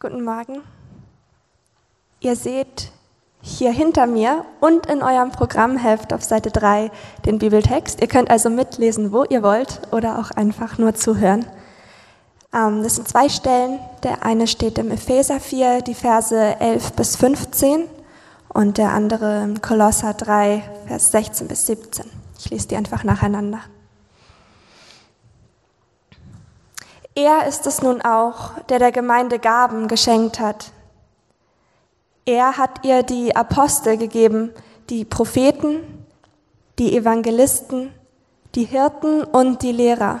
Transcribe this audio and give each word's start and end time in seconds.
Guten 0.00 0.22
Morgen. 0.22 0.62
Ihr 2.20 2.36
seht 2.36 2.92
hier 3.40 3.72
hinter 3.72 4.06
mir 4.06 4.44
und 4.60 4.86
in 4.86 5.02
eurem 5.02 5.32
Programmheft 5.32 6.12
auf 6.12 6.22
Seite 6.22 6.52
3 6.52 6.92
den 7.26 7.40
Bibeltext. 7.40 8.00
Ihr 8.00 8.06
könnt 8.06 8.30
also 8.30 8.48
mitlesen, 8.48 9.10
wo 9.10 9.24
ihr 9.24 9.42
wollt 9.42 9.80
oder 9.90 10.20
auch 10.20 10.30
einfach 10.30 10.78
nur 10.78 10.94
zuhören. 10.94 11.46
Ähm, 12.54 12.84
das 12.84 12.94
sind 12.94 13.08
zwei 13.08 13.28
Stellen. 13.28 13.80
Der 14.04 14.24
eine 14.24 14.46
steht 14.46 14.78
im 14.78 14.92
Epheser 14.92 15.40
4, 15.40 15.82
die 15.82 15.96
Verse 15.96 16.36
11 16.36 16.92
bis 16.92 17.16
15 17.16 17.86
und 18.50 18.78
der 18.78 18.92
andere 18.92 19.42
im 19.42 19.60
Kolosser 19.60 20.14
3, 20.14 20.62
Vers 20.86 21.10
16 21.10 21.48
bis 21.48 21.66
17. 21.66 22.08
Ich 22.38 22.50
lese 22.50 22.68
die 22.68 22.76
einfach 22.76 23.02
nacheinander. 23.02 23.62
Er 27.18 27.48
ist 27.48 27.66
es 27.66 27.82
nun 27.82 28.00
auch, 28.00 28.52
der 28.68 28.78
der 28.78 28.92
Gemeinde 28.92 29.40
Gaben 29.40 29.88
geschenkt 29.88 30.38
hat. 30.38 30.70
Er 32.24 32.56
hat 32.56 32.84
ihr 32.84 33.02
die 33.02 33.34
Apostel 33.34 33.96
gegeben, 33.96 34.52
die 34.88 35.04
Propheten, 35.04 36.06
die 36.78 36.96
Evangelisten, 36.96 37.92
die 38.54 38.66
Hirten 38.66 39.24
und 39.24 39.62
die 39.62 39.72
Lehrer. 39.72 40.20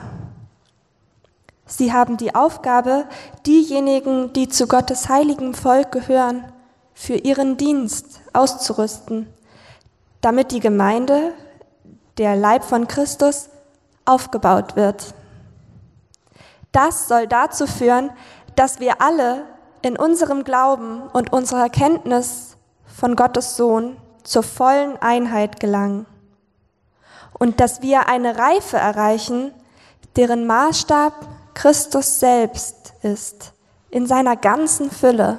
Sie 1.66 1.92
haben 1.92 2.16
die 2.16 2.34
Aufgabe, 2.34 3.04
diejenigen, 3.46 4.32
die 4.32 4.48
zu 4.48 4.66
Gottes 4.66 5.08
heiligem 5.08 5.54
Volk 5.54 5.92
gehören, 5.92 6.52
für 6.94 7.14
ihren 7.14 7.56
Dienst 7.56 8.22
auszurüsten, 8.32 9.32
damit 10.20 10.50
die 10.50 10.58
Gemeinde, 10.58 11.32
der 12.16 12.34
Leib 12.34 12.64
von 12.64 12.88
Christus, 12.88 13.50
aufgebaut 14.04 14.74
wird. 14.74 15.14
Das 16.72 17.08
soll 17.08 17.26
dazu 17.26 17.66
führen, 17.66 18.10
dass 18.56 18.80
wir 18.80 19.00
alle 19.00 19.46
in 19.82 19.96
unserem 19.96 20.44
Glauben 20.44 21.02
und 21.12 21.32
unserer 21.32 21.68
Kenntnis 21.68 22.56
von 22.84 23.16
Gottes 23.16 23.56
Sohn 23.56 23.96
zur 24.24 24.42
vollen 24.42 24.96
Einheit 25.00 25.60
gelangen 25.60 26.06
und 27.38 27.60
dass 27.60 27.82
wir 27.82 28.08
eine 28.08 28.38
Reife 28.38 28.76
erreichen, 28.76 29.52
deren 30.16 30.46
Maßstab 30.46 31.14
Christus 31.54 32.20
selbst 32.20 32.94
ist, 33.02 33.52
in 33.90 34.06
seiner 34.06 34.36
ganzen 34.36 34.90
Fülle. 34.90 35.38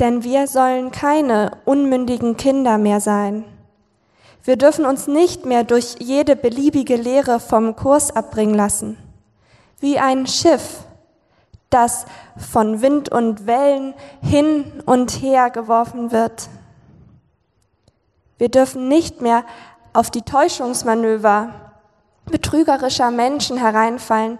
Denn 0.00 0.24
wir 0.24 0.46
sollen 0.46 0.90
keine 0.90 1.58
unmündigen 1.64 2.36
Kinder 2.36 2.78
mehr 2.78 3.00
sein, 3.00 3.44
wir 4.44 4.56
dürfen 4.56 4.86
uns 4.86 5.06
nicht 5.06 5.46
mehr 5.46 5.62
durch 5.62 5.96
jede 6.00 6.34
beliebige 6.34 6.96
Lehre 6.96 7.38
vom 7.38 7.76
Kurs 7.76 8.14
abbringen 8.14 8.54
lassen. 8.54 8.98
Wie 9.78 9.98
ein 9.98 10.26
Schiff, 10.26 10.80
das 11.70 12.06
von 12.36 12.82
Wind 12.82 13.10
und 13.10 13.46
Wellen 13.46 13.94
hin 14.20 14.82
und 14.84 15.22
her 15.22 15.50
geworfen 15.50 16.10
wird. 16.10 16.48
Wir 18.38 18.48
dürfen 18.48 18.88
nicht 18.88 19.20
mehr 19.20 19.44
auf 19.92 20.10
die 20.10 20.22
Täuschungsmanöver 20.22 21.54
betrügerischer 22.26 23.10
Menschen 23.10 23.56
hereinfallen, 23.56 24.38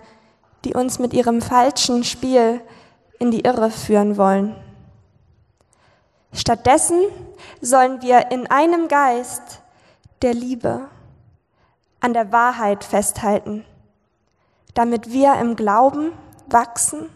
die 0.64 0.75
uns 0.75 0.98
mit 0.98 1.12
ihrem 1.14 1.41
falschen 1.41 2.05
Spiel 2.05 2.61
in 3.19 3.31
die 3.31 3.41
Irre 3.41 3.70
führen 3.70 4.16
wollen. 4.16 4.56
Stattdessen 6.33 7.00
sollen 7.61 8.03
wir 8.03 8.31
in 8.31 8.48
einem 8.48 8.89
Geist 8.89 9.61
der 10.23 10.34
Liebe, 10.34 10.89
an 12.01 12.15
der 12.15 12.33
Wahrheit 12.33 12.84
festhalten, 12.84 13.65
damit 14.75 15.12
wir 15.12 15.34
im 15.34 15.56
Glauben 15.56 16.12
wachsen 16.47 17.11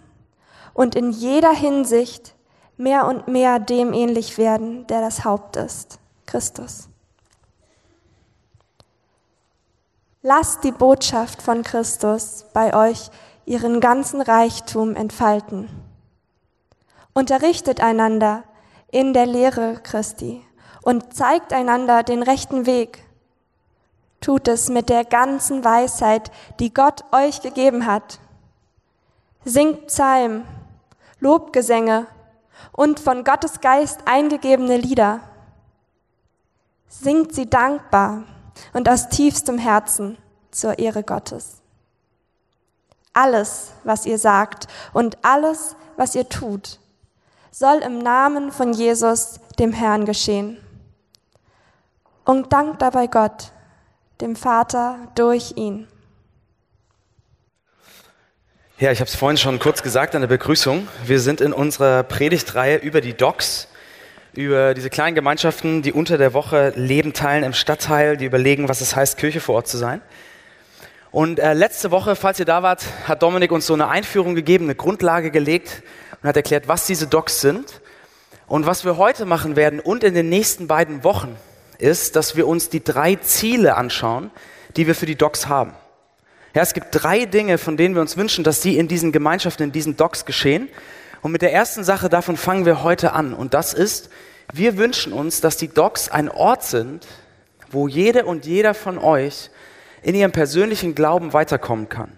und 0.74 0.94
in 0.94 1.10
jeder 1.10 1.52
Hinsicht 1.52 2.34
mehr 2.76 3.06
und 3.06 3.28
mehr 3.28 3.58
dem 3.58 3.92
ähnlich 3.92 4.38
werden, 4.38 4.86
der 4.86 5.00
das 5.00 5.24
Haupt 5.24 5.56
ist, 5.56 5.98
Christus. 6.26 6.88
Lasst 10.22 10.64
die 10.64 10.72
Botschaft 10.72 11.40
von 11.40 11.62
Christus 11.62 12.46
bei 12.52 12.74
euch 12.74 13.10
ihren 13.44 13.80
ganzen 13.80 14.20
Reichtum 14.20 14.96
entfalten. 14.96 15.68
Unterrichtet 17.14 17.80
einander 17.80 18.42
in 18.90 19.12
der 19.14 19.26
Lehre 19.26 19.80
Christi 19.82 20.45
und 20.86 21.12
zeigt 21.12 21.52
einander 21.52 22.04
den 22.04 22.22
rechten 22.22 22.64
Weg. 22.64 23.02
Tut 24.20 24.46
es 24.46 24.68
mit 24.68 24.88
der 24.88 25.04
ganzen 25.04 25.64
Weisheit, 25.64 26.30
die 26.60 26.72
Gott 26.72 27.02
euch 27.10 27.42
gegeben 27.42 27.86
hat. 27.86 28.20
Singt 29.44 29.88
Psalm, 29.88 30.44
Lobgesänge 31.18 32.06
und 32.70 33.00
von 33.00 33.24
Gottes 33.24 33.60
Geist 33.60 34.02
eingegebene 34.04 34.76
Lieder. 34.76 35.22
Singt 36.86 37.34
sie 37.34 37.50
dankbar 37.50 38.22
und 38.72 38.88
aus 38.88 39.08
tiefstem 39.08 39.58
Herzen 39.58 40.16
zur 40.52 40.78
Ehre 40.78 41.02
Gottes. 41.02 41.62
Alles, 43.12 43.72
was 43.82 44.06
ihr 44.06 44.20
sagt 44.20 44.68
und 44.92 45.18
alles, 45.24 45.74
was 45.96 46.14
ihr 46.14 46.28
tut, 46.28 46.78
soll 47.50 47.78
im 47.78 47.98
Namen 47.98 48.52
von 48.52 48.72
Jesus, 48.72 49.40
dem 49.58 49.72
Herrn, 49.72 50.04
geschehen 50.04 50.62
und 52.26 52.52
dankt 52.52 52.82
dabei 52.82 53.06
Gott, 53.06 53.52
dem 54.20 54.36
Vater, 54.36 54.98
durch 55.14 55.54
ihn. 55.56 55.88
Ja, 58.78 58.92
ich 58.92 59.00
habe 59.00 59.08
es 59.08 59.14
vorhin 59.14 59.38
schon 59.38 59.58
kurz 59.58 59.82
gesagt 59.82 60.14
an 60.14 60.20
der 60.20 60.28
Begrüßung. 60.28 60.86
Wir 61.06 61.20
sind 61.20 61.40
in 61.40 61.54
unserer 61.54 62.02
Predigtreihe 62.02 62.76
über 62.76 63.00
die 63.00 63.14
Docs, 63.14 63.68
über 64.34 64.74
diese 64.74 64.90
kleinen 64.90 65.14
Gemeinschaften, 65.14 65.80
die 65.80 65.92
unter 65.92 66.18
der 66.18 66.34
Woche 66.34 66.74
Leben 66.76 67.14
teilen 67.14 67.42
im 67.42 67.54
Stadtteil, 67.54 68.18
die 68.18 68.26
überlegen, 68.26 68.68
was 68.68 68.82
es 68.82 68.94
heißt, 68.94 69.16
Kirche 69.16 69.40
vor 69.40 69.54
Ort 69.54 69.68
zu 69.68 69.78
sein. 69.78 70.02
Und 71.10 71.38
äh, 71.38 71.54
letzte 71.54 71.90
Woche, 71.90 72.16
falls 72.16 72.38
ihr 72.38 72.44
da 72.44 72.62
wart, 72.62 72.84
hat 73.06 73.22
Dominik 73.22 73.50
uns 73.50 73.66
so 73.66 73.72
eine 73.72 73.88
Einführung 73.88 74.34
gegeben, 74.34 74.64
eine 74.64 74.74
Grundlage 74.74 75.30
gelegt 75.30 75.82
und 76.20 76.28
hat 76.28 76.36
erklärt, 76.36 76.68
was 76.68 76.86
diese 76.86 77.06
Docs 77.06 77.40
sind. 77.40 77.80
Und 78.48 78.66
was 78.66 78.84
wir 78.84 78.96
heute 78.96 79.24
machen 79.24 79.56
werden 79.56 79.80
und 79.80 80.04
in 80.04 80.14
den 80.14 80.28
nächsten 80.28 80.68
beiden 80.68 81.02
Wochen, 81.02 81.36
ist, 81.78 82.16
dass 82.16 82.36
wir 82.36 82.46
uns 82.46 82.68
die 82.68 82.82
drei 82.82 83.16
Ziele 83.16 83.76
anschauen, 83.76 84.30
die 84.76 84.86
wir 84.86 84.94
für 84.94 85.06
die 85.06 85.16
Docs 85.16 85.48
haben. 85.48 85.74
Ja, 86.54 86.62
es 86.62 86.72
gibt 86.72 86.88
drei 86.90 87.26
Dinge, 87.26 87.58
von 87.58 87.76
denen 87.76 87.94
wir 87.94 88.00
uns 88.00 88.16
wünschen, 88.16 88.42
dass 88.42 88.62
sie 88.62 88.78
in 88.78 88.88
diesen 88.88 89.12
Gemeinschaften, 89.12 89.64
in 89.64 89.72
diesen 89.72 89.96
Docs 89.96 90.24
geschehen. 90.24 90.68
Und 91.20 91.32
mit 91.32 91.42
der 91.42 91.52
ersten 91.52 91.84
Sache 91.84 92.08
davon 92.08 92.36
fangen 92.36 92.64
wir 92.64 92.82
heute 92.82 93.12
an. 93.12 93.34
Und 93.34 93.52
das 93.52 93.74
ist, 93.74 94.08
wir 94.52 94.78
wünschen 94.78 95.12
uns, 95.12 95.40
dass 95.40 95.56
die 95.56 95.68
Docs 95.68 96.08
ein 96.08 96.30
Ort 96.30 96.62
sind, 96.62 97.06
wo 97.70 97.88
jede 97.88 98.24
und 98.24 98.46
jeder 98.46 98.74
von 98.74 98.96
euch 98.98 99.50
in 100.02 100.14
ihrem 100.14 100.32
persönlichen 100.32 100.94
Glauben 100.94 101.32
weiterkommen 101.32 101.88
kann, 101.88 102.12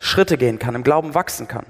Schritte 0.00 0.38
gehen 0.38 0.58
kann, 0.58 0.74
im 0.74 0.82
Glauben 0.82 1.14
wachsen 1.14 1.46
kann. 1.46 1.66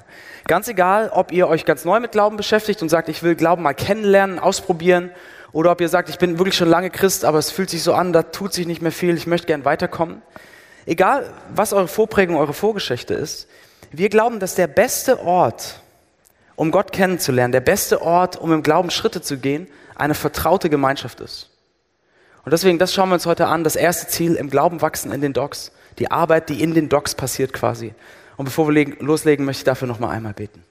Ganz 0.46 0.68
egal, 0.68 1.10
ob 1.12 1.32
ihr 1.32 1.48
euch 1.48 1.64
ganz 1.64 1.84
neu 1.84 2.00
mit 2.00 2.12
Glauben 2.12 2.36
beschäftigt 2.36 2.80
und 2.80 2.88
sagt, 2.88 3.08
ich 3.08 3.22
will 3.22 3.34
Glauben 3.34 3.62
mal 3.62 3.74
kennenlernen, 3.74 4.38
ausprobieren 4.38 5.10
oder 5.52 5.70
ob 5.72 5.80
ihr 5.80 5.88
sagt, 5.88 6.08
ich 6.08 6.18
bin 6.18 6.38
wirklich 6.38 6.56
schon 6.56 6.68
lange 6.68 6.90
Christ, 6.90 7.24
aber 7.24 7.38
es 7.38 7.50
fühlt 7.50 7.70
sich 7.70 7.82
so 7.82 7.94
an, 7.94 8.12
da 8.12 8.22
tut 8.22 8.52
sich 8.52 8.66
nicht 8.66 8.82
mehr 8.82 8.92
viel, 8.92 9.16
ich 9.16 9.26
möchte 9.26 9.46
gern 9.46 9.64
weiterkommen. 9.64 10.22
Egal, 10.86 11.32
was 11.54 11.72
eure 11.72 11.88
Vorprägung, 11.88 12.36
eure 12.36 12.54
Vorgeschichte 12.54 13.14
ist, 13.14 13.48
wir 13.90 14.08
glauben, 14.08 14.40
dass 14.40 14.54
der 14.54 14.66
beste 14.66 15.20
Ort, 15.20 15.80
um 16.56 16.70
Gott 16.70 16.92
kennenzulernen, 16.92 17.52
der 17.52 17.60
beste 17.60 18.02
Ort, 18.02 18.36
um 18.36 18.52
im 18.52 18.62
Glauben 18.62 18.90
Schritte 18.90 19.22
zu 19.22 19.38
gehen, 19.38 19.66
eine 19.94 20.14
vertraute 20.14 20.68
Gemeinschaft 20.70 21.20
ist. 21.20 21.50
Und 22.44 22.52
deswegen, 22.52 22.78
das 22.78 22.94
schauen 22.94 23.10
wir 23.10 23.14
uns 23.14 23.26
heute 23.26 23.46
an, 23.46 23.64
das 23.64 23.76
erste 23.76 24.06
Ziel 24.08 24.34
im 24.34 24.50
Glauben 24.50 24.80
wachsen 24.80 25.12
in 25.12 25.20
den 25.20 25.32
Docs, 25.32 25.72
die 25.98 26.10
Arbeit, 26.10 26.48
die 26.48 26.62
in 26.62 26.74
den 26.74 26.88
Docs 26.88 27.14
passiert 27.14 27.52
quasi. 27.52 27.94
Und 28.36 28.44
bevor 28.44 28.68
wir 28.68 28.96
loslegen, 29.00 29.44
möchte 29.44 29.60
ich 29.60 29.64
dafür 29.64 29.88
noch 29.88 29.98
mal 29.98 30.10
einmal 30.10 30.32
beten. 30.32 30.62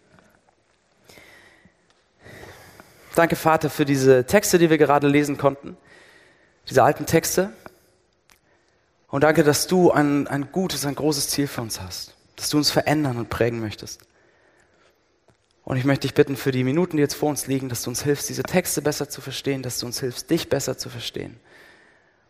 Danke, 3.17 3.35
Vater, 3.35 3.71
für 3.71 3.83
diese 3.83 4.25
Texte, 4.25 4.59
die 4.59 4.69
wir 4.69 4.77
gerade 4.77 5.07
lesen 5.07 5.39
konnten, 5.39 5.75
diese 6.69 6.83
alten 6.83 7.07
Texte. 7.07 7.49
Und 9.07 9.23
danke, 9.23 9.43
dass 9.43 9.65
du 9.65 9.89
ein, 9.89 10.27
ein 10.27 10.51
gutes, 10.51 10.85
ein 10.85 10.93
großes 10.93 11.29
Ziel 11.29 11.47
für 11.47 11.61
uns 11.61 11.81
hast, 11.81 12.13
dass 12.35 12.49
du 12.49 12.57
uns 12.57 12.69
verändern 12.69 13.17
und 13.17 13.31
prägen 13.31 13.59
möchtest. 13.59 14.01
Und 15.63 15.77
ich 15.77 15.83
möchte 15.83 16.01
dich 16.01 16.13
bitten 16.13 16.37
für 16.37 16.51
die 16.51 16.63
Minuten, 16.63 16.97
die 16.97 17.01
jetzt 17.01 17.15
vor 17.15 17.29
uns 17.29 17.47
liegen, 17.47 17.69
dass 17.69 17.81
du 17.81 17.89
uns 17.89 18.03
hilfst, 18.03 18.29
diese 18.29 18.43
Texte 18.43 18.83
besser 18.83 19.09
zu 19.09 19.19
verstehen, 19.19 19.63
dass 19.63 19.79
du 19.79 19.87
uns 19.87 19.99
hilfst, 19.99 20.29
dich 20.29 20.47
besser 20.47 20.77
zu 20.77 20.89
verstehen 20.89 21.39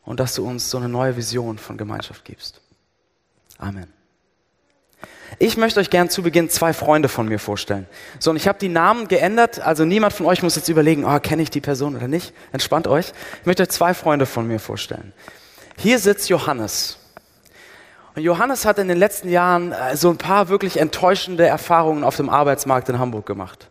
und 0.06 0.22
dass 0.22 0.36
du 0.36 0.48
uns 0.48 0.70
so 0.70 0.78
eine 0.78 0.88
neue 0.88 1.18
Vision 1.18 1.58
von 1.58 1.78
Gemeinschaft 1.78 2.24
gibst. 2.24 2.62
Amen. 3.58 3.97
Ich 5.40 5.58
möchte 5.58 5.80
euch 5.80 5.90
gern 5.90 6.10
zu 6.10 6.24
Beginn 6.24 6.50
zwei 6.50 6.74
Freunde 6.74 7.10
von 7.10 7.28
mir 7.28 7.40
vorstellen. 7.40 7.86
So, 8.20 8.32
und 8.32 8.38
ich 8.38 8.48
habe 8.48 8.60
die 8.60 8.70
Namen 8.70 9.08
geändert, 9.08 9.60
also 9.60 9.86
niemand 9.86 10.14
von 10.14 10.26
euch 10.26 10.42
muss 10.42 10.56
jetzt 10.56 10.70
überlegen, 10.70 11.06
oh, 11.06 11.20
kenne 11.20 11.42
ich 11.42 11.50
die 11.50 11.62
Person 11.62 11.96
oder 11.96 12.08
nicht. 12.08 12.34
Entspannt 12.52 12.88
euch. 12.88 13.14
Ich 13.42 13.46
möchte 13.46 13.64
euch 13.64 13.70
zwei 13.70 13.94
Freunde 13.94 14.26
von 14.26 14.48
mir 14.48 14.60
vorstellen. 14.60 15.14
Hier 15.78 16.00
sitzt 16.00 16.30
Johannes. 16.30 16.98
Und 18.16 18.24
Johannes 18.24 18.66
hat 18.66 18.80
in 18.80 18.88
den 18.88 18.98
letzten 18.98 19.30
Jahren 19.30 19.74
äh, 19.74 19.96
so 19.96 20.10
ein 20.10 20.18
paar 20.18 20.50
wirklich 20.50 20.80
enttäuschende 20.80 21.46
Erfahrungen 21.46 22.04
auf 22.04 22.16
dem 22.16 22.30
Arbeitsmarkt 22.30 22.90
in 22.90 22.98
Hamburg 22.98 23.28
gemacht. 23.28 23.70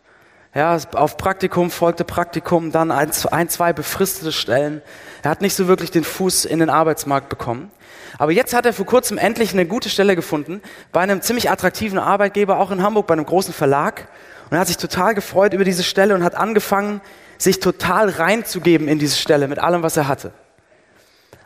Ja, 0.55 0.79
auf 0.93 1.17
Praktikum 1.17 1.71
folgte 1.71 2.05
Praktikum, 2.05 2.73
dann 2.73 2.91
ein, 2.91 3.11
ein, 3.31 3.49
zwei 3.49 3.73
befristete 3.73 4.33
Stellen. 4.33 4.81
Er 5.23 5.33
hat 5.33 5.43
nicht 5.43 5.55
so 5.55 5.69
wirklich 5.69 5.91
den 5.91 6.05
Fuß 6.05 6.45
in 6.45 6.61
den 6.61 6.71
Arbeitsmarkt 6.71 7.29
bekommen. 7.29 7.71
Aber 8.19 8.33
jetzt 8.33 8.55
hat 8.55 8.67
er 8.67 8.73
vor 8.73 8.87
kurzem 8.87 9.19
endlich 9.19 9.53
eine 9.53 9.67
gute 9.67 9.89
Stelle 9.89 10.17
gefunden 10.17 10.63
bei 10.93 11.01
einem 11.01 11.23
ziemlich 11.23 11.51
attraktiven 11.51 11.99
Arbeitgeber, 11.99 12.59
auch 12.59 12.71
in 12.71 12.83
Hamburg, 12.83 13.07
bei 13.07 13.15
einem 13.15 13.27
großen 13.27 13.55
Verlag. 13.55 14.09
Und 14.51 14.57
er 14.57 14.61
hat 14.61 14.69
sich 14.69 14.77
total 14.77 15.15
gefreut 15.15 15.53
über 15.53 15.65
diese 15.65 15.83
Stelle 15.83 16.15
und 16.15 16.23
hat 16.23 16.35
angefangen, 16.35 17.01
sich 17.39 17.61
total 17.61 18.09
reinzugeben 18.09 18.89
in 18.89 18.99
diese 18.99 19.17
Stelle 19.17 19.49
mit 19.49 19.59
allem, 19.59 19.83
was 19.83 19.97
er 19.97 20.09
hatte. 20.09 20.33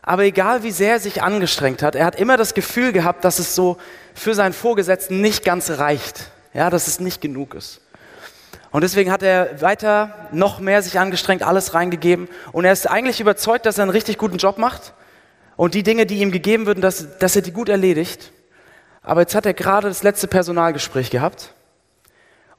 Aber 0.03 0.25
egal 0.25 0.63
wie 0.63 0.71
sehr 0.71 0.95
er 0.95 1.01
sich 1.01 1.23
angestrengt 1.23 1.83
hat, 1.83 1.95
er 1.95 2.07
hat 2.07 2.17
immer 2.17 2.37
das 2.37 2.55
Gefühl 2.55 2.93
gehabt, 2.93 3.25
dass 3.25 3.39
es 3.39 3.55
so 3.55 3.77
für 4.15 4.35
seinen 4.35 4.53
Vorgesetzten 4.53 5.21
nicht 5.21 5.45
ganz 5.45 5.71
reicht. 5.71 6.31
Ja, 6.53 6.69
dass 6.69 6.89
es 6.89 6.99
nicht 6.99 7.21
genug 7.21 7.55
ist. 7.55 7.81
Und 8.73 8.83
deswegen 8.83 9.11
hat 9.11 9.23
er 9.23 9.61
weiter 9.61 10.29
noch 10.33 10.61
mehr 10.61 10.83
sich 10.83 10.99
angestrengt, 10.99 11.43
alles 11.43 11.75
reingegeben. 11.75 12.29
Und 12.53 12.65
er 12.65 12.73
ist 12.73 12.89
eigentlich 12.89 13.21
überzeugt, 13.21 13.67
dass 13.67 13.79
er 13.79 13.83
einen 13.83 13.91
richtig 13.91 14.19
guten 14.19 14.39
Job 14.39 14.59
macht. 14.59 14.95
Und 15.61 15.75
die 15.75 15.83
Dinge, 15.83 16.07
die 16.07 16.21
ihm 16.21 16.31
gegeben 16.31 16.65
würden, 16.65 16.81
dass, 16.81 17.19
dass 17.19 17.37
er 17.37 17.43
die 17.43 17.53
gut 17.53 17.69
erledigt. 17.69 18.33
Aber 19.03 19.21
jetzt 19.21 19.35
hat 19.35 19.45
er 19.45 19.53
gerade 19.53 19.89
das 19.89 20.03
letzte 20.03 20.27
Personalgespräch 20.27 21.11
gehabt. 21.11 21.53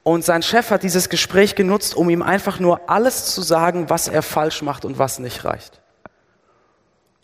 Und 0.04 0.24
sein 0.24 0.40
Chef 0.40 0.70
hat 0.70 0.84
dieses 0.84 1.08
Gespräch 1.08 1.56
genutzt, 1.56 1.96
um 1.96 2.08
ihm 2.10 2.22
einfach 2.22 2.60
nur 2.60 2.88
alles 2.88 3.34
zu 3.34 3.42
sagen, 3.42 3.90
was 3.90 4.06
er 4.06 4.22
falsch 4.22 4.62
macht 4.62 4.84
und 4.84 5.00
was 5.00 5.18
nicht 5.18 5.44
reicht. 5.44 5.80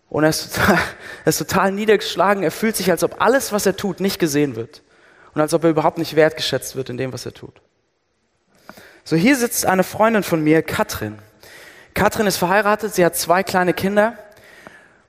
Und 0.09 0.25
er 0.25 0.31
ist, 0.31 0.53
total, 0.53 0.79
er 1.25 1.29
ist 1.29 1.39
total 1.39 1.71
niedergeschlagen. 1.71 2.43
Er 2.43 2.51
fühlt 2.51 2.75
sich, 2.75 2.91
als 2.91 3.05
ob 3.05 3.23
alles, 3.23 3.53
was 3.53 3.65
er 3.65 3.77
tut, 3.77 4.01
nicht 4.01 4.19
gesehen 4.19 4.57
wird. 4.57 4.83
Und 5.33 5.41
als 5.41 5.55
ob 5.55 5.63
er 5.63 5.71
überhaupt 5.71 5.99
nicht 5.99 6.17
wertgeschätzt 6.17 6.75
wird 6.75 6.91
in 6.91 6.97
dem, 6.97 7.13
was 7.13 7.25
er 7.25 7.35
tut. 7.35 7.55
So, 9.05 9.15
hier 9.15 9.37
sitzt 9.37 9.65
eine 9.65 9.85
Freundin 9.85 10.25
von 10.25 10.43
mir, 10.43 10.61
Katrin. 10.61 11.21
Katrin 11.95 12.27
ist 12.27 12.37
verheiratet, 12.37 12.97
sie 12.97 13.05
hat 13.05 13.15
zwei 13.15 13.45
kleine 13.45 13.75
Kinder. 13.75 14.19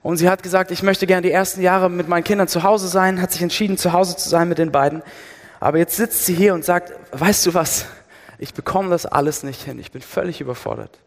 Und 0.01 0.17
sie 0.17 0.29
hat 0.29 0.43
gesagt, 0.43 0.71
ich 0.71 0.81
möchte 0.81 1.07
gerne 1.07 1.23
die 1.23 1.31
ersten 1.31 1.61
Jahre 1.61 1.89
mit 1.89 2.07
meinen 2.07 2.23
Kindern 2.23 2.47
zu 2.47 2.63
Hause 2.63 2.87
sein, 2.87 3.21
hat 3.21 3.31
sich 3.31 3.41
entschieden, 3.41 3.77
zu 3.77 3.91
Hause 3.91 4.15
zu 4.15 4.29
sein 4.29 4.47
mit 4.47 4.57
den 4.57 4.71
beiden. 4.71 5.03
Aber 5.59 5.77
jetzt 5.77 5.97
sitzt 5.97 6.25
sie 6.25 6.33
hier 6.33 6.53
und 6.53 6.63
sagt, 6.63 6.93
weißt 7.11 7.45
du 7.45 7.53
was, 7.53 7.85
ich 8.37 8.53
bekomme 8.53 8.89
das 8.89 9.05
alles 9.05 9.43
nicht 9.43 9.61
hin, 9.63 9.77
ich 9.77 9.91
bin 9.91 10.01
völlig 10.01 10.39
überfordert. 10.39 10.99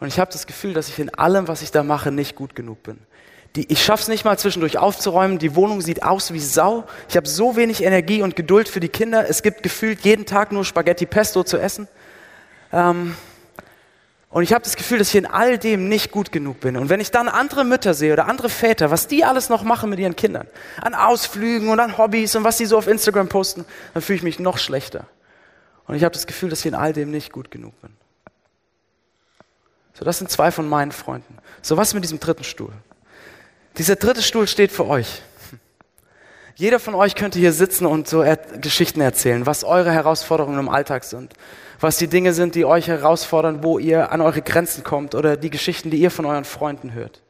Und 0.00 0.08
ich 0.08 0.18
habe 0.18 0.32
das 0.32 0.48
Gefühl, 0.48 0.74
dass 0.74 0.88
ich 0.88 0.98
in 0.98 1.14
allem, 1.14 1.46
was 1.46 1.62
ich 1.62 1.70
da 1.70 1.84
mache, 1.84 2.10
nicht 2.10 2.34
gut 2.34 2.56
genug 2.56 2.82
bin. 2.82 2.98
Die, 3.54 3.70
ich 3.70 3.84
schaffe 3.84 4.02
es 4.02 4.08
nicht 4.08 4.24
mal 4.24 4.36
zwischendurch 4.36 4.78
aufzuräumen. 4.78 5.38
Die 5.38 5.54
Wohnung 5.54 5.80
sieht 5.80 6.02
aus 6.02 6.32
wie 6.32 6.40
Sau. 6.40 6.84
Ich 7.08 7.16
habe 7.16 7.28
so 7.28 7.54
wenig 7.54 7.84
Energie 7.84 8.22
und 8.22 8.34
Geduld 8.34 8.68
für 8.68 8.80
die 8.80 8.88
Kinder. 8.88 9.28
Es 9.28 9.42
gibt 9.42 9.62
gefühlt 9.62 10.00
jeden 10.00 10.26
Tag 10.26 10.50
nur 10.50 10.64
Spaghetti 10.64 11.06
Pesto 11.06 11.44
zu 11.44 11.58
essen. 11.58 11.86
Ähm, 12.72 13.14
und 14.32 14.42
ich 14.42 14.54
habe 14.54 14.64
das 14.64 14.76
Gefühl, 14.76 14.98
dass 14.98 15.08
ich 15.10 15.16
in 15.16 15.26
all 15.26 15.58
dem 15.58 15.90
nicht 15.90 16.10
gut 16.10 16.32
genug 16.32 16.60
bin. 16.60 16.78
Und 16.78 16.88
wenn 16.88 17.00
ich 17.00 17.10
dann 17.10 17.28
andere 17.28 17.64
Mütter 17.64 17.92
sehe 17.92 18.14
oder 18.14 18.28
andere 18.28 18.48
Väter, 18.48 18.90
was 18.90 19.06
die 19.06 19.24
alles 19.24 19.50
noch 19.50 19.62
machen 19.62 19.90
mit 19.90 19.98
ihren 19.98 20.16
Kindern, 20.16 20.48
an 20.80 20.94
Ausflügen 20.94 21.68
und 21.68 21.78
an 21.78 21.98
Hobbys 21.98 22.34
und 22.34 22.42
was 22.42 22.56
sie 22.56 22.64
so 22.64 22.78
auf 22.78 22.86
Instagram 22.86 23.28
posten, 23.28 23.66
dann 23.92 24.02
fühle 24.02 24.16
ich 24.16 24.22
mich 24.22 24.38
noch 24.38 24.56
schlechter. 24.56 25.06
Und 25.86 25.96
ich 25.96 26.04
habe 26.04 26.14
das 26.14 26.26
Gefühl, 26.26 26.48
dass 26.48 26.60
ich 26.60 26.66
in 26.66 26.74
all 26.74 26.94
dem 26.94 27.10
nicht 27.10 27.30
gut 27.30 27.50
genug 27.50 27.78
bin. 27.82 27.90
So, 29.92 30.06
das 30.06 30.16
sind 30.16 30.30
zwei 30.30 30.50
von 30.50 30.66
meinen 30.66 30.92
Freunden. 30.92 31.36
So, 31.60 31.76
was 31.76 31.92
mit 31.92 32.02
diesem 32.02 32.18
dritten 32.18 32.44
Stuhl? 32.44 32.72
Dieser 33.76 33.96
dritte 33.96 34.22
Stuhl 34.22 34.48
steht 34.48 34.72
für 34.72 34.86
euch. 34.86 35.20
Jeder 36.54 36.78
von 36.78 36.94
euch 36.94 37.14
könnte 37.14 37.38
hier 37.38 37.52
sitzen 37.52 37.86
und 37.86 38.08
so 38.08 38.22
er 38.22 38.36
Geschichten 38.36 39.00
erzählen, 39.00 39.46
was 39.46 39.64
eure 39.64 39.90
Herausforderungen 39.90 40.58
im 40.58 40.68
Alltag 40.68 41.04
sind, 41.04 41.32
was 41.80 41.96
die 41.96 42.08
Dinge 42.08 42.32
sind, 42.32 42.54
die 42.54 42.64
euch 42.64 42.88
herausfordern, 42.88 43.62
wo 43.62 43.78
ihr 43.78 44.12
an 44.12 44.20
eure 44.20 44.42
Grenzen 44.42 44.84
kommt 44.84 45.14
oder 45.14 45.36
die 45.36 45.50
Geschichten, 45.50 45.90
die 45.90 45.98
ihr 45.98 46.10
von 46.10 46.26
euren 46.26 46.44
Freunden 46.44 46.92
hört. 46.92 47.22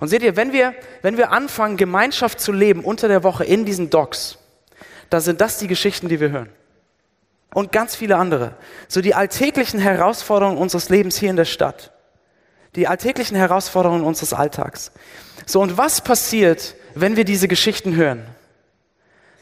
Und 0.00 0.08
seht 0.08 0.22
ihr, 0.22 0.36
wenn 0.36 0.52
wir, 0.52 0.74
wenn 1.02 1.16
wir 1.16 1.32
anfangen, 1.32 1.76
Gemeinschaft 1.76 2.40
zu 2.40 2.52
leben 2.52 2.84
unter 2.84 3.08
der 3.08 3.24
Woche 3.24 3.44
in 3.44 3.64
diesen 3.64 3.90
Docs, 3.90 4.38
dann 5.10 5.20
sind 5.20 5.40
das 5.40 5.58
die 5.58 5.68
Geschichten, 5.68 6.08
die 6.08 6.20
wir 6.20 6.30
hören 6.30 6.48
und 7.56 7.72
ganz 7.72 7.96
viele 7.96 8.16
andere. 8.16 8.54
So 8.86 9.00
die 9.00 9.14
alltäglichen 9.14 9.80
Herausforderungen 9.80 10.58
unseres 10.58 10.90
Lebens 10.90 11.16
hier 11.16 11.30
in 11.30 11.36
der 11.36 11.46
Stadt. 11.46 11.90
Die 12.74 12.86
alltäglichen 12.86 13.34
Herausforderungen 13.34 14.04
unseres 14.04 14.34
Alltags. 14.34 14.92
So, 15.46 15.62
und 15.62 15.78
was 15.78 16.02
passiert, 16.02 16.74
wenn 16.94 17.16
wir 17.16 17.24
diese 17.24 17.48
Geschichten 17.48 17.96
hören? 17.96 18.26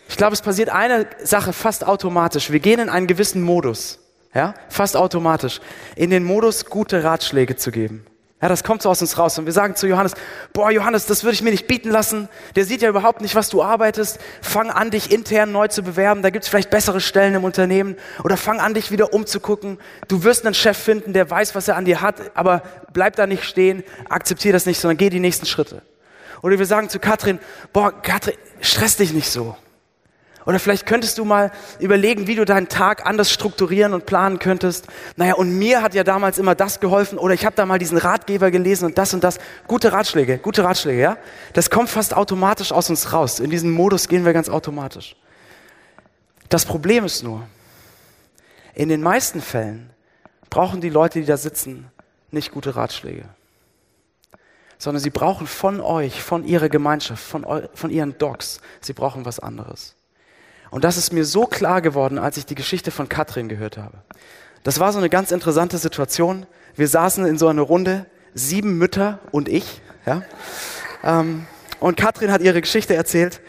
Ich 0.08 0.16
glaube, 0.16 0.34
es 0.34 0.42
passiert 0.42 0.68
eine 0.68 1.06
Sache 1.22 1.52
fast 1.52 1.86
automatisch. 1.86 2.50
Wir 2.50 2.60
gehen 2.60 2.80
in 2.80 2.88
einen 2.88 3.06
gewissen 3.06 3.42
Modus. 3.42 3.98
Ja, 4.34 4.54
fast 4.68 4.96
automatisch. 4.96 5.60
In 5.94 6.10
den 6.10 6.24
Modus, 6.24 6.66
gute 6.66 7.04
Ratschläge 7.04 7.56
zu 7.56 7.70
geben. 7.70 8.04
Ja, 8.42 8.48
das 8.48 8.62
kommt 8.62 8.82
so 8.82 8.90
aus 8.90 9.00
uns 9.00 9.16
raus. 9.16 9.38
Und 9.38 9.46
wir 9.46 9.54
sagen 9.54 9.74
zu 9.74 9.86
Johannes, 9.86 10.12
boah, 10.52 10.70
Johannes, 10.70 11.06
das 11.06 11.24
würde 11.24 11.34
ich 11.34 11.40
mir 11.40 11.50
nicht 11.50 11.66
bieten 11.66 11.88
lassen. 11.88 12.28
Der 12.56 12.66
sieht 12.66 12.82
ja 12.82 12.90
überhaupt 12.90 13.22
nicht, 13.22 13.34
was 13.34 13.48
du 13.48 13.62
arbeitest. 13.62 14.18
Fang 14.42 14.70
an, 14.70 14.90
dich 14.90 15.10
intern 15.10 15.50
neu 15.50 15.68
zu 15.68 15.82
bewerben. 15.82 16.20
Da 16.20 16.28
gibt 16.28 16.44
es 16.44 16.50
vielleicht 16.50 16.68
bessere 16.68 17.00
Stellen 17.00 17.36
im 17.36 17.44
Unternehmen. 17.44 17.96
Oder 18.22 18.36
fang 18.36 18.60
an, 18.60 18.74
dich 18.74 18.90
wieder 18.90 19.14
umzugucken. 19.14 19.78
Du 20.08 20.24
wirst 20.24 20.44
einen 20.44 20.54
Chef 20.54 20.76
finden, 20.76 21.14
der 21.14 21.30
weiß, 21.30 21.54
was 21.54 21.68
er 21.68 21.76
an 21.76 21.86
dir 21.86 22.02
hat. 22.02 22.16
Aber 22.34 22.62
bleib 22.92 23.16
da 23.16 23.26
nicht 23.26 23.44
stehen. 23.44 23.82
Akzeptier 24.10 24.52
das 24.52 24.66
nicht, 24.66 24.78
sondern 24.78 24.98
geh 24.98 25.08
die 25.08 25.20
nächsten 25.20 25.46
Schritte. 25.46 25.80
Oder 26.42 26.58
wir 26.58 26.66
sagen 26.66 26.90
zu 26.90 26.98
Katrin, 26.98 27.38
boah, 27.72 27.92
Katrin, 27.92 28.34
stress 28.60 28.96
dich 28.96 29.14
nicht 29.14 29.30
so. 29.30 29.56
Oder 30.46 30.58
vielleicht 30.58 30.84
könntest 30.84 31.16
du 31.16 31.24
mal 31.24 31.50
überlegen, 31.78 32.26
wie 32.26 32.34
du 32.34 32.44
deinen 32.44 32.68
Tag 32.68 33.06
anders 33.06 33.30
strukturieren 33.30 33.94
und 33.94 34.04
planen 34.04 34.38
könntest. 34.38 34.86
Naja, 35.16 35.34
und 35.34 35.58
mir 35.58 35.80
hat 35.82 35.94
ja 35.94 36.04
damals 36.04 36.38
immer 36.38 36.54
das 36.54 36.80
geholfen 36.80 37.18
oder 37.18 37.32
ich 37.32 37.46
habe 37.46 37.56
da 37.56 37.64
mal 37.64 37.78
diesen 37.78 37.96
Ratgeber 37.96 38.50
gelesen 38.50 38.84
und 38.84 38.98
das 38.98 39.14
und 39.14 39.24
das. 39.24 39.38
Gute 39.66 39.92
Ratschläge, 39.92 40.38
gute 40.38 40.62
Ratschläge, 40.62 41.00
ja? 41.00 41.16
Das 41.54 41.70
kommt 41.70 41.88
fast 41.88 42.14
automatisch 42.14 42.72
aus 42.72 42.90
uns 42.90 43.12
raus. 43.12 43.40
In 43.40 43.48
diesen 43.48 43.70
Modus 43.70 44.06
gehen 44.08 44.26
wir 44.26 44.34
ganz 44.34 44.50
automatisch. 44.50 45.16
Das 46.50 46.66
Problem 46.66 47.06
ist 47.06 47.22
nur, 47.22 47.46
in 48.74 48.90
den 48.90 49.00
meisten 49.00 49.40
Fällen 49.40 49.90
brauchen 50.50 50.82
die 50.82 50.90
Leute, 50.90 51.20
die 51.20 51.26
da 51.26 51.38
sitzen, 51.38 51.90
nicht 52.30 52.52
gute 52.52 52.76
Ratschläge, 52.76 53.24
sondern 54.76 55.02
sie 55.02 55.10
brauchen 55.10 55.46
von 55.46 55.80
euch, 55.80 56.22
von 56.22 56.44
ihrer 56.44 56.68
Gemeinschaft, 56.68 57.24
von, 57.24 57.46
von 57.72 57.90
ihren 57.90 58.18
Docs, 58.18 58.60
sie 58.82 58.92
brauchen 58.92 59.24
was 59.24 59.38
anderes. 59.40 59.96
Und 60.74 60.82
das 60.82 60.96
ist 60.96 61.12
mir 61.12 61.24
so 61.24 61.46
klar 61.46 61.80
geworden, 61.82 62.18
als 62.18 62.36
ich 62.36 62.46
die 62.46 62.56
Geschichte 62.56 62.90
von 62.90 63.08
Katrin 63.08 63.48
gehört 63.48 63.78
habe. 63.78 63.98
Das 64.64 64.80
war 64.80 64.92
so 64.92 64.98
eine 64.98 65.08
ganz 65.08 65.30
interessante 65.30 65.78
Situation. 65.78 66.46
Wir 66.74 66.88
saßen 66.88 67.24
in 67.26 67.38
so 67.38 67.46
einer 67.46 67.62
Runde, 67.62 68.06
sieben 68.34 68.76
Mütter 68.76 69.20
und 69.30 69.48
ich. 69.48 69.80
Ja? 70.04 70.22
Ähm, 71.04 71.46
und 71.78 71.96
Katrin 71.96 72.32
hat 72.32 72.40
ihre 72.40 72.60
Geschichte 72.60 72.96
erzählt. 72.96 73.40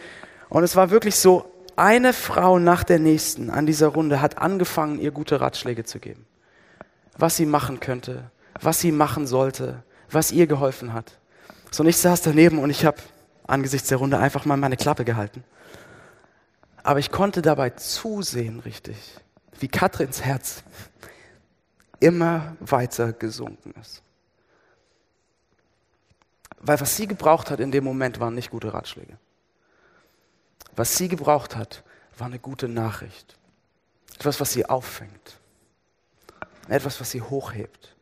Und 0.48 0.62
es 0.62 0.76
war 0.76 0.90
wirklich 0.90 1.16
so, 1.16 1.50
eine 1.74 2.12
Frau 2.12 2.60
nach 2.60 2.84
der 2.84 3.00
nächsten 3.00 3.50
an 3.50 3.66
dieser 3.66 3.88
Runde 3.88 4.20
hat 4.20 4.38
angefangen, 4.38 5.00
ihr 5.00 5.10
gute 5.10 5.40
Ratschläge 5.40 5.82
zu 5.82 5.98
geben. 5.98 6.26
Was 7.18 7.34
sie 7.34 7.46
machen 7.46 7.80
könnte, 7.80 8.30
was 8.60 8.78
sie 8.78 8.92
machen 8.92 9.26
sollte, 9.26 9.82
was 10.12 10.30
ihr 10.30 10.46
geholfen 10.46 10.92
hat. 10.92 11.18
So, 11.72 11.82
und 11.82 11.88
ich 11.88 11.96
saß 11.96 12.22
daneben 12.22 12.60
und 12.60 12.70
ich 12.70 12.84
habe 12.84 12.98
angesichts 13.48 13.88
der 13.88 13.98
Runde 13.98 14.16
einfach 14.16 14.44
mal 14.44 14.56
meine 14.56 14.76
Klappe 14.76 15.04
gehalten. 15.04 15.42
Aber 16.86 17.00
ich 17.00 17.10
konnte 17.10 17.42
dabei 17.42 17.70
zusehen, 17.70 18.60
richtig, 18.60 18.96
wie 19.58 19.66
Katrins 19.66 20.22
Herz 20.22 20.62
immer 21.98 22.56
weiter 22.60 23.12
gesunken 23.12 23.74
ist. 23.80 24.04
Weil 26.60 26.80
was 26.80 26.94
sie 26.94 27.08
gebraucht 27.08 27.50
hat 27.50 27.58
in 27.58 27.72
dem 27.72 27.82
Moment 27.82 28.20
waren 28.20 28.36
nicht 28.36 28.52
gute 28.52 28.72
Ratschläge. 28.72 29.18
Was 30.76 30.96
sie 30.96 31.08
gebraucht 31.08 31.56
hat, 31.56 31.82
war 32.18 32.28
eine 32.28 32.38
gute 32.38 32.68
Nachricht. 32.68 33.36
Etwas, 34.14 34.38
was 34.38 34.52
sie 34.52 34.66
auffängt. 34.66 35.40
Etwas, 36.68 37.00
was 37.00 37.10
sie 37.10 37.20
hochhebt. 37.20 37.96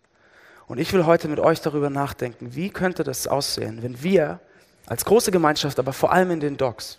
Und 0.67 0.77
ich 0.77 0.93
will 0.93 1.07
heute 1.07 1.29
mit 1.29 1.41
euch 1.41 1.63
darüber 1.63 1.89
nachdenken, 1.89 2.55
wie 2.55 2.69
könnte 2.69 3.03
das 3.03 3.29
aussehen, 3.29 3.83
wenn 3.83 4.03
wir 4.03 4.41
als 4.85 5.07
große 5.07 5.31
Gemeinschaft, 5.31 5.79
aber 5.79 5.95
vor 5.95 6.13
allem 6.13 6.33
in 6.33 6.41
den 6.41 6.59
Docs, 6.59 6.99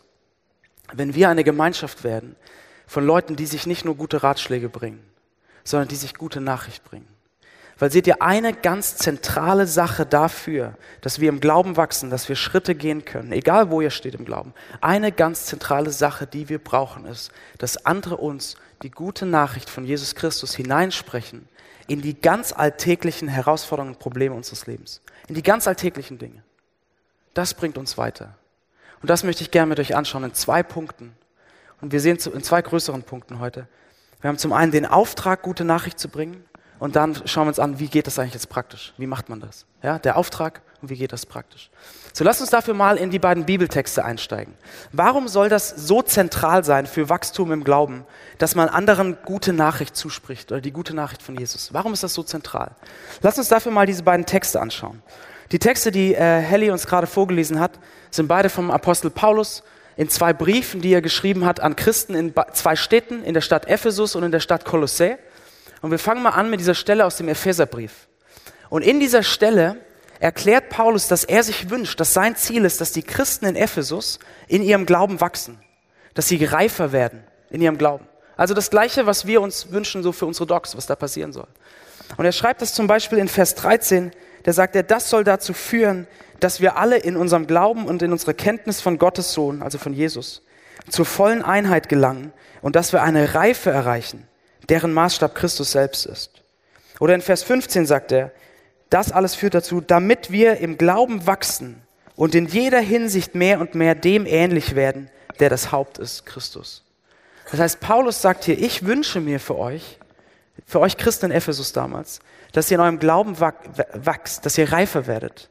wenn 0.94 1.16
wir 1.16 1.30
eine 1.30 1.44
Gemeinschaft 1.44 2.04
werden 2.04 2.36
von 2.88 3.06
Leuten, 3.06 3.36
die 3.36 3.46
sich 3.46 3.66
nicht 3.66 3.86
nur 3.86 3.96
gute 3.96 4.24
Ratschläge 4.24 4.70
bringen, 4.70 5.04
sondern 5.64 5.88
die 5.88 5.96
sich 5.96 6.14
gute 6.16 6.42
Nachricht 6.42 6.84
bringen. 6.84 7.08
Weil 7.78 7.92
seht 7.92 8.08
ihr, 8.08 8.22
eine 8.22 8.54
ganz 8.54 8.96
zentrale 8.96 9.68
Sache 9.68 10.06
dafür, 10.06 10.76
dass 11.02 11.20
wir 11.20 11.28
im 11.28 11.42
Glauben 11.42 11.76
wachsen, 11.76 12.10
dass 12.10 12.30
wir 12.30 12.38
Schritte 12.38 12.74
gehen 12.74 13.04
können, 13.04 13.34
egal 13.34 13.70
wo 13.70 13.82
ihr 13.82 13.90
steht 13.90 14.16
im 14.16 14.24
Glauben, 14.24 14.54
eine 14.80 15.12
ganz 15.12 15.46
zentrale 15.46 15.92
Sache, 15.92 16.26
die 16.26 16.48
wir 16.48 16.60
brauchen, 16.60 17.06
ist, 17.06 17.32
dass 17.58 17.86
andere 17.86 18.16
uns 18.18 18.56
die 18.82 18.92
gute 18.92 19.26
Nachricht 19.26 19.70
von 19.70 19.84
Jesus 19.84 20.16
Christus 20.16 20.56
hineinsprechen 20.56 21.50
in 21.88 22.02
die 22.02 22.20
ganz 22.20 22.54
alltäglichen 22.54 23.28
Herausforderungen 23.28 23.94
und 23.94 24.00
Probleme 24.00 24.36
unseres 24.36 24.68
Lebens, 24.68 25.02
in 25.28 25.36
die 25.36 25.44
ganz 25.44 25.68
alltäglichen 25.68 26.18
Dinge. 26.18 26.44
Das 27.34 27.54
bringt 27.54 27.78
uns 27.78 27.98
weiter. 27.98 28.38
Und 29.06 29.10
das 29.12 29.24
möchte 29.24 29.44
ich 29.44 29.52
gerne 29.52 29.70
mit 29.70 29.80
euch 29.80 29.96
anschauen 29.96 30.24
in 30.24 30.34
zwei 30.34 30.64
Punkten. 30.64 31.16
Und 31.80 31.92
wir 31.92 32.00
sehen 32.00 32.18
in 32.34 32.42
zwei 32.42 32.64
größeren 32.64 33.04
Punkten 33.04 33.40
heute. 33.40 33.68
Wir 34.20 34.30
haben 34.30 34.40
zum 34.40 34.52
einen 34.52 34.72
den 34.72 34.88
Auftrag, 34.88 35.44
gute 35.44 35.64
Nachricht 35.64 36.00
zu 36.00 36.10
bringen. 36.10 36.44
Und 36.80 36.96
dann 36.96 37.16
schauen 37.28 37.46
wir 37.46 37.50
uns 37.50 37.60
an, 37.60 37.78
wie 37.78 37.88
geht 37.88 38.08
das 38.08 38.18
eigentlich 38.18 38.34
jetzt 38.34 38.50
praktisch? 38.50 38.96
Wie 38.98 39.06
macht 39.06 39.30
man 39.30 39.42
das? 39.42 39.68
Ja, 39.84 40.00
der 40.00 40.18
Auftrag 40.18 40.64
und 40.82 40.90
wie 40.90 40.96
geht 40.96 41.14
das 41.14 41.28
praktisch? 41.28 41.70
So, 42.14 42.24
lasst 42.24 42.42
uns 42.42 42.50
dafür 42.50 42.74
mal 42.74 42.98
in 42.98 43.12
die 43.12 43.20
beiden 43.20 43.46
Bibeltexte 43.46 44.04
einsteigen. 44.04 44.56
Warum 44.92 45.28
soll 45.28 45.50
das 45.50 45.70
so 45.70 46.02
zentral 46.02 46.64
sein 46.64 46.88
für 46.88 47.08
Wachstum 47.08 47.52
im 47.52 47.64
Glauben, 47.64 48.06
dass 48.40 48.56
man 48.56 48.70
anderen 48.70 49.20
gute 49.24 49.54
Nachricht 49.54 49.96
zuspricht 49.96 50.52
oder 50.52 50.62
die 50.62 50.72
gute 50.72 50.96
Nachricht 50.96 51.22
von 51.22 51.38
Jesus? 51.38 51.76
Warum 51.76 51.94
ist 51.94 52.02
das 52.02 52.16
so 52.16 52.24
zentral? 52.24 52.72
Lasst 53.22 53.38
uns 53.38 53.50
dafür 53.50 53.72
mal 53.72 53.86
diese 53.86 54.02
beiden 54.02 54.26
Texte 54.26 54.60
anschauen. 54.60 55.04
Die 55.52 55.60
Texte, 55.60 55.92
die 55.92 56.16
äh, 56.16 56.40
Helly 56.40 56.72
uns 56.72 56.88
gerade 56.88 57.08
vorgelesen 57.08 57.60
hat, 57.60 57.80
sind 58.10 58.28
beide 58.28 58.50
vom 58.50 58.72
Apostel 58.72 59.10
Paulus 59.10 59.64
in 59.96 60.10
zwei 60.10 60.34
Briefen, 60.34 60.82
die 60.82 60.94
er 60.94 61.02
geschrieben 61.02 61.46
hat 61.46 61.60
an 61.60 61.76
Christen 61.76 62.16
in 62.16 62.34
zwei 62.54 62.76
Städten, 62.76 63.24
in 63.24 63.34
der 63.34 63.42
Stadt 63.42 63.68
Ephesus 63.68 64.16
und 64.16 64.24
in 64.24 64.32
der 64.32 64.40
Stadt 64.40 64.66
Kolossä. 64.66 65.18
Und 65.82 65.92
wir 65.92 66.00
fangen 66.00 66.24
mal 66.24 66.32
an 66.32 66.50
mit 66.50 66.60
dieser 66.60 66.74
Stelle 66.74 67.06
aus 67.06 67.18
dem 67.18 67.30
Epheserbrief. 67.30 68.08
Und 68.70 68.82
in 68.82 69.00
dieser 69.00 69.24
Stelle 69.24 69.78
erklärt 70.20 70.70
Paulus, 70.70 71.08
dass 71.08 71.24
er 71.24 71.44
sich 71.44 71.70
wünscht, 71.70 72.00
dass 72.00 72.14
sein 72.14 72.36
Ziel 72.36 72.66
ist, 72.66 72.82
dass 72.82 72.92
die 72.92 73.04
Christen 73.04 73.46
in 73.46 73.56
Ephesus 73.56 74.20
in 74.48 74.64
ihrem 74.64 74.86
Glauben 74.86 75.22
wachsen, 75.22 75.60
dass 76.14 76.28
sie 76.28 76.44
reifer 76.44 76.92
werden 76.92 77.24
in 77.50 77.62
ihrem 77.62 77.78
Glauben. 77.78 78.08
Also 78.38 78.54
das 78.54 78.70
Gleiche, 78.70 79.06
was 79.06 79.26
wir 79.28 79.42
uns 79.42 79.72
wünschen, 79.72 80.04
so 80.04 80.12
für 80.12 80.26
unsere 80.26 80.48
Docs, 80.48 80.76
was 80.76 80.88
da 80.88 80.96
passieren 80.96 81.32
soll. 81.32 81.48
Und 82.18 82.26
er 82.26 82.32
schreibt 82.32 82.62
das 82.62 82.74
zum 82.74 82.88
Beispiel 82.88 83.18
in 83.18 83.28
Vers 83.28 83.56
13, 83.56 84.12
da 84.46 84.54
sagt 84.54 84.76
er, 84.76 84.84
das 84.84 85.10
soll 85.10 85.24
dazu 85.24 85.54
führen, 85.54 86.06
dass 86.40 86.62
wir 86.62 86.78
alle 86.78 86.98
in 86.98 87.18
unserem 87.18 87.48
Glauben 87.48 87.88
und 87.88 88.04
in 88.04 88.12
unserer 88.12 88.36
Kenntnis 88.36 88.80
von 88.80 89.00
Gottes 89.00 89.34
Sohn, 89.34 89.64
also 89.64 89.80
von 89.80 89.92
Jesus, 89.92 90.44
zur 90.88 91.06
vollen 91.06 91.42
Einheit 91.42 91.90
gelangen 91.90 92.32
und 92.62 92.76
dass 92.76 92.94
wir 92.94 93.02
eine 93.02 93.34
Reife 93.34 93.72
erreichen, 93.72 94.28
deren 94.70 94.94
Maßstab 94.94 95.34
Christus 95.34 95.72
selbst 95.72 96.06
ist. 96.06 96.44
Oder 97.00 97.16
in 97.16 97.22
Vers 97.22 97.42
15 97.42 97.88
sagt 97.88 98.12
er, 98.12 98.32
das 98.92 99.12
alles 99.12 99.34
führt 99.34 99.56
dazu, 99.56 99.82
damit 99.82 100.32
wir 100.32 100.58
im 100.58 100.78
Glauben 100.78 101.26
wachsen 101.26 101.82
und 102.16 102.36
in 102.36 102.46
jeder 102.46 102.80
Hinsicht 102.80 103.34
mehr 103.34 103.60
und 103.60 103.74
mehr 103.74 103.96
dem 103.96 104.28
ähnlich 104.28 104.76
werden, 104.76 105.10
der 105.40 105.50
das 105.50 105.72
Haupt 105.72 105.98
ist, 105.98 106.28
Christus. 106.28 106.84
Das 107.50 107.60
heißt, 107.60 107.80
Paulus 107.80 108.22
sagt 108.22 108.44
hier, 108.44 108.60
ich 108.60 108.86
wünsche 108.86 109.22
mir 109.22 109.40
für 109.40 109.58
euch, 109.58 109.98
für 110.68 110.82
euch 110.82 110.98
Christen 110.98 111.28
in 111.28 111.32
Ephesus 111.32 111.74
damals, 111.74 112.20
dass 112.56 112.72
ihr 112.72 112.76
in 112.76 112.82
eurem 112.82 113.00
Glauben 113.00 113.40
wachst, 113.40 114.46
dass 114.46 114.58
ihr 114.58 114.72
reifer 114.72 115.08
werdet. 115.08 115.50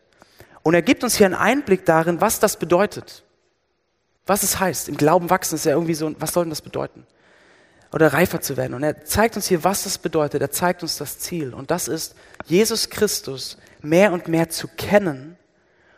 Und 0.63 0.75
er 0.75 0.83
gibt 0.83 1.05
uns 1.05 1.17
hier 1.17 1.27
einen 1.27 1.35
Einblick 1.35 1.85
darin, 1.85 2.21
was 2.21 2.41
das 2.41 2.59
bedeutet. 2.59 3.25
Was 4.27 4.43
es 4.43 4.59
heißt. 4.59 4.89
Im 4.89 4.97
Glauben 4.97 5.29
wachsen 5.29 5.57
ist 5.57 5.67
ja 5.67 5.73
irgendwie 5.73 5.95
so, 5.95 6.15
was 6.19 6.33
soll 6.33 6.45
denn 6.45 6.51
das 6.51 6.63
bedeuten? 6.63 7.07
oder 7.95 8.13
reifer 8.13 8.41
zu 8.41 8.57
werden. 8.57 8.75
Und 8.75 8.83
er 8.83 9.05
zeigt 9.05 9.37
uns 9.37 9.47
hier, 9.47 9.63
was 9.63 9.85
das 9.85 9.99
bedeutet. 9.99 10.43
Er 10.43 10.51
zeigt 10.51 10.83
uns 10.83 10.97
das 10.99 11.21
Ziel. 11.21 11.55
Und 11.55 11.71
das 11.71 11.87
ist, 11.87 12.17
Jesus 12.45 12.91
Christus 12.91 13.57
mehr 13.83 14.13
und 14.13 14.27
mehr 14.27 14.49
zu 14.49 14.67
kennen 14.67 15.37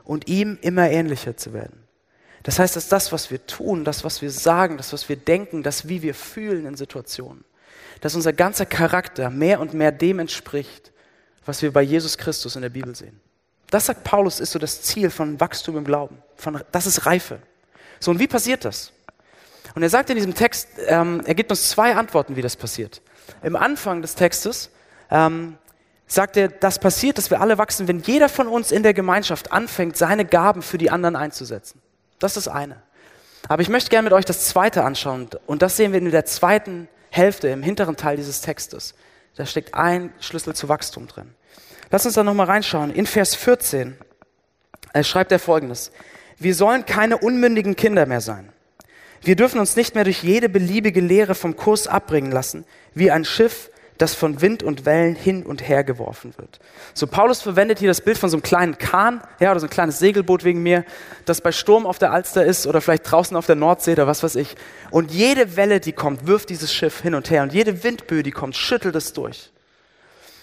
und 0.05 0.29
ihm 0.29 0.59
immer 0.61 0.91
ähnlicher 0.91 1.39
zu 1.39 1.55
werden. 1.55 1.85
Das 2.43 2.59
heißt, 2.59 2.77
dass 2.77 2.89
das, 2.89 3.13
was 3.13 3.31
wir 3.31 3.47
tun, 3.47 3.83
das, 3.83 4.05
was 4.05 4.21
wir 4.21 4.31
sagen, 4.31 4.77
das, 4.77 4.93
was 4.93 5.09
wir 5.09 5.17
denken, 5.17 5.63
das, 5.63 5.89
wie 5.89 6.03
wir 6.03 6.15
fühlen 6.15 6.67
in 6.67 6.77
Situationen, 6.77 7.47
dass 8.03 8.15
unser 8.15 8.35
ganzer 8.35 8.67
Charakter 8.67 9.31
mehr 9.31 9.59
und 9.59 9.73
mehr 9.73 9.91
dem 9.91 10.19
entspricht, 10.19 10.93
was 11.47 11.63
wir 11.63 11.73
bei 11.73 11.83
Jesus 11.83 12.19
Christus 12.19 12.57
in 12.57 12.63
der 12.63 12.69
Bibel 12.69 12.95
sehen. 12.95 13.21
Das 13.71 13.87
sagt 13.87 14.05
Paulus, 14.05 14.41
ist 14.41 14.53
so 14.53 14.59
das 14.59 14.83
Ziel 14.83 15.11
von 15.11 15.41
Wachstum 15.41 15.77
im 15.77 15.85
Glauben. 15.85 16.19
Von, 16.37 16.61
das 16.73 16.87
ist 16.87 17.07
Reife. 17.07 17.39
So, 17.99 18.11
und 18.11 18.19
wie 18.19 18.27
passiert 18.27 18.65
das? 18.65 18.93
Und 19.75 19.83
er 19.83 19.91
sagt 19.91 20.11
in 20.11 20.17
diesem 20.17 20.35
Text, 20.35 20.69
ähm, 20.87 21.23
er 21.25 21.35
gibt 21.35 21.51
uns 21.51 21.69
zwei 21.71 21.95
Antworten, 21.95 22.37
wie 22.37 22.43
das 22.43 22.57
passiert. 22.57 23.03
Im 23.43 23.57
Anfang 23.57 24.03
des 24.03 24.15
Textes 24.15 24.71
ähm, 25.11 25.59
sagt 26.07 26.37
er, 26.37 26.49
das 26.49 26.79
passiert, 26.79 27.19
dass 27.19 27.31
wir 27.31 27.41
alle 27.41 27.59
wachsen, 27.59 27.89
wenn 27.89 28.01
jeder 28.01 28.29
von 28.29 28.47
uns 28.47 28.71
in 28.71 28.83
der 28.83 28.95
Gemeinschaft 28.95 29.53
anfängt, 29.53 29.97
seine 29.97 30.25
Gaben 30.25 30.63
für 30.63 30.79
die 30.79 30.91
anderen 30.91 31.17
einzusetzen. 31.17 31.81
Das 32.19 32.37
ist 32.37 32.49
eine. 32.49 32.83
Aber 33.49 33.63
ich 33.63 33.69
möchte 33.69 33.91
gerne 33.91 34.05
mit 34.05 34.13
euch 34.13 34.25
das 34.25 34.47
zweite 34.47 34.85
anschauen. 34.85 35.29
Und 35.47 35.63
das 35.63 35.77
sehen 35.77 35.93
wir 35.93 35.99
in 35.99 36.11
der 36.11 36.25
zweiten 36.25 36.89
Hälfte, 37.11 37.49
im 37.49 37.63
hinteren 37.63 37.97
Teil 37.97 38.17
dieses 38.17 38.41
Textes. 38.41 38.95
Da 39.37 39.47
steckt 39.47 39.75
ein 39.75 40.13
Schlüssel 40.21 40.55
zu 40.55 40.69
Wachstum 40.69 41.07
drin. 41.07 41.35
Lass 41.91 42.05
uns 42.05 42.15
da 42.15 42.25
nochmal 42.25 42.47
reinschauen. 42.47 42.91
In 42.93 43.07
Vers 43.07 43.35
14 43.35 43.97
äh, 44.93 45.05
schreibt 45.05 45.31
er 45.31 45.39
folgendes. 45.39 45.93
Wir 46.39 46.55
sollen 46.55 46.85
keine 46.85 47.19
unmündigen 47.19 47.77
Kinder 47.77 48.07
mehr 48.07 48.21
sein 48.21 48.53
wir 49.27 49.35
dürfen 49.35 49.59
uns 49.59 49.75
nicht 49.75 49.95
mehr 49.97 50.05
durch 50.05 50.23
jede 50.23 50.49
beliebige 50.49 51.01
Lehre 51.01 51.35
vom 51.35 51.57
Kurs 51.57 51.89
abbringen 51.89 52.31
lassen, 52.31 52.65
wie 52.95 53.11
ein 53.11 53.25
Schiff, 53.25 53.71
das 53.99 54.15
von 54.15 54.41
Wind 54.41 54.63
und 54.63 54.85
Wellen 54.85 55.15
hin 55.15 55.45
und 55.45 55.67
her 55.67 55.85
geworfen 55.85 56.35
wird. 56.37 56.59
So, 56.95 57.07
Paulus 57.07 57.43
verwendet 57.43 57.79
hier 57.79 57.89
das 57.89 58.01
Bild 58.01 58.19
von 58.19 58.29
so 58.29 58.37
einem 58.37 58.43
kleinen 58.43 58.79
Kahn, 58.79 59.23
ja, 59.41 59.51
oder 59.51 59.61
so 59.61 59.67
ein 59.67 59.71
kleines 59.71 59.99
Segelboot 59.99 60.45
wegen 60.45 60.63
mir, 60.63 60.85
das 61.25 61.41
bei 61.41 61.53
Sturm 61.53 61.87
auf 61.87 61.99
der 61.99 62.13
Alster 62.13 62.45
ist 62.45 62.67
oder 62.67 62.81
vielleicht 62.81 63.11
draußen 63.11 63.37
auf 63.37 63.47
der 63.47 63.57
Nordsee 63.57 63.93
oder 63.93 64.07
was 64.07 64.23
weiß 64.23 64.37
ich. 64.37 64.57
Und 64.91 65.11
jede 65.11 65.57
Welle, 65.57 65.81
die 65.81 65.93
kommt, 65.93 66.27
wirft 66.27 66.51
dieses 66.51 66.73
Schiff 66.73 67.01
hin 67.01 67.15
und 67.15 67.31
her 67.31 67.43
und 67.43 67.53
jede 67.53 67.83
Windböe, 67.83 68.23
die 68.23 68.33
kommt, 68.33 68.57
schüttelt 68.57 68.97
es 68.97 69.13
durch. 69.13 69.51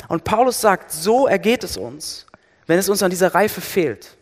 Und 0.07 0.23
Paulus 0.23 0.59
sagt, 0.59 0.91
so 0.91 1.27
ergeht 1.27 1.63
es 1.63 1.77
uns, 1.77 2.25
wenn 2.67 2.79
es 2.79 2.89
uns 2.89 3.03
an 3.03 3.09
dieser 3.09 3.33
Reife 3.33 3.61
fehlt. 3.61 4.17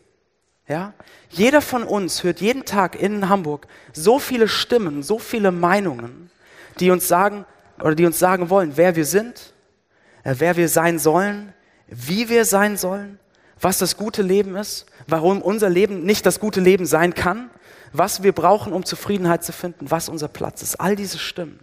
Ja? 0.67 0.93
Jeder 1.29 1.61
von 1.61 1.83
uns 1.83 2.23
hört 2.23 2.41
jeden 2.41 2.65
Tag 2.65 2.99
in 3.01 3.29
Hamburg 3.29 3.67
so 3.93 4.19
viele 4.19 4.47
Stimmen, 4.47 5.03
so 5.03 5.17
viele 5.17 5.51
Meinungen, 5.51 6.29
die 6.79 6.91
uns 6.91 7.07
sagen 7.07 7.45
oder 7.81 7.95
die 7.95 8.05
uns 8.05 8.19
sagen 8.19 8.49
wollen, 8.49 8.73
wer 8.75 8.95
wir 8.95 9.05
sind, 9.05 9.53
äh, 10.23 10.35
wer 10.37 10.57
wir 10.57 10.69
sein 10.69 10.99
sollen, 10.99 11.53
wie 11.87 12.29
wir 12.29 12.45
sein 12.45 12.77
sollen, 12.77 13.19
was 13.59 13.77
das 13.77 13.97
gute 13.97 14.21
Leben 14.21 14.55
ist, 14.55 14.85
warum 15.07 15.41
unser 15.41 15.69
Leben 15.69 16.03
nicht 16.03 16.25
das 16.25 16.39
gute 16.39 16.61
Leben 16.61 16.85
sein 16.85 17.13
kann, 17.13 17.49
was 17.93 18.23
wir 18.23 18.31
brauchen, 18.31 18.73
um 18.73 18.85
Zufriedenheit 18.85 19.43
zu 19.43 19.51
finden, 19.51 19.91
was 19.91 20.09
unser 20.09 20.27
Platz 20.27 20.61
ist. 20.61 20.79
All 20.79 20.95
diese 20.95 21.19
Stimmen. 21.19 21.59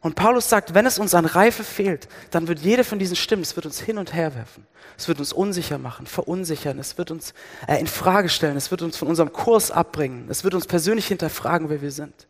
Und 0.00 0.14
Paulus 0.14 0.48
sagt, 0.48 0.74
wenn 0.74 0.86
es 0.86 0.98
uns 0.98 1.14
an 1.14 1.24
Reife 1.24 1.64
fehlt, 1.64 2.08
dann 2.30 2.46
wird 2.46 2.60
jede 2.60 2.84
von 2.84 3.00
diesen 3.00 3.16
Stimmen, 3.16 3.42
es 3.42 3.56
wird 3.56 3.66
uns 3.66 3.80
hin 3.80 3.98
und 3.98 4.14
her 4.14 4.34
werfen. 4.36 4.64
Es 4.96 5.08
wird 5.08 5.18
uns 5.18 5.32
unsicher 5.32 5.78
machen, 5.78 6.06
verunsichern, 6.06 6.78
es 6.78 6.98
wird 6.98 7.10
uns 7.10 7.34
äh, 7.66 7.78
in 7.80 7.88
Frage 7.88 8.28
stellen, 8.28 8.56
es 8.56 8.70
wird 8.70 8.82
uns 8.82 8.96
von 8.96 9.08
unserem 9.08 9.32
Kurs 9.32 9.70
abbringen, 9.70 10.26
es 10.28 10.44
wird 10.44 10.54
uns 10.54 10.66
persönlich 10.66 11.06
hinterfragen, 11.08 11.68
wer 11.68 11.82
wir 11.82 11.90
sind, 11.90 12.28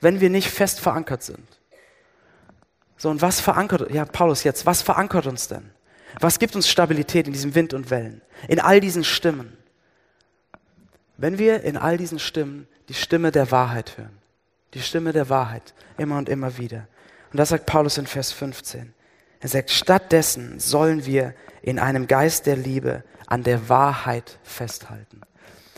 wenn 0.00 0.20
wir 0.20 0.30
nicht 0.30 0.50
fest 0.50 0.80
verankert 0.80 1.22
sind. 1.22 1.59
So, 3.00 3.08
und 3.08 3.22
was 3.22 3.40
verankert, 3.40 3.90
ja, 3.90 4.04
Paulus 4.04 4.44
jetzt, 4.44 4.66
was 4.66 4.82
verankert 4.82 5.26
uns 5.26 5.48
denn? 5.48 5.70
Was 6.20 6.38
gibt 6.38 6.54
uns 6.54 6.68
Stabilität 6.68 7.26
in 7.26 7.32
diesem 7.32 7.54
Wind 7.54 7.72
und 7.72 7.88
Wellen, 7.88 8.20
in 8.46 8.60
all 8.60 8.78
diesen 8.78 9.04
Stimmen? 9.04 9.56
Wenn 11.16 11.38
wir 11.38 11.62
in 11.62 11.78
all 11.78 11.96
diesen 11.96 12.18
Stimmen 12.18 12.68
die 12.90 12.94
Stimme 12.94 13.32
der 13.32 13.50
Wahrheit 13.50 13.96
hören. 13.96 14.18
Die 14.74 14.82
Stimme 14.82 15.14
der 15.14 15.30
Wahrheit, 15.30 15.72
immer 15.96 16.18
und 16.18 16.28
immer 16.28 16.58
wieder. 16.58 16.88
Und 17.32 17.38
das 17.38 17.48
sagt 17.48 17.64
Paulus 17.64 17.96
in 17.96 18.06
Vers 18.06 18.32
15. 18.32 18.92
Er 19.40 19.48
sagt, 19.48 19.70
stattdessen 19.70 20.60
sollen 20.60 21.06
wir 21.06 21.34
in 21.62 21.78
einem 21.78 22.06
Geist 22.06 22.44
der 22.44 22.56
Liebe 22.56 23.02
an 23.28 23.44
der 23.44 23.70
Wahrheit 23.70 24.38
festhalten. 24.42 25.22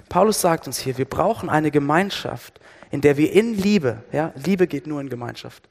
Paulus 0.08 0.40
sagt 0.40 0.66
uns 0.66 0.78
hier, 0.78 0.98
wir 0.98 1.04
brauchen 1.04 1.48
eine 1.48 1.70
Gemeinschaft, 1.70 2.58
in 2.90 3.00
der 3.00 3.16
wir 3.16 3.32
in 3.32 3.54
Liebe, 3.54 4.02
ja, 4.10 4.32
Liebe 4.34 4.66
geht 4.66 4.88
nur 4.88 5.00
in 5.00 5.08
Gemeinschaft, 5.08 5.68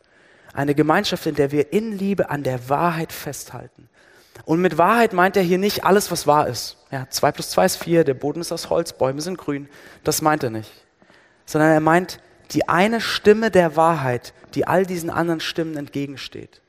eine 0.54 0.76
Gemeinschaft, 0.76 1.26
in 1.26 1.36
der 1.36 1.52
wir 1.52 1.74
in 1.74 1.98
Liebe 1.98 2.30
an 2.30 2.44
der 2.44 2.70
Wahrheit 2.70 3.12
festhalten. 3.12 3.90
Und 4.46 4.62
mit 4.62 4.78
Wahrheit 4.78 5.14
meint 5.14 5.38
er 5.38 5.44
hier 5.44 5.58
nicht 5.58 5.84
alles, 5.84 6.12
was 6.12 6.28
wahr 6.28 6.48
ist. 6.48 6.78
Ja, 6.92 7.08
zwei 7.10 7.32
plus 7.32 7.50
zwei 7.52 7.66
ist 7.66 7.78
vier, 7.78 8.04
der 8.04 8.14
Boden 8.14 8.42
ist 8.42 8.52
aus 8.52 8.70
Holz, 8.70 8.94
Bäume 8.94 9.22
sind 9.22 9.38
grün. 9.38 9.70
Das 10.04 10.22
meint 10.22 10.44
er 10.44 10.50
nicht. 10.50 10.72
Sondern 11.46 11.72
er 11.72 11.80
meint 11.80 12.20
die 12.52 12.68
eine 12.68 13.02
Stimme 13.02 13.52
der 13.52 13.76
Wahrheit, 13.76 14.34
die 14.56 14.68
all 14.68 14.86
diesen 14.86 15.10
anderen 15.10 15.40
Stimmen 15.40 15.78
entgegensteht, 15.78 16.62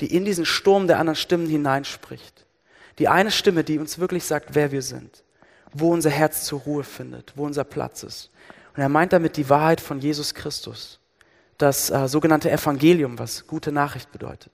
die 0.00 0.14
in 0.14 0.24
diesen 0.24 0.44
Sturm 0.44 0.86
der 0.86 0.98
anderen 0.98 1.16
Stimmen 1.16 1.48
hineinspricht. 1.48 2.46
Die 2.98 3.08
eine 3.08 3.30
Stimme, 3.30 3.64
die 3.64 3.78
uns 3.78 3.98
wirklich 3.98 4.24
sagt, 4.24 4.54
wer 4.54 4.70
wir 4.70 4.82
sind, 4.82 5.24
wo 5.72 5.92
unser 5.92 6.10
Herz 6.10 6.44
zur 6.44 6.60
Ruhe 6.60 6.84
findet, 6.84 7.32
wo 7.36 7.44
unser 7.44 7.64
Platz 7.64 8.02
ist. 8.02 8.30
Und 8.76 8.82
er 8.82 8.88
meint 8.88 9.12
damit 9.12 9.36
die 9.36 9.48
Wahrheit 9.48 9.80
von 9.80 10.00
Jesus 10.00 10.34
Christus, 10.34 10.97
das 11.58 11.90
äh, 11.90 12.08
sogenannte 12.08 12.50
Evangelium, 12.50 13.18
was 13.18 13.46
gute 13.46 13.72
Nachricht 13.72 14.10
bedeutet. 14.12 14.52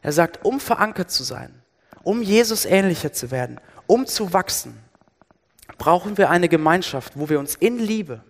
Er 0.00 0.12
sagt, 0.12 0.44
um 0.44 0.58
verankert 0.58 1.10
zu 1.10 1.22
sein, 1.22 1.54
um 2.02 2.22
Jesus 2.22 2.64
ähnlicher 2.64 3.12
zu 3.12 3.30
werden, 3.30 3.60
um 3.86 4.06
zu 4.06 4.32
wachsen, 4.32 4.78
brauchen 5.78 6.18
wir 6.18 6.30
eine 6.30 6.48
Gemeinschaft, 6.48 7.12
wo 7.16 7.28
wir 7.28 7.38
uns 7.38 7.54
in 7.54 7.78
Liebe 7.78 8.22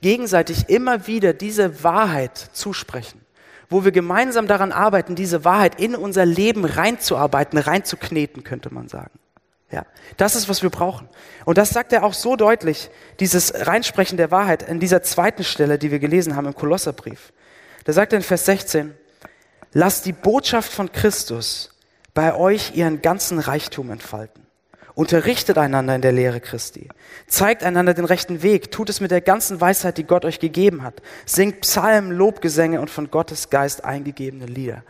gegenseitig 0.00 0.68
immer 0.68 1.06
wieder 1.06 1.32
diese 1.32 1.82
Wahrheit 1.82 2.36
zusprechen, 2.52 3.20
wo 3.68 3.84
wir 3.84 3.92
gemeinsam 3.92 4.46
daran 4.46 4.72
arbeiten, 4.72 5.14
diese 5.14 5.44
Wahrheit 5.44 5.80
in 5.80 5.94
unser 5.94 6.24
Leben 6.24 6.64
reinzuarbeiten, 6.64 7.58
reinzukneten, 7.58 8.44
könnte 8.44 8.72
man 8.72 8.88
sagen. 8.88 9.18
Ja, 9.70 9.86
das 10.16 10.34
ist, 10.34 10.48
was 10.48 10.62
wir 10.62 10.70
brauchen. 10.70 11.08
Und 11.44 11.56
das 11.56 11.70
sagt 11.70 11.92
er 11.92 12.02
auch 12.02 12.14
so 12.14 12.34
deutlich, 12.34 12.90
dieses 13.20 13.66
Reinsprechen 13.66 14.16
der 14.16 14.30
Wahrheit 14.32 14.64
in 14.64 14.80
dieser 14.80 15.02
zweiten 15.02 15.44
Stelle, 15.44 15.78
die 15.78 15.92
wir 15.92 16.00
gelesen 16.00 16.34
haben 16.34 16.46
im 16.46 16.54
Kolosserbrief. 16.54 17.32
Da 17.84 17.92
sagt 17.92 18.12
er 18.12 18.18
in 18.18 18.24
Vers 18.24 18.46
16, 18.46 18.94
lasst 19.72 20.06
die 20.06 20.12
Botschaft 20.12 20.72
von 20.72 20.90
Christus 20.90 21.70
bei 22.14 22.34
euch 22.34 22.74
ihren 22.74 23.00
ganzen 23.00 23.38
Reichtum 23.38 23.90
entfalten. 23.90 24.44
Unterrichtet 24.94 25.56
einander 25.56 25.94
in 25.94 26.02
der 26.02 26.12
Lehre 26.12 26.40
Christi. 26.40 26.88
Zeigt 27.28 27.62
einander 27.62 27.94
den 27.94 28.04
rechten 28.04 28.42
Weg. 28.42 28.72
Tut 28.72 28.90
es 28.90 29.00
mit 29.00 29.12
der 29.12 29.20
ganzen 29.20 29.60
Weisheit, 29.60 29.98
die 29.98 30.04
Gott 30.04 30.24
euch 30.24 30.40
gegeben 30.40 30.82
hat. 30.82 31.00
Singt 31.24 31.60
Psalmen, 31.60 32.10
Lobgesänge 32.10 32.80
und 32.80 32.90
von 32.90 33.10
Gottes 33.10 33.50
Geist 33.50 33.84
eingegebene 33.84 34.46
Lieder. 34.46 34.82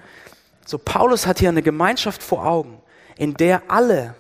So, 0.65 0.79
Paulus 0.79 1.27
hat 1.27 1.39
hier 1.39 1.51
eine 1.51 1.63
Gemeinschaft 1.63 2.23
vor 2.23 2.47
Augen, 2.47 2.81
in 3.19 3.35
der 3.35 3.63
alle 3.69 4.15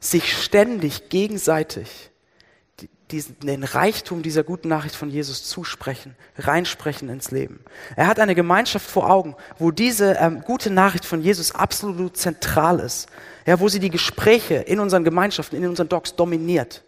sich 0.00 0.36
ständig 0.36 1.10
gegenseitig 1.10 2.10
den 3.12 3.64
Reichtum 3.64 4.22
dieser 4.22 4.44
guten 4.44 4.68
Nachricht 4.68 4.94
von 4.94 5.10
Jesus 5.10 5.44
zusprechen, 5.44 6.14
reinsprechen 6.38 7.08
ins 7.08 7.30
Leben. 7.30 7.60
Er 7.96 8.06
hat 8.06 8.20
eine 8.20 8.34
Gemeinschaft 8.34 8.88
vor 8.88 9.10
Augen, 9.10 9.34
wo 9.58 9.70
diese 9.70 10.14
ähm, 10.14 10.42
gute 10.42 10.70
Nachricht 10.70 11.04
von 11.04 11.20
Jesus 11.20 11.54
absolut 11.54 12.16
zentral 12.16 12.78
ist. 12.78 13.08
Ja, 13.46 13.58
wo 13.58 13.68
sie 13.68 13.80
die 13.80 13.90
Gespräche 13.90 14.54
in 14.54 14.78
unseren 14.78 15.02
Gemeinschaften, 15.02 15.56
in 15.56 15.68
unseren 15.68 15.88
Docs 15.88 16.14
dominiert. 16.14 16.84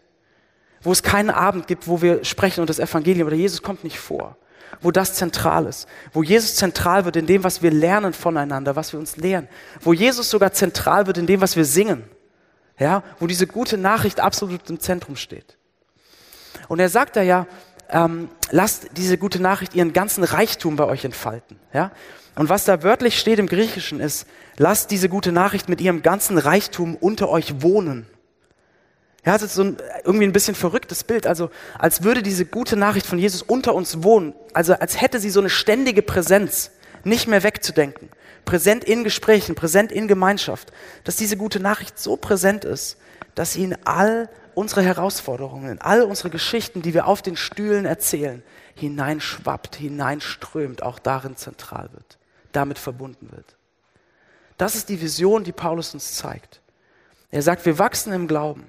Wo 0.81 0.93
es 0.93 1.03
keinen 1.03 1.31
Abend 1.31 1.67
gibt, 1.67 1.89
wo 1.89 2.03
wir 2.03 2.25
sprechen 2.25 2.61
und 2.61 2.71
das 2.71 2.79
Evangelium 2.79 3.27
oder 3.27 3.37
Jesus 3.37 3.63
kommt 3.63 3.85
nicht 3.85 3.99
vor. 3.99 4.37
Wo 4.81 4.91
das 4.91 5.15
zentral 5.15 5.67
ist. 5.67 5.89
Wo 6.13 6.23
Jesus 6.23 6.57
zentral 6.57 7.05
wird 7.05 7.17
in 7.17 7.27
dem, 7.27 7.43
was 7.45 7.63
wir 7.63 7.71
lernen 7.71 8.13
voneinander, 8.13 8.77
was 8.77 8.93
wir 8.93 9.01
uns 9.01 9.17
lehren. 9.17 9.49
Wo 9.81 9.93
Jesus 9.93 10.31
sogar 10.31 10.53
zentral 10.53 11.07
wird 11.07 11.19
in 11.19 11.27
dem, 11.27 11.41
was 11.41 11.57
wir 11.57 11.65
singen 11.65 12.05
ja, 12.83 13.03
wo 13.19 13.27
diese 13.27 13.47
gute 13.47 13.79
Nachricht 13.79 14.21
absolut 14.21 14.69
im 14.69 14.81
Zentrum 14.81 15.17
steht. 15.17 15.57
Und 16.69 16.81
er 16.81 16.89
sagt 16.89 17.17
da 17.17 17.23
ja, 17.23 17.47
ähm, 17.91 18.29
lasst 18.51 18.89
diese 18.97 19.19
gute 19.19 19.41
Nachricht 19.41 19.75
ihren 19.75 19.93
ganzen 19.93 20.25
Reichtum 20.25 20.77
bei 20.77 20.85
euch 20.85 21.05
entfalten. 21.05 21.59
Ja? 21.73 21.93
Und 22.35 22.49
was 22.49 22.65
da 22.65 22.83
wörtlich 22.83 23.19
steht 23.19 23.39
im 23.39 23.47
Griechischen 23.47 24.01
ist, 24.01 24.27
lasst 24.57 24.91
diese 24.91 25.09
gute 25.09 25.33
Nachricht 25.33 25.69
mit 25.69 25.81
ihrem 25.81 26.03
ganzen 26.03 26.39
Reichtum 26.39 26.97
unter 26.97 27.29
euch 27.29 27.63
wohnen. 27.63 28.07
Ja, 29.25 29.35
das 29.35 29.43
ist 29.43 29.55
so 29.55 29.63
ein, 29.63 29.77
irgendwie 30.05 30.25
ein 30.25 30.33
bisschen 30.33 30.57
verrücktes 30.57 31.05
Bild. 31.05 31.29
Also, 31.29 31.51
als 31.79 32.03
würde 32.03 32.23
diese 32.23 32.45
gute 32.45 32.77
Nachricht 32.77 33.07
von 33.07 33.19
Jesus 33.19 33.43
unter 33.43 33.75
uns 33.75 34.03
wohnen. 34.03 34.35
Also, 34.53 34.75
als 34.75 35.01
hätte 35.01 35.21
sie 35.21 35.31
so 35.31 35.39
eine 35.39 35.51
ständige 35.51 36.03
Präsenz, 36.03 36.73
nicht 37.05 37.29
mehr 37.29 37.43
wegzudenken 37.43 38.09
präsent 38.45 38.85
in 38.85 39.05
Gesprächen, 39.05 39.55
präsent 39.55 39.93
in 39.93 40.09
Gemeinschaft, 40.09 40.73
dass 41.05 41.17
diese 41.17 41.37
gute 41.37 41.61
Nachricht 41.61 41.99
so 41.99 42.17
präsent 42.17 42.65
ist, 42.65 42.99
dass 43.35 43.53
sie 43.53 43.65
in 43.65 43.77
all 43.87 44.29
unsere 44.55 44.83
Herausforderungen, 44.83 45.71
in 45.71 45.81
all 45.81 46.03
unsere 46.03 46.31
Geschichten, 46.31 46.83
die 46.83 46.95
wir 46.95 47.07
auf 47.07 47.23
den 47.23 47.37
Stühlen 47.37 47.87
erzählen, 47.87 48.43
hineinschwappt, 48.75 49.77
hineinströmt, 49.77 50.83
auch 50.83 50.99
darin 50.99 51.37
zentral 51.37 51.91
wird, 51.93 52.19
damit 52.53 52.79
verbunden 52.79 53.31
wird. 53.31 53.57
Das 54.59 54.75
ist 54.75 54.89
die 54.89 55.01
Vision, 55.01 55.45
die 55.45 55.53
Paulus 55.53 55.95
uns 55.95 56.15
zeigt. 56.15 56.61
Er 57.31 57.43
sagt, 57.43 57.65
wir 57.65 57.79
wachsen 57.79 58.13
im 58.13 58.29
Glauben, 58.29 58.67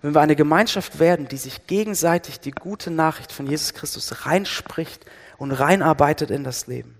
wenn 0.00 0.14
wir 0.14 0.20
eine 0.20 0.36
Gemeinschaft 0.36 0.98
werden, 1.00 1.26
die 1.26 1.36
sich 1.36 1.66
gegenseitig 1.66 2.38
die 2.38 2.52
gute 2.52 2.90
Nachricht 2.90 3.32
von 3.32 3.46
Jesus 3.46 3.74
Christus 3.74 4.26
reinspricht 4.26 5.04
und 5.38 5.50
reinarbeitet 5.50 6.30
in 6.30 6.44
das 6.44 6.68
Leben. 6.68 6.96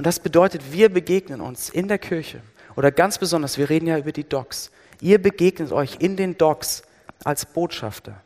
Und 0.00 0.06
das 0.06 0.18
bedeutet, 0.18 0.72
wir 0.72 0.88
begegnen 0.88 1.42
uns 1.42 1.68
in 1.68 1.86
der 1.86 1.98
Kirche 1.98 2.40
oder 2.74 2.90
ganz 2.90 3.18
besonders, 3.18 3.58
wir 3.58 3.68
reden 3.68 3.86
ja 3.86 3.98
über 3.98 4.12
die 4.12 4.26
Docs. 4.26 4.70
Ihr 5.02 5.20
begegnet 5.20 5.72
euch 5.72 5.96
in 6.00 6.16
den 6.16 6.38
Docs 6.38 6.84
als 7.22 7.44
Botschafter. 7.44 8.18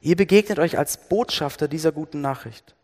Ihr 0.00 0.16
begegnet 0.16 0.58
euch 0.58 0.76
als 0.76 0.96
Botschafter 0.96 1.68
dieser 1.68 1.92
guten 1.92 2.20
Nachricht. 2.20 2.74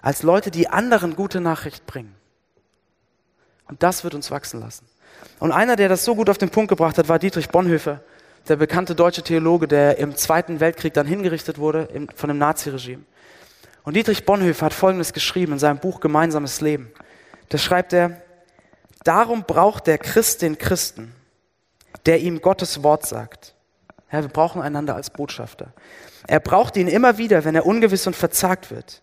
Als 0.00 0.22
Leute, 0.22 0.50
die 0.50 0.70
anderen 0.70 1.14
gute 1.14 1.42
Nachricht 1.42 1.84
bringen. 1.84 2.14
Und 3.66 3.82
das 3.82 4.02
wird 4.02 4.14
uns 4.14 4.30
wachsen 4.30 4.60
lassen. 4.60 4.86
Und 5.40 5.52
einer, 5.52 5.76
der 5.76 5.90
das 5.90 6.06
so 6.06 6.14
gut 6.14 6.30
auf 6.30 6.38
den 6.38 6.48
Punkt 6.48 6.70
gebracht 6.70 6.96
hat, 6.96 7.10
war 7.10 7.18
Dietrich 7.18 7.50
Bonhoeffer, 7.50 8.00
der 8.48 8.56
bekannte 8.56 8.94
deutsche 8.94 9.22
Theologe, 9.22 9.68
der 9.68 9.98
im 9.98 10.16
Zweiten 10.16 10.58
Weltkrieg 10.58 10.94
dann 10.94 11.06
hingerichtet 11.06 11.58
wurde 11.58 11.86
von 12.14 12.28
dem 12.28 12.38
Naziregime. 12.38 13.02
Und 13.88 13.94
Dietrich 13.94 14.26
Bonhoeffer 14.26 14.66
hat 14.66 14.74
Folgendes 14.74 15.14
geschrieben 15.14 15.54
in 15.54 15.58
seinem 15.58 15.78
Buch 15.78 16.00
Gemeinsames 16.00 16.60
Leben. 16.60 16.92
Da 17.48 17.56
schreibt 17.56 17.94
er, 17.94 18.20
darum 19.02 19.44
braucht 19.44 19.86
der 19.86 19.96
Christ 19.96 20.42
den 20.42 20.58
Christen, 20.58 21.14
der 22.04 22.20
ihm 22.20 22.42
Gottes 22.42 22.82
Wort 22.82 23.06
sagt. 23.06 23.54
Ja, 24.12 24.20
wir 24.20 24.28
brauchen 24.28 24.60
einander 24.60 24.94
als 24.94 25.08
Botschafter. 25.08 25.72
Er 26.26 26.38
braucht 26.38 26.76
ihn 26.76 26.86
immer 26.86 27.16
wieder, 27.16 27.46
wenn 27.46 27.54
er 27.54 27.64
ungewiss 27.64 28.06
und 28.06 28.14
verzagt 28.14 28.70
wird. 28.70 29.00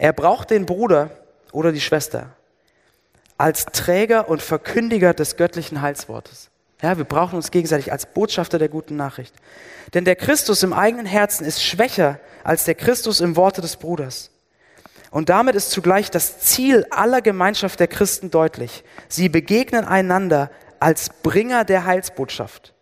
Er 0.00 0.12
braucht 0.12 0.50
den 0.50 0.66
Bruder 0.66 1.10
oder 1.52 1.70
die 1.70 1.80
Schwester 1.80 2.30
als 3.36 3.66
Träger 3.66 4.28
und 4.28 4.42
Verkündiger 4.42 5.14
des 5.14 5.36
göttlichen 5.36 5.80
Heilswortes. 5.80 6.50
Ja, 6.80 6.96
wir 6.96 7.04
brauchen 7.04 7.36
uns 7.36 7.50
gegenseitig 7.50 7.90
als 7.90 8.06
Botschafter 8.06 8.58
der 8.58 8.68
guten 8.68 8.96
Nachricht. 8.96 9.34
Denn 9.94 10.04
der 10.04 10.16
Christus 10.16 10.62
im 10.62 10.72
eigenen 10.72 11.06
Herzen 11.06 11.44
ist 11.44 11.62
schwächer 11.62 12.20
als 12.44 12.64
der 12.64 12.74
Christus 12.76 13.20
im 13.20 13.36
Worte 13.36 13.60
des 13.60 13.76
Bruders. 13.76 14.30
Und 15.10 15.28
damit 15.28 15.54
ist 15.54 15.70
zugleich 15.70 16.10
das 16.10 16.40
Ziel 16.40 16.86
aller 16.90 17.22
Gemeinschaft 17.22 17.80
der 17.80 17.88
Christen 17.88 18.30
deutlich. 18.30 18.84
Sie 19.08 19.28
begegnen 19.28 19.84
einander 19.84 20.50
als 20.80 21.08
Bringer 21.22 21.64
der 21.64 21.84
Heilsbotschaft. 21.84 22.74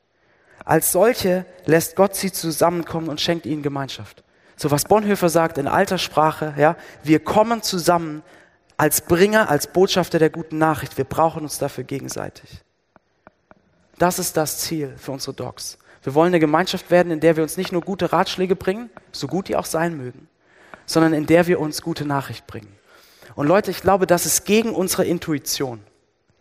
Als 0.65 0.93
solche 0.93 1.47
lässt 1.65 1.95
Gott 1.95 2.17
sie 2.17 2.33
zusammenkommen 2.33 3.09
und 3.09 3.21
schenkt 3.21 3.47
ihnen 3.47 3.63
Gemeinschaft. 3.63 4.25
So 4.57 4.71
was 4.71 4.85
Bonhoeffer 4.85 5.29
sagt 5.29 5.59
in 5.59 5.69
alter 5.69 5.99
Sprache, 5.99 6.55
ja, 6.59 6.77
wir 7.03 7.21
kommen 7.21 7.63
zusammen 7.63 8.23
als 8.77 9.03
Bringer, 9.03 9.49
als 9.49 9.69
Botschafter 9.69 10.19
der 10.19 10.31
guten 10.31 10.59
Nachricht. 10.59 10.99
Wir 10.99 11.05
brauchen 11.05 11.45
uns 11.45 11.59
dafür 11.59 11.85
gegenseitig. 11.85 12.66
Das 13.99 14.19
ist 14.19 14.37
das 14.37 14.59
Ziel 14.59 14.95
für 14.97 15.13
unsere 15.13 15.35
Docs. 15.35 15.79
Wir 16.03 16.15
wollen 16.15 16.29
eine 16.29 16.41
Gemeinschaft 16.41 16.91
werden, 16.91 17.11
in 17.11 17.21
der 17.21 17.37
wir 17.37 17.43
uns 17.43 17.57
nicht 17.57 17.73
nur 17.73 17.83
gute 17.83 18.13
Ratschläge 18.13 18.55
bringen, 18.55 18.91
so 19.11 19.27
gut 19.27 19.49
die 19.49 19.57
auch 19.57 19.65
sein 19.65 19.97
mögen, 19.97 20.29
sondern 20.85 21.13
in 21.13 21.27
der 21.27 21.47
wir 21.47 21.59
uns 21.59 21.83
gute 21.83 22.05
Nachricht 22.05 22.47
bringen. 22.47 22.73
Und 23.35 23.49
Leute, 23.49 23.71
ich 23.71 23.83
glaube, 23.83 24.07
das 24.07 24.25
ist 24.25 24.45
gegen 24.45 24.71
unsere 24.71 25.05
Intuition. 25.05 25.81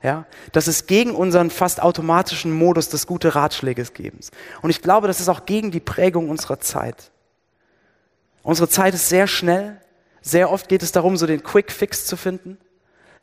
Ja, 0.03 0.25
das 0.51 0.67
ist 0.67 0.87
gegen 0.87 1.15
unseren 1.15 1.49
fast 1.49 1.81
automatischen 1.81 2.51
Modus 2.51 2.89
des 2.89 3.07
gute 3.07 3.33
Ratschläges 3.33 3.93
gebens. 3.93 4.29
Und 4.61 4.69
ich 4.69 4.83
glaube, 4.83 5.07
das 5.07 5.19
ist 5.19 5.29
auch 5.29 5.47
gegen 5.47 5.71
die 5.71 5.79
Prägung 5.79 6.29
unserer 6.29 6.59
Zeit. 6.59 7.09
Unsere 8.43 8.69
Zeit 8.69 8.93
ist 8.93 9.09
sehr 9.09 9.25
schnell. 9.25 9.81
Sehr 10.21 10.51
oft 10.51 10.69
geht 10.69 10.83
es 10.83 10.91
darum, 10.91 11.17
so 11.17 11.25
den 11.25 11.41
Quick 11.41 11.71
Fix 11.71 12.05
zu 12.05 12.17
finden. 12.17 12.59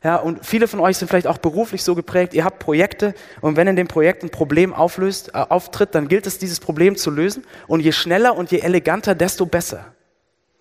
Ja, 0.03 0.17
und 0.17 0.45
viele 0.45 0.67
von 0.67 0.81
euch 0.81 0.97
sind 0.97 1.09
vielleicht 1.09 1.29
auch 1.29 1.39
beruflich 1.39 1.85
so 1.85 1.95
geprägt, 1.95 2.35
ihr 2.35 2.45
habt 2.45 2.59
Projekte 2.59 3.15
und 3.41 3.57
wenn 3.57 3.69
in 3.69 3.77
dem 3.77 3.87
Projekt 3.87 4.25
ein 4.25 4.31
Problem 4.31 4.75
auflöst, 4.75 5.29
äh, 5.29 5.39
auftritt, 5.39 5.95
dann 5.95 6.09
gilt 6.09 6.27
es, 6.27 6.39
dieses 6.39 6.59
Problem 6.59 6.97
zu 6.97 7.11
lösen. 7.11 7.45
Und 7.69 7.81
je 7.81 7.93
schneller 7.93 8.37
und 8.37 8.51
je 8.51 8.59
eleganter, 8.59 9.15
desto 9.15 9.47
besser. 9.47 9.95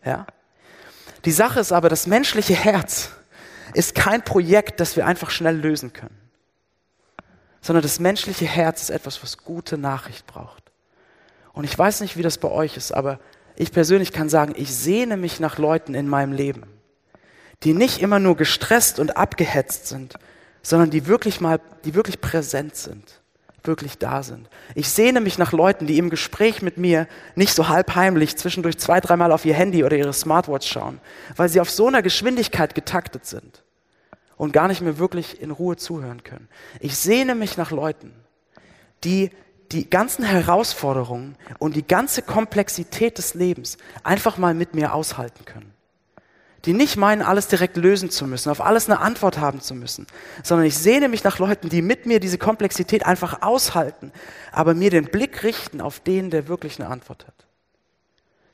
Ja? 0.05 0.27
Die 1.25 1.31
Sache 1.31 1.59
ist 1.59 1.71
aber, 1.71 1.89
das 1.89 2.05
menschliche 2.05 2.53
Herz 2.53 3.11
ist 3.73 3.95
kein 3.95 4.23
Projekt, 4.23 4.79
das 4.79 4.95
wir 4.95 5.07
einfach 5.07 5.31
schnell 5.31 5.57
lösen 5.57 5.91
können. 5.91 6.17
Sondern 7.61 7.81
das 7.81 7.99
menschliche 7.99 8.45
Herz 8.45 8.83
ist 8.83 8.89
etwas, 8.89 9.23
was 9.23 9.39
gute 9.39 9.77
Nachricht 9.77 10.27
braucht. 10.27 10.71
Und 11.53 11.63
ich 11.63 11.77
weiß 11.77 12.01
nicht, 12.01 12.15
wie 12.15 12.23
das 12.23 12.37
bei 12.37 12.49
euch 12.49 12.77
ist, 12.77 12.91
aber 12.91 13.19
ich 13.55 13.71
persönlich 13.71 14.11
kann 14.11 14.29
sagen, 14.29 14.53
ich 14.55 14.73
sehne 14.73 15.17
mich 15.17 15.39
nach 15.39 15.57
Leuten 15.57 15.93
in 15.93 16.07
meinem 16.07 16.31
Leben, 16.31 16.63
die 17.63 17.73
nicht 17.73 18.01
immer 18.01 18.19
nur 18.19 18.35
gestresst 18.35 18.99
und 18.99 19.17
abgehetzt 19.17 19.87
sind, 19.87 20.15
sondern 20.63 20.89
die 20.89 21.07
wirklich 21.07 21.41
mal, 21.41 21.59
die 21.85 21.93
wirklich 21.93 22.21
präsent 22.21 22.75
sind, 22.75 23.21
wirklich 23.63 23.97
da 23.97 24.23
sind. 24.23 24.49
Ich 24.73 24.89
sehne 24.89 25.21
mich 25.21 25.37
nach 25.37 25.51
Leuten, 25.51 25.85
die 25.85 25.97
im 25.97 26.09
Gespräch 26.09 26.61
mit 26.61 26.77
mir 26.77 27.07
nicht 27.35 27.53
so 27.53 27.67
halbheimlich 27.67 28.37
zwischendurch 28.37 28.77
zwei, 28.77 28.99
dreimal 28.99 29.31
auf 29.31 29.45
ihr 29.45 29.53
Handy 29.53 29.83
oder 29.83 29.97
ihre 29.97 30.13
Smartwatch 30.13 30.67
schauen, 30.67 30.99
weil 31.35 31.49
sie 31.49 31.59
auf 31.59 31.69
so 31.69 31.87
einer 31.87 32.01
Geschwindigkeit 32.01 32.73
getaktet 32.73 33.25
sind 33.25 33.63
und 34.37 34.53
gar 34.53 34.67
nicht 34.67 34.81
mehr 34.81 34.97
wirklich 34.97 35.41
in 35.41 35.51
Ruhe 35.51 35.77
zuhören 35.77 36.23
können. 36.23 36.47
Ich 36.79 36.97
sehne 36.97 37.35
mich 37.35 37.57
nach 37.57 37.69
Leuten, 37.69 38.11
die 39.03 39.29
die 39.71 39.89
ganzen 39.89 40.25
Herausforderungen 40.25 41.37
und 41.59 41.75
die 41.75 41.87
ganze 41.87 42.23
Komplexität 42.23 43.17
des 43.19 43.35
Lebens 43.35 43.77
einfach 44.03 44.37
mal 44.37 44.53
mit 44.53 44.73
mir 44.73 44.93
aushalten 44.93 45.45
können 45.45 45.73
die 46.65 46.73
nicht 46.73 46.95
meinen, 46.95 47.21
alles 47.21 47.47
direkt 47.47 47.77
lösen 47.77 48.09
zu 48.09 48.27
müssen, 48.27 48.49
auf 48.49 48.61
alles 48.61 48.87
eine 48.87 48.99
Antwort 48.99 49.39
haben 49.39 49.61
zu 49.61 49.73
müssen, 49.73 50.05
sondern 50.43 50.67
ich 50.67 50.77
sehne 50.77 51.09
mich 51.09 51.23
nach 51.23 51.39
Leuten, 51.39 51.69
die 51.69 51.81
mit 51.81 52.05
mir 52.05 52.19
diese 52.19 52.37
Komplexität 52.37 53.05
einfach 53.05 53.41
aushalten, 53.41 54.11
aber 54.51 54.73
mir 54.73 54.91
den 54.91 55.05
Blick 55.05 55.43
richten 55.43 55.81
auf 55.81 55.99
den, 55.99 56.29
der 56.29 56.47
wirklich 56.47 56.79
eine 56.79 56.89
Antwort 56.89 57.25
hat, 57.25 57.47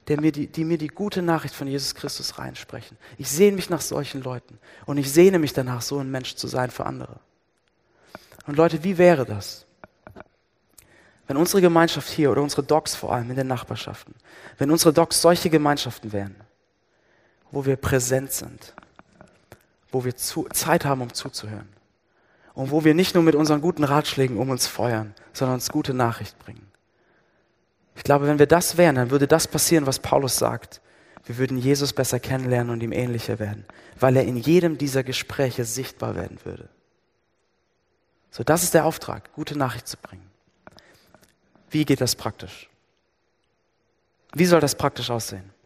der 0.08 0.22
mir 0.22 0.32
die, 0.32 0.48
die 0.48 0.64
mir 0.64 0.78
die 0.78 0.88
gute 0.88 1.22
Nachricht 1.22 1.54
von 1.54 1.68
Jesus 1.68 1.96
Christus 1.96 2.38
reinsprechen. 2.38 2.98
Ich 3.18 3.30
sehne 3.30 3.58
mich 3.58 3.70
nach 3.70 3.82
solchen 3.82 4.24
Leuten 4.24 4.58
und 4.86 4.98
ich 4.98 5.12
sehne 5.12 5.40
mich 5.40 5.54
danach, 5.54 5.82
so 5.82 6.00
ein 6.00 6.10
Mensch 6.10 6.36
zu 6.36 6.48
sein 6.48 6.72
für 6.72 6.86
andere. 6.86 7.20
Und 8.46 8.56
Leute, 8.56 8.86
wie 8.86 8.98
wäre 8.98 9.26
das, 9.26 9.66
wenn 11.28 11.36
unsere 11.36 11.62
Gemeinschaft 11.62 12.10
hier 12.10 12.32
oder 12.32 12.42
unsere 12.42 12.64
Docs 12.64 12.96
vor 12.96 13.14
allem 13.14 13.30
in 13.30 13.36
den 13.36 13.48
Nachbarschaften, 13.48 14.16
wenn 14.58 14.72
unsere 14.72 14.94
Docs 14.94 15.22
solche 15.22 15.50
Gemeinschaften 15.50 16.14
wären, 16.14 16.36
wo 17.52 17.66
wir 17.66 17.76
präsent 17.76 18.32
sind, 18.32 18.74
wo 19.92 20.04
wir 20.04 20.16
zu, 20.16 20.48
Zeit 20.54 20.86
haben, 20.86 21.02
um 21.02 21.14
zuzuhören 21.14 21.70
und 22.54 22.72
wo 22.72 22.84
wir 22.84 22.94
nicht 22.94 23.14
nur 23.14 23.24
mit 23.24 23.36
unseren 23.36 23.62
guten 23.62 23.84
Ratschlägen 23.84 24.38
um 24.38 24.50
uns 24.50 24.68
feuern, 24.68 25.14
sondern 25.34 25.56
uns 25.56 25.70
gute 25.70 25.94
Nachricht 25.94 26.38
bringen. 26.40 26.66
Ich 27.96 28.04
glaube, 28.04 28.28
wenn 28.28 28.40
wir 28.40 28.48
das 28.48 28.78
wären, 28.78 28.96
dann 28.96 29.12
würde 29.12 29.28
das 29.28 29.48
passieren, 29.48 29.86
was 29.86 30.00
Paulus 30.00 30.38
sagt. 30.38 30.82
Wir 31.26 31.38
würden 31.38 31.58
Jesus 31.58 31.94
besser 31.94 32.20
kennenlernen 32.20 32.72
und 32.72 32.82
ihm 32.82 32.92
ähnlicher 32.92 33.40
werden, 33.40 33.66
weil 34.00 34.16
er 34.16 34.24
in 34.24 34.38
jedem 34.38 34.78
dieser 34.78 35.04
Gespräche 35.04 35.66
sichtbar 35.66 36.16
werden 36.16 36.40
würde. 36.44 36.70
So, 38.32 38.44
das 38.44 38.64
ist 38.64 38.74
der 38.74 38.86
Auftrag, 38.86 39.34
gute 39.34 39.58
Nachricht 39.58 39.88
zu 39.88 39.98
bringen. 39.98 40.30
Wie 41.70 41.86
geht 41.86 42.02
das 42.02 42.16
praktisch? 42.16 42.70
Wie 44.34 44.46
soll 44.46 44.62
das 44.62 44.76
praktisch 44.76 45.10
aussehen? 45.10 45.57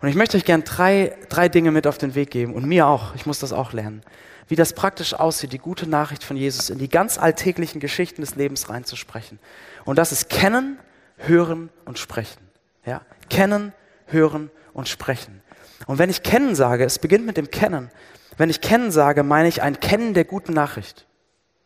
Und 0.00 0.08
ich 0.08 0.14
möchte 0.14 0.36
euch 0.36 0.44
gern 0.44 0.64
drei, 0.64 1.16
drei 1.28 1.48
Dinge 1.48 1.70
mit 1.70 1.86
auf 1.86 1.98
den 1.98 2.14
Weg 2.14 2.30
geben 2.30 2.54
und 2.54 2.66
mir 2.66 2.86
auch. 2.86 3.14
Ich 3.14 3.26
muss 3.26 3.38
das 3.38 3.52
auch 3.52 3.72
lernen. 3.72 4.02
Wie 4.48 4.56
das 4.56 4.74
praktisch 4.74 5.14
aussieht, 5.14 5.52
die 5.52 5.58
gute 5.58 5.88
Nachricht 5.88 6.22
von 6.22 6.36
Jesus 6.36 6.68
in 6.68 6.78
die 6.78 6.88
ganz 6.88 7.18
alltäglichen 7.18 7.80
Geschichten 7.80 8.20
des 8.20 8.34
Lebens 8.34 8.68
reinzusprechen. 8.68 9.38
Und 9.84 9.98
das 9.98 10.12
ist 10.12 10.28
kennen, 10.28 10.78
hören 11.16 11.70
und 11.84 11.98
sprechen. 11.98 12.42
Ja? 12.84 13.00
Kennen, 13.30 13.72
hören 14.06 14.50
und 14.74 14.88
sprechen. 14.88 15.42
Und 15.86 15.98
wenn 15.98 16.10
ich 16.10 16.22
kennen 16.22 16.54
sage, 16.54 16.84
es 16.84 16.98
beginnt 16.98 17.24
mit 17.24 17.36
dem 17.36 17.50
Kennen. 17.50 17.90
Wenn 18.36 18.50
ich 18.50 18.60
kennen 18.60 18.90
sage, 18.90 19.22
meine 19.22 19.48
ich 19.48 19.62
ein 19.62 19.80
Kennen 19.80 20.12
der 20.12 20.24
guten 20.24 20.52
Nachricht. 20.52 21.06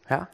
Ja? 0.08 0.28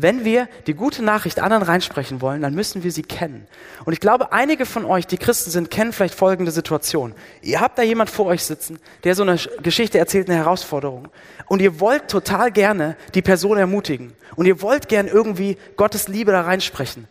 Wenn 0.00 0.24
wir 0.24 0.48
die 0.68 0.74
gute 0.74 1.02
Nachricht 1.02 1.40
anderen 1.40 1.64
reinsprechen 1.64 2.20
wollen, 2.20 2.40
dann 2.40 2.54
müssen 2.54 2.84
wir 2.84 2.92
sie 2.92 3.02
kennen. 3.02 3.48
Und 3.84 3.92
ich 3.92 3.98
glaube, 3.98 4.30
einige 4.30 4.64
von 4.64 4.84
euch, 4.84 5.08
die 5.08 5.18
Christen 5.18 5.50
sind, 5.50 5.72
kennen 5.72 5.92
vielleicht 5.92 6.14
folgende 6.14 6.52
Situation. 6.52 7.14
Ihr 7.42 7.60
habt 7.60 7.76
da 7.78 7.82
jemand 7.82 8.08
vor 8.08 8.26
euch 8.26 8.44
sitzen, 8.44 8.78
der 9.02 9.16
so 9.16 9.24
eine 9.24 9.36
Geschichte 9.60 9.98
erzählt, 9.98 10.28
eine 10.28 10.38
Herausforderung. 10.38 11.08
Und 11.48 11.60
ihr 11.60 11.80
wollt 11.80 12.06
total 12.06 12.52
gerne 12.52 12.96
die 13.14 13.22
Person 13.22 13.58
ermutigen. 13.58 14.12
Und 14.36 14.46
ihr 14.46 14.62
wollt 14.62 14.88
gern 14.88 15.08
irgendwie 15.08 15.58
Gottes 15.76 16.06
Liebe 16.06 16.30
da 16.30 16.42
reinsprechen. 16.42 17.08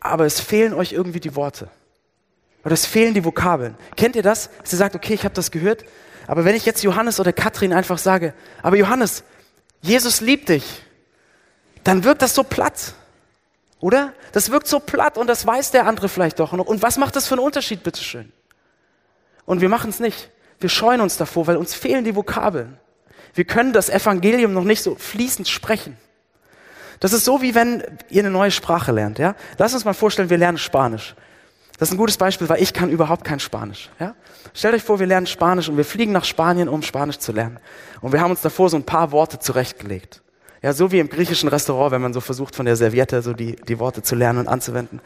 Aber 0.00 0.24
es 0.24 0.40
fehlen 0.40 0.72
euch 0.72 0.94
irgendwie 0.94 1.20
die 1.20 1.36
Worte. 1.36 1.68
Oder 2.64 2.72
es 2.72 2.86
fehlen 2.86 3.12
die 3.12 3.26
Vokabeln. 3.26 3.74
Kennt 3.96 4.16
ihr 4.16 4.22
das? 4.22 4.48
Sie 4.64 4.76
sagt, 4.76 4.94
okay, 4.94 5.12
ich 5.12 5.24
habe 5.24 5.34
das 5.34 5.50
gehört. 5.50 5.84
Aber 6.26 6.46
wenn 6.46 6.56
ich 6.56 6.64
jetzt 6.64 6.82
Johannes 6.82 7.20
oder 7.20 7.34
Katrin 7.34 7.74
einfach 7.74 7.98
sage, 7.98 8.32
aber 8.62 8.76
Johannes, 8.76 9.24
Jesus 9.82 10.22
liebt 10.22 10.48
dich 10.48 10.64
dann 11.84 12.04
wirkt 12.04 12.22
das 12.22 12.34
so 12.34 12.42
platt. 12.42 12.94
Oder? 13.80 14.12
Das 14.32 14.50
wirkt 14.50 14.68
so 14.68 14.78
platt 14.78 15.18
und 15.18 15.26
das 15.26 15.44
weiß 15.44 15.72
der 15.72 15.86
andere 15.86 16.08
vielleicht 16.08 16.38
doch 16.38 16.52
noch. 16.52 16.66
Und 16.66 16.82
was 16.82 16.98
macht 16.98 17.16
das 17.16 17.26
für 17.26 17.34
einen 17.34 17.44
Unterschied, 17.44 17.82
bitteschön? 17.82 18.32
Und 19.44 19.60
wir 19.60 19.68
machen 19.68 19.90
es 19.90 19.98
nicht. 19.98 20.30
Wir 20.60 20.68
scheuen 20.68 21.00
uns 21.00 21.16
davor, 21.16 21.48
weil 21.48 21.56
uns 21.56 21.74
fehlen 21.74 22.04
die 22.04 22.14
Vokabeln. 22.14 22.78
Wir 23.34 23.44
können 23.44 23.72
das 23.72 23.88
Evangelium 23.88 24.52
noch 24.52 24.64
nicht 24.64 24.82
so 24.82 24.94
fließend 24.94 25.48
sprechen. 25.48 25.96
Das 27.00 27.12
ist 27.12 27.24
so, 27.24 27.42
wie 27.42 27.56
wenn 27.56 27.82
ihr 28.10 28.22
eine 28.22 28.30
neue 28.30 28.52
Sprache 28.52 28.92
lernt. 28.92 29.18
Ja? 29.18 29.34
Lass 29.58 29.74
uns 29.74 29.84
mal 29.84 29.94
vorstellen, 29.94 30.30
wir 30.30 30.38
lernen 30.38 30.58
Spanisch. 30.58 31.16
Das 31.78 31.88
ist 31.88 31.94
ein 31.94 31.98
gutes 31.98 32.16
Beispiel, 32.16 32.48
weil 32.48 32.62
ich 32.62 32.72
kann 32.72 32.90
überhaupt 32.90 33.24
kein 33.24 33.40
Spanisch. 33.40 33.90
Ja? 33.98 34.14
Stellt 34.54 34.74
euch 34.74 34.84
vor, 34.84 35.00
wir 35.00 35.06
lernen 35.06 35.26
Spanisch 35.26 35.68
und 35.68 35.76
wir 35.76 35.84
fliegen 35.84 36.12
nach 36.12 36.24
Spanien, 36.24 36.68
um 36.68 36.82
Spanisch 36.82 37.18
zu 37.18 37.32
lernen. 37.32 37.58
Und 38.00 38.12
wir 38.12 38.20
haben 38.20 38.30
uns 38.30 38.42
davor 38.42 38.70
so 38.70 38.76
ein 38.76 38.84
paar 38.84 39.10
Worte 39.10 39.40
zurechtgelegt. 39.40 40.21
Ja, 40.62 40.72
so 40.72 40.92
wie 40.92 41.00
im 41.00 41.08
griechischen 41.08 41.48
Restaurant, 41.48 41.90
wenn 41.90 42.00
man 42.00 42.12
so 42.12 42.20
versucht, 42.20 42.54
von 42.54 42.66
der 42.66 42.76
Serviette 42.76 43.20
so 43.20 43.32
die, 43.32 43.56
die 43.56 43.78
Worte 43.80 44.02
zu 44.02 44.14
lernen 44.14 44.38
und 44.38 44.48
anzuwenden. 44.48 45.00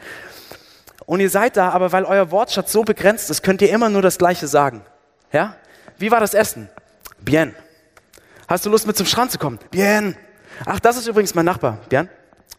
Und 1.07 1.19
ihr 1.19 1.29
seid 1.29 1.57
da, 1.57 1.69
aber 1.69 1.91
weil 1.91 2.03
euer 2.03 2.29
Wortschatz 2.31 2.71
so 2.71 2.83
begrenzt 2.83 3.29
ist, 3.31 3.41
könnt 3.41 3.61
ihr 3.61 3.71
immer 3.71 3.89
nur 3.89 4.01
das 4.01 4.17
Gleiche 4.17 4.47
sagen. 4.47 4.81
Ja? 5.31 5.55
Wie 5.97 6.11
war 6.11 6.19
das 6.19 6.33
Essen? 6.33 6.69
Bien. 7.19 7.55
Hast 8.47 8.65
du 8.65 8.69
Lust 8.69 8.85
mit 8.85 8.97
zum 8.97 9.07
Strand 9.07 9.31
zu 9.31 9.39
kommen? 9.39 9.57
Bien. 9.71 10.15
Ach, 10.65 10.79
das 10.79 10.97
ist 10.97 11.07
übrigens 11.07 11.33
mein 11.33 11.45
Nachbar. 11.45 11.79
Bien. 11.89 12.09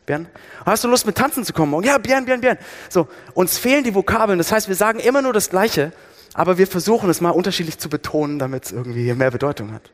Bien. 0.05 0.27
Hast 0.67 0.83
du 0.83 0.89
Lust 0.89 1.07
mit 1.07 1.17
tanzen 1.17 1.45
zu 1.45 1.53
kommen? 1.53 1.83
Ja, 1.85 1.99
bien, 1.99 2.25
bien, 2.25 2.41
bien. 2.41 2.59
So. 2.89 3.07
Uns 3.35 3.59
fehlen 3.59 3.85
die 3.85 3.95
Vokabeln. 3.95 4.39
Das 4.39 4.51
heißt, 4.51 4.69
wir 4.69 4.75
sagen 4.75 4.99
immer 4.99 5.23
nur 5.23 5.33
das 5.33 5.51
Gleiche, 5.51 5.93
aber 6.35 6.59
wir 6.59 6.67
versuchen 6.67 7.11
es 7.11 7.21
mal 7.21 7.31
unterschiedlich 7.31 7.79
zu 7.79 7.89
betonen, 7.89 8.39
damit 8.39 8.65
es 8.65 8.73
irgendwie 8.73 9.13
mehr 9.13 9.31
Bedeutung 9.31 9.73
hat. 9.73 9.91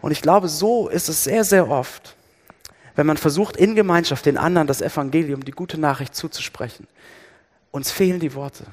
Und 0.00 0.12
ich 0.12 0.22
glaube, 0.22 0.48
so 0.48 0.88
ist 0.88 1.08
es 1.08 1.24
sehr, 1.24 1.44
sehr 1.44 1.70
oft, 1.70 2.16
wenn 2.96 3.06
man 3.06 3.16
versucht, 3.16 3.56
in 3.56 3.74
Gemeinschaft 3.74 4.26
den 4.26 4.38
anderen 4.38 4.66
das 4.66 4.82
Evangelium, 4.82 5.44
die 5.44 5.52
gute 5.52 5.78
Nachricht 5.78 6.14
zuzusprechen. 6.14 6.86
Uns 7.70 7.90
fehlen 7.90 8.20
die 8.20 8.34
Worte. 8.34 8.64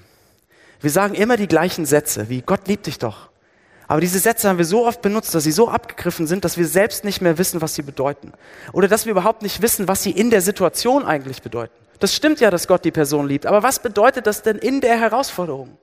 Wir 0.82 0.90
sagen 0.90 1.16
immer 1.16 1.38
die 1.38 1.48
gleichen 1.48 1.86
Sätze, 1.86 2.30
wie 2.30 2.42
Gott 2.42 2.68
liebt 2.68 2.88
dich 2.88 3.00
doch. 3.00 3.30
Aber 3.88 4.02
diese 4.02 4.20
Sätze 4.20 4.50
haben 4.50 4.58
wir 4.58 4.66
so 4.66 4.86
oft 4.86 5.02
benutzt, 5.02 5.34
dass 5.34 5.44
sie 5.44 5.52
so 5.52 5.70
abgegriffen 5.70 6.28
sind, 6.28 6.44
dass 6.44 6.58
wir 6.58 6.68
selbst 6.68 7.06
nicht 7.06 7.22
mehr 7.22 7.38
wissen, 7.38 7.62
was 7.62 7.74
sie 7.74 7.84
bedeuten. 7.84 8.34
Oder 8.74 8.88
dass 8.88 9.06
wir 9.06 9.12
überhaupt 9.12 9.44
nicht 9.44 9.62
wissen, 9.62 9.88
was 9.88 10.04
sie 10.04 10.12
in 10.12 10.30
der 10.30 10.42
Situation 10.42 11.06
eigentlich 11.06 11.42
bedeuten. 11.42 11.74
Das 12.00 12.14
stimmt 12.14 12.40
ja, 12.42 12.52
dass 12.52 12.68
Gott 12.68 12.84
die 12.84 12.92
Person 12.92 13.28
liebt. 13.28 13.46
Aber 13.46 13.64
was 13.64 13.80
bedeutet 13.80 14.28
das 14.28 14.44
denn 14.44 14.58
in 14.58 14.82
der 14.82 15.00
Herausforderung? 15.00 15.78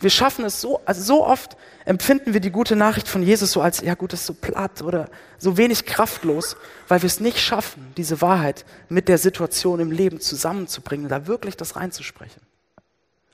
Wir 0.00 0.10
schaffen 0.10 0.46
es 0.46 0.62
so, 0.62 0.80
also 0.86 1.02
so 1.02 1.26
oft 1.26 1.58
empfinden 1.84 2.32
wir 2.32 2.40
die 2.40 2.50
gute 2.50 2.74
Nachricht 2.74 3.06
von 3.06 3.22
Jesus 3.22 3.52
so 3.52 3.60
als, 3.60 3.82
ja 3.82 3.94
gut, 3.94 4.14
das 4.14 4.20
ist 4.20 4.26
so 4.26 4.34
platt 4.34 4.80
oder 4.80 5.10
so 5.36 5.58
wenig 5.58 5.84
kraftlos, 5.84 6.56
weil 6.88 7.02
wir 7.02 7.06
es 7.06 7.20
nicht 7.20 7.38
schaffen, 7.38 7.92
diese 7.98 8.22
Wahrheit 8.22 8.64
mit 8.88 9.08
der 9.08 9.18
Situation 9.18 9.78
im 9.78 9.92
Leben 9.92 10.18
zusammenzubringen, 10.18 11.10
da 11.10 11.26
wirklich 11.26 11.56
das 11.56 11.76
reinzusprechen. 11.76 12.40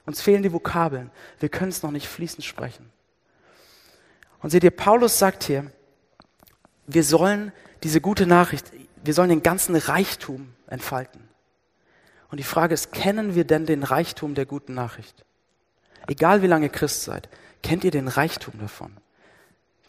Uns 0.06 0.20
fehlen 0.20 0.42
die 0.42 0.52
Vokabeln. 0.52 1.10
Wir 1.38 1.48
können 1.48 1.70
es 1.70 1.84
noch 1.84 1.92
nicht 1.92 2.08
fließend 2.08 2.44
sprechen. 2.44 2.90
Und 4.42 4.50
seht 4.50 4.64
ihr, 4.64 4.70
Paulus 4.70 5.18
sagt 5.18 5.44
hier, 5.44 5.70
wir 6.88 7.04
sollen 7.04 7.52
diese 7.84 8.00
gute 8.00 8.26
Nachricht, 8.26 8.72
wir 9.04 9.14
sollen 9.14 9.30
den 9.30 9.42
ganzen 9.42 9.76
Reichtum 9.76 10.52
entfalten. 10.66 11.20
Und 12.30 12.38
die 12.38 12.44
Frage 12.44 12.74
ist, 12.74 12.90
kennen 12.90 13.36
wir 13.36 13.44
denn 13.44 13.66
den 13.66 13.84
Reichtum 13.84 14.34
der 14.34 14.46
guten 14.46 14.74
Nachricht? 14.74 15.24
Egal 16.06 16.42
wie 16.42 16.46
lange 16.46 16.68
Christ 16.68 17.04
seid, 17.04 17.28
kennt 17.62 17.84
ihr 17.84 17.90
den 17.90 18.08
Reichtum 18.08 18.54
davon? 18.58 18.96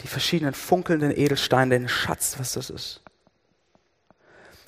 Die 0.01 0.07
verschiedenen 0.07 0.53
funkelnden 0.53 1.11
Edelsteine, 1.11 1.79
den 1.79 1.89
Schatz, 1.89 2.35
was 2.37 2.53
das 2.53 2.69
ist. 2.69 3.01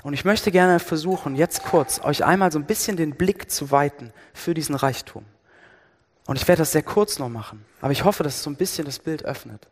Und 0.02 0.14
ich 0.14 0.26
möchte 0.26 0.52
gerne 0.52 0.80
versuchen, 0.80 1.36
jetzt 1.36 1.64
kurz 1.64 2.00
euch 2.04 2.24
einmal 2.24 2.52
so 2.52 2.60
ein 2.60 2.66
bisschen 2.66 2.98
den 2.98 3.16
Blick 3.16 3.52
zu 3.52 3.72
weiten 3.72 4.14
für 4.34 4.54
diesen 4.54 4.76
Reichtum. 4.76 5.26
Und 6.26 6.38
ich 6.38 6.48
werde 6.48 6.62
das 6.62 6.72
sehr 6.72 6.84
kurz 6.84 7.20
noch 7.20 7.30
machen, 7.30 7.66
aber 7.82 7.92
ich 7.92 8.04
hoffe, 8.04 8.24
dass 8.24 8.36
es 8.36 8.44
so 8.44 8.50
ein 8.50 8.56
bisschen 8.56 8.86
das 8.86 9.00
Bild 9.00 9.26
öffnet. 9.26 9.68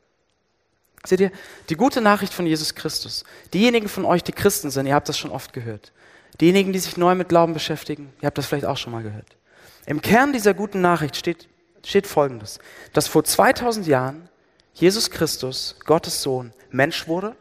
Seht 1.05 1.21
ihr, 1.21 1.31
die 1.69 1.75
gute 1.75 2.01
Nachricht 2.01 2.33
von 2.33 2.45
Jesus 2.45 2.75
Christus. 2.75 3.23
Diejenigen 3.53 3.87
von 3.87 4.03
euch, 4.03 4.23
die 4.23 4.31
Christen 4.33 4.71
sind, 4.71 4.87
ihr 4.87 4.95
habt 4.95 5.07
das 5.07 5.17
schon 5.17 5.31
oft 5.31 5.53
gehört. 5.53 5.93
Diejenigen, 6.41 6.73
die 6.73 6.79
sich 6.79 6.97
neu 6.97 7.15
mit 7.15 7.29
Glauben 7.29 7.53
beschäftigen, 7.53 8.11
ihr 8.21 8.25
habt 8.25 8.37
das 8.37 8.47
vielleicht 8.47 8.65
auch 8.65 8.75
schon 8.75 8.91
mal 8.91 9.03
gehört. 9.03 9.37
Im 9.85 10.01
Kern 10.01 10.33
dieser 10.33 10.53
guten 10.53 10.81
Nachricht 10.81 11.15
steht 11.15 11.47
steht 11.87 12.05
Folgendes, 12.05 12.59
dass 12.93 13.07
vor 13.07 13.23
2000 13.23 13.87
Jahren 13.87 14.27
Jesus 14.73 15.09
Christus, 15.09 15.77
Gottes 15.85 16.21
Sohn, 16.21 16.53
Mensch 16.69 17.07
wurde 17.07 17.35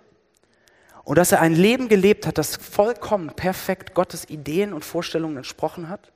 und 1.05 1.19
dass 1.19 1.33
er 1.33 1.41
ein 1.41 1.55
Leben 1.55 1.89
gelebt 1.89 2.27
hat, 2.27 2.39
das 2.39 2.57
vollkommen 2.57 3.31
perfekt 3.31 3.95
Gottes 3.95 4.31
Ideen 4.31 4.73
und 4.73 4.85
Vorstellungen 4.85 5.39
entsprochen 5.39 5.89
hat 5.89 6.13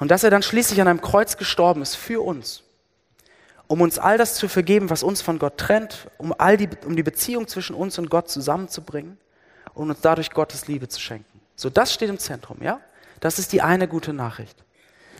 und 0.00 0.10
dass 0.10 0.24
er 0.24 0.30
dann 0.30 0.42
schließlich 0.42 0.80
an 0.80 0.88
einem 0.88 1.00
Kreuz 1.00 1.36
gestorben 1.36 1.80
ist 1.80 1.94
für 1.94 2.24
uns, 2.24 2.64
um 3.68 3.80
uns 3.80 3.98
all 3.98 4.18
das 4.18 4.34
zu 4.34 4.48
vergeben, 4.48 4.90
was 4.90 5.04
uns 5.04 5.22
von 5.22 5.38
Gott 5.38 5.58
trennt, 5.58 6.08
um, 6.18 6.34
all 6.36 6.56
die, 6.56 6.68
um 6.84 6.96
die 6.96 7.02
Beziehung 7.04 7.46
zwischen 7.46 7.74
uns 7.74 7.98
und 7.98 8.10
Gott 8.10 8.28
zusammenzubringen 8.28 9.16
und 9.74 9.90
uns 9.90 10.00
dadurch 10.00 10.32
Gottes 10.32 10.66
Liebe 10.66 10.88
zu 10.88 11.00
schenken. 11.00 11.40
So, 11.54 11.70
das 11.70 11.92
steht 11.94 12.08
im 12.08 12.18
Zentrum, 12.18 12.58
ja? 12.62 12.80
Das 13.20 13.38
ist 13.38 13.52
die 13.52 13.62
eine 13.62 13.88
gute 13.88 14.12
Nachricht. 14.12 14.64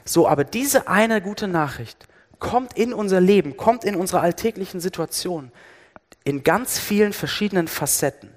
So, 0.09 0.27
aber 0.27 0.42
diese 0.42 0.88
eine 0.88 1.21
gute 1.21 1.49
Nachricht 1.49 2.09
kommt 2.38 2.79
in 2.79 2.94
unser 2.94 3.21
Leben, 3.21 3.59
kommt 3.59 3.85
in 3.85 3.94
unsere 3.94 4.23
alltäglichen 4.23 4.81
Situationen 4.81 5.53
in 6.25 6.42
ganz 6.44 6.79
vielen 6.79 7.12
verschiedenen 7.12 7.68
Facetten. 7.68 8.31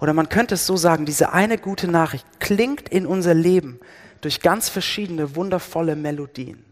Oder 0.00 0.12
man 0.12 0.28
könnte 0.28 0.54
es 0.54 0.66
so 0.66 0.76
sagen, 0.76 1.06
diese 1.06 1.32
eine 1.32 1.56
gute 1.56 1.86
Nachricht 1.86 2.26
klingt 2.40 2.88
in 2.88 3.06
unser 3.06 3.32
Leben 3.32 3.78
durch 4.22 4.40
ganz 4.40 4.68
verschiedene 4.68 5.36
wundervolle 5.36 5.94
Melodien. 5.94 6.64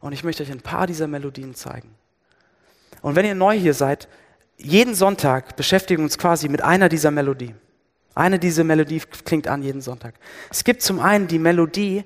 Und 0.00 0.12
ich 0.12 0.24
möchte 0.24 0.42
euch 0.42 0.50
ein 0.50 0.60
paar 0.60 0.88
dieser 0.88 1.06
Melodien 1.06 1.54
zeigen. 1.54 1.94
Und 3.02 3.14
wenn 3.14 3.24
ihr 3.24 3.36
neu 3.36 3.56
hier 3.56 3.74
seid, 3.74 4.08
jeden 4.56 4.96
Sonntag 4.96 5.54
beschäftigen 5.54 6.00
wir 6.00 6.06
uns 6.06 6.18
quasi 6.18 6.48
mit 6.48 6.60
einer 6.60 6.88
dieser 6.88 7.12
Melodien. 7.12 7.54
Eine 8.16 8.40
dieser 8.40 8.64
Melodie 8.64 9.00
klingt 9.24 9.46
an 9.46 9.62
jeden 9.62 9.80
Sonntag. 9.80 10.14
Es 10.50 10.64
gibt 10.64 10.82
zum 10.82 10.98
einen 10.98 11.28
die 11.28 11.38
Melodie 11.38 12.04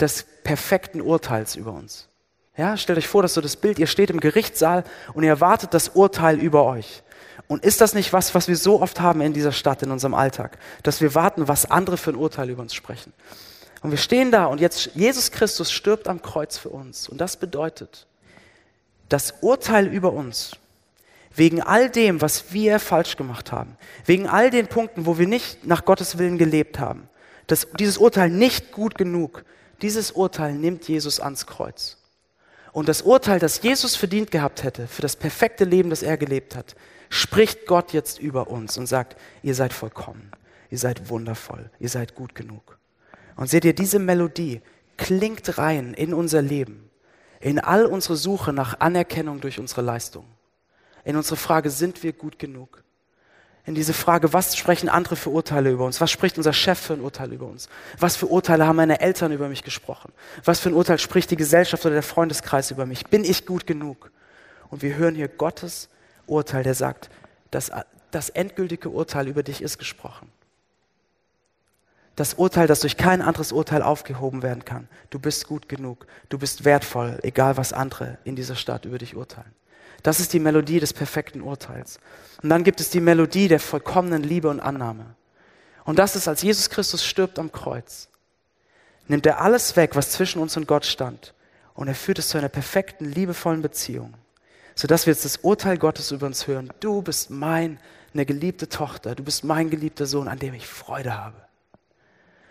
des 0.00 0.24
perfekten 0.44 1.00
Urteils 1.00 1.56
über 1.56 1.72
uns. 1.72 2.08
Ja, 2.56 2.76
stellt 2.76 2.98
euch 2.98 3.08
vor, 3.08 3.22
dass 3.22 3.34
so 3.34 3.40
das 3.40 3.56
Bild, 3.56 3.78
ihr 3.78 3.86
steht 3.86 4.10
im 4.10 4.20
Gerichtssaal 4.20 4.84
und 5.14 5.22
ihr 5.22 5.30
erwartet 5.30 5.72
das 5.72 5.90
Urteil 5.90 6.38
über 6.38 6.64
euch. 6.64 7.02
Und 7.48 7.64
ist 7.64 7.80
das 7.80 7.94
nicht 7.94 8.12
was, 8.12 8.34
was 8.34 8.48
wir 8.48 8.56
so 8.56 8.80
oft 8.80 9.00
haben 9.00 9.20
in 9.20 9.32
dieser 9.32 9.52
Stadt, 9.52 9.82
in 9.82 9.90
unserem 9.90 10.14
Alltag, 10.14 10.58
dass 10.82 11.00
wir 11.00 11.14
warten, 11.14 11.48
was 11.48 11.70
andere 11.70 11.96
für 11.96 12.10
ein 12.10 12.16
Urteil 12.16 12.50
über 12.50 12.62
uns 12.62 12.74
sprechen? 12.74 13.12
Und 13.82 13.90
wir 13.90 13.98
stehen 13.98 14.30
da 14.30 14.46
und 14.46 14.60
jetzt 14.60 14.90
Jesus 14.94 15.30
Christus 15.30 15.72
stirbt 15.72 16.06
am 16.06 16.22
Kreuz 16.22 16.58
für 16.58 16.68
uns. 16.68 17.08
Und 17.08 17.18
das 17.18 17.36
bedeutet, 17.36 18.06
das 19.08 19.34
Urteil 19.40 19.86
über 19.86 20.12
uns, 20.12 20.52
wegen 21.34 21.62
all 21.62 21.88
dem, 21.88 22.20
was 22.20 22.52
wir 22.52 22.78
falsch 22.78 23.16
gemacht 23.16 23.52
haben, 23.52 23.76
wegen 24.04 24.28
all 24.28 24.50
den 24.50 24.66
Punkten, 24.66 25.06
wo 25.06 25.18
wir 25.18 25.26
nicht 25.26 25.66
nach 25.66 25.84
Gottes 25.84 26.18
Willen 26.18 26.38
gelebt 26.38 26.78
haben, 26.78 27.08
das, 27.46 27.68
dieses 27.78 27.98
Urteil 27.98 28.30
nicht 28.30 28.72
gut 28.72 28.96
genug, 28.96 29.44
dieses 29.82 30.12
Urteil 30.12 30.54
nimmt 30.54 30.88
Jesus 30.88 31.20
ans 31.20 31.46
Kreuz. 31.46 31.96
Und 32.72 32.88
das 32.88 33.02
Urteil, 33.02 33.38
das 33.38 33.62
Jesus 33.62 33.96
verdient 33.96 34.30
gehabt 34.30 34.62
hätte, 34.62 34.86
für 34.86 35.02
das 35.02 35.16
perfekte 35.16 35.64
Leben, 35.64 35.90
das 35.90 36.02
er 36.02 36.16
gelebt 36.16 36.54
hat, 36.54 36.76
spricht 37.08 37.66
Gott 37.66 37.92
jetzt 37.92 38.20
über 38.20 38.48
uns 38.48 38.78
und 38.78 38.86
sagt, 38.86 39.16
ihr 39.42 39.54
seid 39.54 39.72
vollkommen, 39.72 40.30
ihr 40.70 40.78
seid 40.78 41.08
wundervoll, 41.08 41.70
ihr 41.80 41.88
seid 41.88 42.14
gut 42.14 42.34
genug. 42.34 42.78
Und 43.36 43.48
seht 43.48 43.64
ihr, 43.64 43.74
diese 43.74 43.98
Melodie 43.98 44.60
klingt 44.96 45.58
rein 45.58 45.94
in 45.94 46.14
unser 46.14 46.42
Leben, 46.42 46.90
in 47.40 47.58
all 47.58 47.86
unsere 47.86 48.16
Suche 48.16 48.52
nach 48.52 48.78
Anerkennung 48.80 49.40
durch 49.40 49.58
unsere 49.58 49.82
Leistung, 49.82 50.26
in 51.04 51.16
unsere 51.16 51.36
Frage, 51.36 51.70
sind 51.70 52.02
wir 52.02 52.12
gut 52.12 52.38
genug? 52.38 52.84
In 53.66 53.74
diese 53.74 53.92
Frage, 53.92 54.32
was 54.32 54.56
sprechen 54.56 54.88
andere 54.88 55.16
für 55.16 55.30
Urteile 55.30 55.70
über 55.70 55.84
uns? 55.84 56.00
Was 56.00 56.10
spricht 56.10 56.38
unser 56.38 56.52
Chef 56.52 56.78
für 56.78 56.94
ein 56.94 57.00
Urteil 57.00 57.32
über 57.32 57.46
uns? 57.46 57.68
Was 57.98 58.16
für 58.16 58.26
Urteile 58.26 58.66
haben 58.66 58.76
meine 58.76 59.00
Eltern 59.00 59.32
über 59.32 59.48
mich 59.48 59.62
gesprochen? 59.62 60.12
Was 60.44 60.60
für 60.60 60.70
ein 60.70 60.74
Urteil 60.74 60.98
spricht 60.98 61.30
die 61.30 61.36
Gesellschaft 61.36 61.84
oder 61.84 61.94
der 61.94 62.02
Freundeskreis 62.02 62.70
über 62.70 62.86
mich? 62.86 63.06
Bin 63.06 63.22
ich 63.22 63.46
gut 63.46 63.66
genug? 63.66 64.10
Und 64.70 64.82
wir 64.82 64.96
hören 64.96 65.14
hier 65.14 65.28
Gottes 65.28 65.88
Urteil, 66.26 66.62
der 66.62 66.74
sagt, 66.74 67.10
dass 67.50 67.70
das 68.10 68.30
endgültige 68.30 68.88
Urteil 68.88 69.28
über 69.28 69.42
dich 69.42 69.62
ist 69.62 69.78
gesprochen 69.78 70.30
das 72.20 72.34
Urteil, 72.34 72.66
das 72.66 72.80
durch 72.80 72.98
kein 72.98 73.22
anderes 73.22 73.50
Urteil 73.50 73.82
aufgehoben 73.82 74.42
werden 74.42 74.66
kann. 74.66 74.88
Du 75.08 75.18
bist 75.18 75.48
gut 75.48 75.70
genug, 75.70 76.06
du 76.28 76.38
bist 76.38 76.66
wertvoll, 76.66 77.18
egal 77.22 77.56
was 77.56 77.72
andere 77.72 78.18
in 78.24 78.36
dieser 78.36 78.56
Stadt 78.56 78.84
über 78.84 78.98
dich 78.98 79.16
urteilen. 79.16 79.52
Das 80.02 80.20
ist 80.20 80.34
die 80.34 80.38
Melodie 80.38 80.80
des 80.80 80.92
perfekten 80.92 81.40
Urteils. 81.40 81.98
Und 82.42 82.50
dann 82.50 82.62
gibt 82.62 82.80
es 82.80 82.90
die 82.90 83.00
Melodie 83.00 83.48
der 83.48 83.58
vollkommenen 83.58 84.22
Liebe 84.22 84.50
und 84.50 84.60
Annahme. 84.60 85.14
Und 85.84 85.98
das 85.98 86.14
ist, 86.14 86.28
als 86.28 86.42
Jesus 86.42 86.68
Christus 86.68 87.04
stirbt 87.04 87.38
am 87.38 87.52
Kreuz, 87.52 88.08
nimmt 89.08 89.24
er 89.24 89.40
alles 89.40 89.74
weg, 89.76 89.96
was 89.96 90.12
zwischen 90.12 90.42
uns 90.42 90.58
und 90.58 90.68
Gott 90.68 90.84
stand, 90.84 91.32
und 91.72 91.88
er 91.88 91.94
führt 91.94 92.18
es 92.18 92.28
zu 92.28 92.36
einer 92.36 92.50
perfekten, 92.50 93.06
liebevollen 93.06 93.62
Beziehung, 93.62 94.12
sodass 94.74 95.06
wir 95.06 95.14
jetzt 95.14 95.24
das 95.24 95.38
Urteil 95.38 95.78
Gottes 95.78 96.10
über 96.10 96.26
uns 96.26 96.46
hören. 96.46 96.70
Du 96.80 97.00
bist 97.00 97.30
meine 97.30 97.78
geliebte 98.12 98.68
Tochter, 98.68 99.14
du 99.14 99.24
bist 99.24 99.42
mein 99.42 99.70
geliebter 99.70 100.04
Sohn, 100.04 100.28
an 100.28 100.38
dem 100.38 100.52
ich 100.52 100.66
Freude 100.66 101.16
habe. 101.16 101.49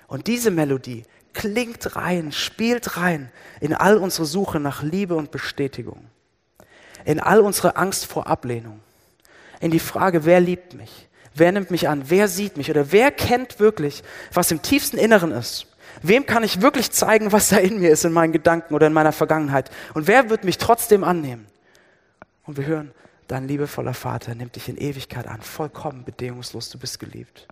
Und 0.10 0.26
diese 0.26 0.50
Melodie 0.52 1.04
klingt 1.34 1.96
rein, 1.96 2.32
spielt 2.32 2.98
rein 2.98 3.32
in 3.62 3.74
all 3.74 3.98
unsere 3.98 4.26
Suche 4.26 4.60
nach 4.60 4.82
Liebe 4.82 5.16
und 5.16 5.32
Bestätigung, 5.32 6.08
in 7.06 7.20
all 7.20 7.40
unsere 7.40 7.78
Angst 7.78 8.08
vor 8.08 8.28
Ablehnung, 8.28 8.80
in 9.62 9.70
die 9.72 9.80
Frage, 9.80 10.26
wer 10.26 10.40
liebt 10.40 10.74
mich, 10.74 11.08
wer 11.36 11.52
nimmt 11.52 11.70
mich 11.70 11.88
an, 11.88 12.10
wer 12.10 12.28
sieht 12.28 12.58
mich 12.58 12.72
oder 12.72 12.92
wer 12.92 13.12
kennt 13.12 13.60
wirklich, 13.60 14.04
was 14.34 14.52
im 14.52 14.64
tiefsten 14.64 14.98
Inneren 14.98 15.32
ist. 15.32 15.68
Wem 16.02 16.26
kann 16.26 16.44
ich 16.44 16.62
wirklich 16.62 16.92
zeigen, 16.92 17.32
was 17.32 17.50
da 17.50 17.58
in 17.58 17.80
mir 17.80 17.92
ist, 17.92 18.06
in 18.06 18.14
meinen 18.14 18.32
Gedanken 18.32 18.74
oder 18.74 18.88
in 18.88 18.94
meiner 18.94 19.12
Vergangenheit? 19.12 19.70
Und 19.94 20.08
wer 20.08 20.30
wird 20.30 20.44
mich 20.44 20.58
trotzdem 20.58 21.04
annehmen? 21.04 21.46
Und 22.46 22.58
wir 22.58 22.66
hören, 22.66 22.92
dein 23.28 23.48
liebevoller 23.48 23.94
Vater 23.94 24.34
nimmt 24.34 24.56
dich 24.56 24.70
in 24.70 24.78
Ewigkeit 24.78 25.28
an, 25.28 25.42
vollkommen 25.42 26.04
bedingungslos, 26.04 26.70
du 26.70 26.80
bist 26.80 27.00
geliebt. 27.00 27.48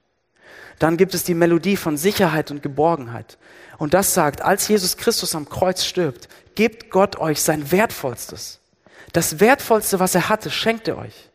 Dann 0.80 0.98
gibt 0.98 1.14
es 1.14 1.24
die 1.24 1.34
Melodie 1.34 1.78
von 1.78 1.98
Sicherheit 1.98 2.52
und 2.52 2.62
Geborgenheit. 2.62 3.38
Und 3.78 3.94
das 3.94 4.14
sagt, 4.14 4.42
als 4.42 4.68
Jesus 4.68 4.98
Christus 4.98 5.36
am 5.36 5.50
Kreuz 5.50 5.84
stirbt, 5.84 6.28
gibt 6.56 6.90
Gott 6.90 7.18
euch 7.18 7.42
sein 7.42 7.72
Wertvollstes. 7.72 8.60
Das 9.14 9.40
Wertvollste, 9.40 10.00
was 10.00 10.16
er 10.16 10.30
hatte, 10.30 10.52
schenkt 10.52 10.88
er 10.88 10.98
euch. 10.98 11.30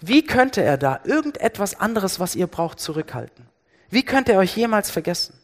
Wie 0.00 0.24
könnte 0.24 0.62
er 0.62 0.76
da 0.76 1.00
irgendetwas 1.04 1.78
anderes, 1.78 2.20
was 2.20 2.36
ihr 2.36 2.46
braucht, 2.46 2.78
zurückhalten? 2.78 3.46
Wie 3.90 4.04
könnte 4.04 4.32
er 4.32 4.38
euch 4.38 4.56
jemals 4.56 4.90
vergessen? 4.90 5.34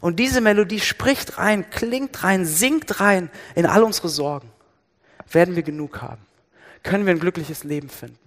Und 0.00 0.16
diese 0.18 0.40
Melodie 0.40 0.80
spricht 0.80 1.38
rein, 1.38 1.68
klingt 1.70 2.22
rein, 2.22 2.46
singt 2.46 3.00
rein 3.00 3.30
in 3.54 3.66
all 3.66 3.82
unsere 3.82 4.08
Sorgen. 4.08 4.50
Werden 5.30 5.56
wir 5.56 5.62
genug 5.62 6.00
haben? 6.00 6.24
Können 6.82 7.06
wir 7.06 7.12
ein 7.12 7.20
glückliches 7.20 7.64
Leben 7.64 7.88
finden? 7.88 8.18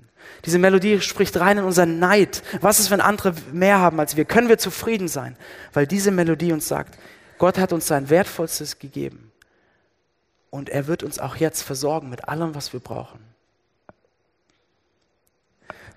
Diese 0.45 0.59
Melodie 0.59 0.99
spricht 1.01 1.37
rein 1.37 1.57
in 1.57 1.63
unseren 1.63 1.99
Neid. 1.99 2.43
Was 2.61 2.79
ist, 2.79 2.91
wenn 2.91 3.01
andere 3.01 3.33
mehr 3.51 3.79
haben 3.79 3.99
als 3.99 4.17
wir? 4.17 4.25
Können 4.25 4.49
wir 4.49 4.57
zufrieden 4.57 5.07
sein? 5.07 5.37
Weil 5.71 5.87
diese 5.87 6.11
Melodie 6.11 6.51
uns 6.51 6.67
sagt, 6.67 6.97
Gott 7.37 7.57
hat 7.57 7.73
uns 7.73 7.87
sein 7.87 8.09
Wertvollstes 8.09 8.79
gegeben. 8.79 9.31
Und 10.49 10.69
er 10.69 10.87
wird 10.87 11.03
uns 11.03 11.19
auch 11.19 11.35
jetzt 11.37 11.63
versorgen 11.63 12.09
mit 12.09 12.27
allem, 12.27 12.55
was 12.55 12.73
wir 12.73 12.79
brauchen. 12.79 13.19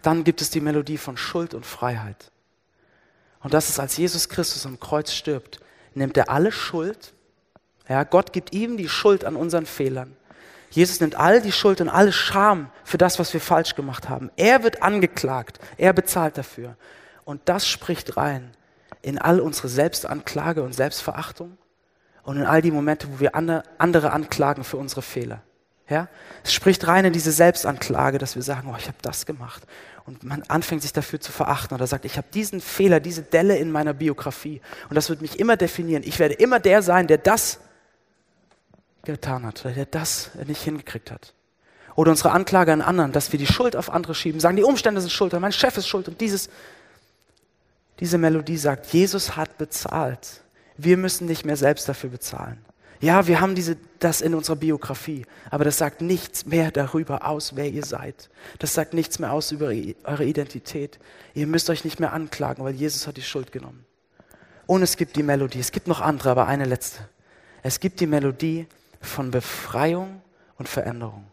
Dann 0.02 0.24
gibt 0.24 0.40
es 0.40 0.50
die 0.50 0.60
Melodie 0.60 0.98
von 0.98 1.16
Schuld 1.16 1.52
und 1.52 1.66
Freiheit. 1.66 2.30
Und 3.40 3.54
das 3.54 3.68
ist, 3.68 3.78
als 3.78 3.96
Jesus 3.96 4.28
Christus 4.28 4.64
am 4.64 4.80
Kreuz 4.80 5.12
stirbt, 5.12 5.60
nimmt 5.94 6.16
er 6.16 6.30
alle 6.30 6.52
Schuld. 6.52 7.12
Ja, 7.88 8.04
Gott 8.04 8.32
gibt 8.32 8.52
ihm 8.54 8.76
die 8.76 8.88
Schuld 8.88 9.24
an 9.24 9.36
unseren 9.36 9.66
Fehlern. 9.66 10.15
Jesus 10.70 11.00
nimmt 11.00 11.14
all 11.14 11.40
die 11.40 11.52
Schuld 11.52 11.80
und 11.80 11.88
alle 11.88 12.12
Scham 12.12 12.70
für 12.84 12.98
das, 12.98 13.18
was 13.18 13.32
wir 13.32 13.40
falsch 13.40 13.74
gemacht 13.74 14.08
haben. 14.08 14.30
Er 14.36 14.62
wird 14.62 14.82
angeklagt, 14.82 15.58
er 15.76 15.92
bezahlt 15.92 16.36
dafür. 16.36 16.76
Und 17.24 17.40
das 17.46 17.66
spricht 17.66 18.16
rein 18.16 18.52
in 19.02 19.18
all 19.18 19.40
unsere 19.40 19.68
Selbstanklage 19.68 20.62
und 20.62 20.74
Selbstverachtung 20.74 21.56
und 22.24 22.36
in 22.36 22.44
all 22.44 22.62
die 22.62 22.70
Momente, 22.70 23.08
wo 23.10 23.20
wir 23.20 23.34
andere 23.34 24.12
anklagen 24.12 24.64
für 24.64 24.76
unsere 24.76 25.02
Fehler. 25.02 25.42
Ja? 25.88 26.08
Es 26.42 26.52
spricht 26.52 26.86
rein 26.86 27.04
in 27.04 27.12
diese 27.12 27.32
Selbstanklage, 27.32 28.18
dass 28.18 28.34
wir 28.34 28.42
sagen, 28.42 28.68
oh, 28.72 28.76
ich 28.78 28.88
habe 28.88 28.98
das 29.02 29.26
gemacht. 29.26 29.62
Und 30.04 30.22
man 30.22 30.42
anfängt 30.44 30.82
sich 30.82 30.92
dafür 30.92 31.20
zu 31.20 31.32
verachten 31.32 31.74
oder 31.74 31.86
sagt, 31.86 32.04
ich 32.04 32.16
habe 32.16 32.28
diesen 32.32 32.60
Fehler, 32.60 33.00
diese 33.00 33.22
Delle 33.22 33.56
in 33.56 33.70
meiner 33.70 33.92
Biografie. 33.92 34.60
Und 34.88 34.94
das 34.94 35.08
wird 35.08 35.20
mich 35.20 35.38
immer 35.40 35.56
definieren. 35.56 36.02
Ich 36.04 36.18
werde 36.18 36.34
immer 36.34 36.60
der 36.60 36.82
sein, 36.82 37.06
der 37.06 37.18
das 37.18 37.60
getan 39.06 39.46
hat, 39.46 39.64
der 39.64 39.86
das 39.86 40.30
nicht 40.46 40.62
hingekriegt 40.62 41.10
hat. 41.10 41.32
Oder 41.94 42.10
unsere 42.10 42.32
Anklage 42.32 42.72
an 42.72 42.82
anderen, 42.82 43.12
dass 43.12 43.32
wir 43.32 43.38
die 43.38 43.46
Schuld 43.46 43.74
auf 43.74 43.90
andere 43.90 44.14
schieben, 44.14 44.38
sagen, 44.38 44.56
die 44.56 44.64
Umstände 44.64 45.00
sind 45.00 45.10
schuld, 45.10 45.32
mein 45.32 45.52
Chef 45.52 45.78
ist 45.78 45.88
schuld 45.88 46.08
und 46.08 46.20
dieses, 46.20 46.50
diese 48.00 48.18
Melodie 48.18 48.58
sagt, 48.58 48.92
Jesus 48.92 49.36
hat 49.36 49.56
bezahlt. 49.56 50.42
Wir 50.76 50.98
müssen 50.98 51.26
nicht 51.26 51.46
mehr 51.46 51.56
selbst 51.56 51.88
dafür 51.88 52.10
bezahlen. 52.10 52.62
Ja, 53.00 53.26
wir 53.26 53.40
haben 53.40 53.54
diese, 53.54 53.76
das 53.98 54.20
in 54.20 54.34
unserer 54.34 54.56
Biografie, 54.56 55.26
aber 55.50 55.64
das 55.64 55.78
sagt 55.78 56.00
nichts 56.00 56.46
mehr 56.46 56.70
darüber 56.70 57.26
aus, 57.26 57.56
wer 57.56 57.68
ihr 57.68 57.84
seid. 57.84 58.30
Das 58.58 58.74
sagt 58.74 58.94
nichts 58.94 59.18
mehr 59.18 59.32
aus 59.32 59.52
über 59.52 59.66
eure 60.04 60.24
Identität. 60.24 60.98
Ihr 61.34 61.46
müsst 61.46 61.68
euch 61.68 61.84
nicht 61.84 62.00
mehr 62.00 62.12
anklagen, 62.12 62.64
weil 62.64 62.74
Jesus 62.74 63.06
hat 63.06 63.16
die 63.16 63.22
Schuld 63.22 63.52
genommen. 63.52 63.84
Und 64.66 64.82
es 64.82 64.96
gibt 64.96 65.16
die 65.16 65.22
Melodie, 65.22 65.60
es 65.60 65.72
gibt 65.72 65.88
noch 65.88 66.00
andere, 66.00 66.30
aber 66.30 66.46
eine 66.46 66.64
letzte. 66.64 67.00
Es 67.62 67.80
gibt 67.80 68.00
die 68.00 68.06
Melodie, 68.06 68.66
von 69.00 69.30
Befreiung 69.30 70.22
und 70.58 70.68
Veränderung. 70.68 71.26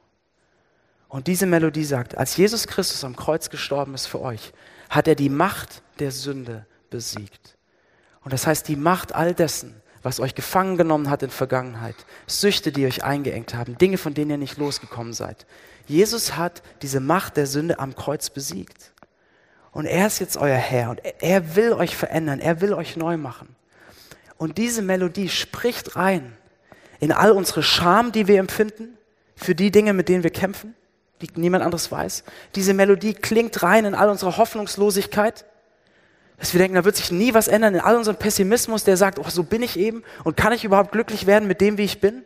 Und 1.08 1.28
diese 1.28 1.45
Melodie 1.45 1.86
sagt, 1.86 2.17
als 2.17 2.38
Jesus 2.38 2.65
Christus 2.67 3.04
am 3.04 3.15
Kreuz 3.15 3.49
gestorben 3.49 3.93
ist 3.93 4.08
für 4.08 4.19
euch, 4.19 4.52
hat 4.89 5.08
er 5.08 5.15
die 5.15 5.30
Macht 5.30 5.84
der 5.99 6.12
Sünde 6.12 6.65
besiegt. 6.89 7.58
Und 8.23 8.34
das 8.34 8.47
heißt, 8.47 8.67
die 8.67 8.76
Macht 8.76 9.13
all 9.13 9.34
dessen, 9.34 9.82
was 10.02 10.19
euch 10.19 10.36
gefangen 10.36 10.76
genommen 10.76 11.10
hat 11.10 11.23
in 11.23 11.30
Vergangenheit, 11.30 11.95
Süchte, 12.28 12.71
die 12.71 12.86
euch 12.86 13.04
eingeengt 13.04 13.54
haben, 13.54 13.78
Dinge, 13.78 13.97
von 13.97 14.13
denen 14.13 14.32
ihr 14.32 14.38
nicht 14.38 14.58
losgekommen 14.58 15.13
seid. 15.13 15.45
Jesus 15.86 16.36
hat 16.36 16.63
diese 16.82 16.99
Macht 16.99 17.38
der 17.38 17.47
Sünde 17.47 17.80
am 17.80 17.95
Kreuz 17.95 18.30
besiegt. 18.30 18.91
Und 19.71 19.86
er 19.86 20.08
ist 20.08 20.19
jetzt 20.19 20.38
euer 20.38 20.58
Herr 20.58 20.91
und 20.91 21.02
er 21.19 21.56
will 21.56 21.73
euch 21.73 21.95
verändern, 21.95 22.39
er 22.39 22.62
will 22.62 22.73
euch 22.73 22.95
neu 22.95 23.17
machen. 23.17 23.56
Und 24.38 24.58
diese 24.58 24.82
Melodie 24.82 25.30
spricht 25.30 25.95
rein 25.95 26.38
in 27.04 27.12
all 27.12 27.34
unsere 27.34 27.63
Scham, 27.63 28.13
die 28.13 28.30
wir 28.30 28.39
empfinden, 28.39 28.98
für 29.36 29.56
die 29.56 29.72
Dinge, 29.72 29.92
mit 29.92 30.08
denen 30.08 30.24
wir 30.24 30.30
kämpfen, 30.30 30.74
die 31.22 31.28
niemand 31.36 31.62
anderes 31.62 31.92
weiß. 31.92 32.24
Diese 32.56 32.74
Melodie 32.74 33.13
klingt 33.13 33.62
rein 33.62 33.84
in 33.84 33.94
all 33.94 34.10
unsere 34.10 34.38
Hoffnungslosigkeit, 34.38 35.44
dass 36.38 36.54
wir 36.54 36.60
denken, 36.60 36.76
da 36.76 36.86
wird 36.86 36.96
sich 36.96 37.12
nie 37.12 37.34
was 37.34 37.50
ändern, 37.50 37.76
in 37.76 37.82
all 37.82 37.98
unserem 37.98 38.16
Pessimismus, 38.16 38.86
der 38.86 38.96
sagt, 38.96 39.20
oh, 39.20 39.28
so 39.28 39.44
bin 39.44 39.62
ich 39.62 39.78
eben 39.78 40.02
und 40.24 40.38
kann 40.38 40.54
ich 40.54 40.63
überhaupt 40.63 40.94
glücklich 40.94 41.28
werden 41.28 41.46
mit 41.46 41.60
dem, 41.60 41.78
wie 41.78 41.84
ich 41.84 42.00
bin? 42.00 42.24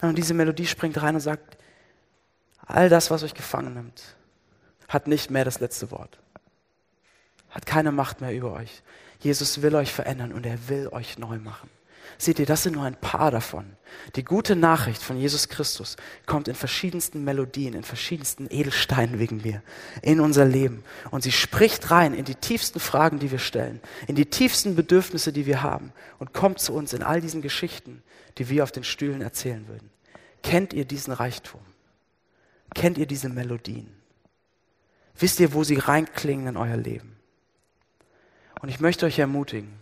Und 0.00 0.18
diese 0.18 0.34
Melodie 0.34 0.66
springt 0.66 1.00
rein 1.00 1.14
und 1.14 1.20
sagt, 1.20 1.56
all 2.66 2.88
das, 2.88 3.12
was 3.12 3.22
euch 3.22 3.34
gefangen 3.34 3.74
nimmt, 3.74 4.02
hat 4.88 5.06
nicht 5.06 5.30
mehr 5.30 5.44
das 5.44 5.60
letzte 5.60 5.92
Wort. 5.92 6.18
Hat 7.50 7.66
keine 7.66 7.92
Macht 7.92 8.20
mehr 8.20 8.34
über 8.34 8.52
euch. 8.52 8.82
Jesus 9.20 9.62
will 9.62 9.76
euch 9.76 9.92
verändern 9.92 10.32
und 10.32 10.44
er 10.44 10.68
will 10.68 10.88
euch 10.88 11.18
neu 11.18 11.38
machen. 11.38 11.70
Seht 12.20 12.40
ihr, 12.40 12.46
das 12.46 12.64
sind 12.64 12.74
nur 12.74 12.84
ein 12.84 13.00
paar 13.00 13.30
davon. 13.30 13.76
Die 14.16 14.24
gute 14.24 14.56
Nachricht 14.56 15.00
von 15.00 15.16
Jesus 15.16 15.48
Christus 15.48 15.96
kommt 16.26 16.48
in 16.48 16.56
verschiedensten 16.56 17.22
Melodien, 17.22 17.74
in 17.74 17.84
verschiedensten 17.84 18.48
Edelsteinen 18.50 19.20
wegen 19.20 19.40
mir, 19.42 19.62
in 20.02 20.18
unser 20.18 20.44
Leben. 20.44 20.82
Und 21.12 21.22
sie 21.22 21.30
spricht 21.30 21.92
rein 21.92 22.14
in 22.14 22.24
die 22.24 22.34
tiefsten 22.34 22.80
Fragen, 22.80 23.20
die 23.20 23.30
wir 23.30 23.38
stellen, 23.38 23.80
in 24.08 24.16
die 24.16 24.26
tiefsten 24.26 24.74
Bedürfnisse, 24.74 25.32
die 25.32 25.46
wir 25.46 25.62
haben 25.62 25.92
und 26.18 26.34
kommt 26.34 26.58
zu 26.58 26.74
uns 26.74 26.92
in 26.92 27.04
all 27.04 27.20
diesen 27.20 27.40
Geschichten, 27.40 28.02
die 28.36 28.48
wir 28.48 28.64
auf 28.64 28.72
den 28.72 28.84
Stühlen 28.84 29.22
erzählen 29.22 29.68
würden. 29.68 29.88
Kennt 30.42 30.72
ihr 30.72 30.84
diesen 30.84 31.12
Reichtum? 31.12 31.60
Kennt 32.74 32.98
ihr 32.98 33.06
diese 33.06 33.28
Melodien? 33.28 33.94
Wisst 35.16 35.38
ihr, 35.38 35.52
wo 35.52 35.62
sie 35.62 35.76
reinklingen 35.76 36.48
in 36.48 36.56
euer 36.56 36.76
Leben? 36.76 37.16
Und 38.60 38.70
ich 38.70 38.80
möchte 38.80 39.06
euch 39.06 39.20
ermutigen, 39.20 39.72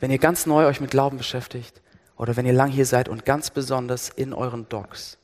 wenn 0.00 0.10
ihr 0.10 0.18
ganz 0.18 0.46
neu 0.46 0.66
euch 0.66 0.80
mit 0.80 0.90
Glauben 0.90 1.18
beschäftigt 1.18 1.80
oder 2.16 2.36
wenn 2.36 2.46
ihr 2.46 2.52
lang 2.52 2.70
hier 2.70 2.86
seid 2.86 3.08
und 3.08 3.24
ganz 3.24 3.50
besonders 3.50 4.08
in 4.08 4.32
euren 4.32 4.68
Docs, 4.68 5.18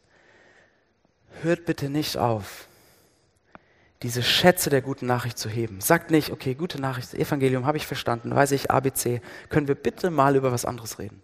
hört 1.43 1.65
bitte 1.65 1.89
nicht 1.89 2.17
auf, 2.17 2.67
diese 4.03 4.23
Schätze 4.23 4.69
der 4.69 4.83
guten 4.83 5.07
Nachricht 5.07 5.39
zu 5.39 5.49
heben. 5.49 5.81
Sagt 5.81 6.11
nicht, 6.11 6.31
okay, 6.31 6.55
gute 6.55 6.81
Nachricht, 6.81 7.15
Evangelium 7.15 7.67
habe 7.67 7.77
ich 7.77 7.87
verstanden, 7.87 8.35
weiß 8.35 8.53
ich, 8.53 8.71
ABC, 8.71 9.21
können 9.49 9.69
wir 9.69 9.77
bitte 9.77 10.11
mal 10.11 10.35
über 10.35 10.51
was 10.51 10.65
anderes 10.65 10.99
reden. 10.99 11.23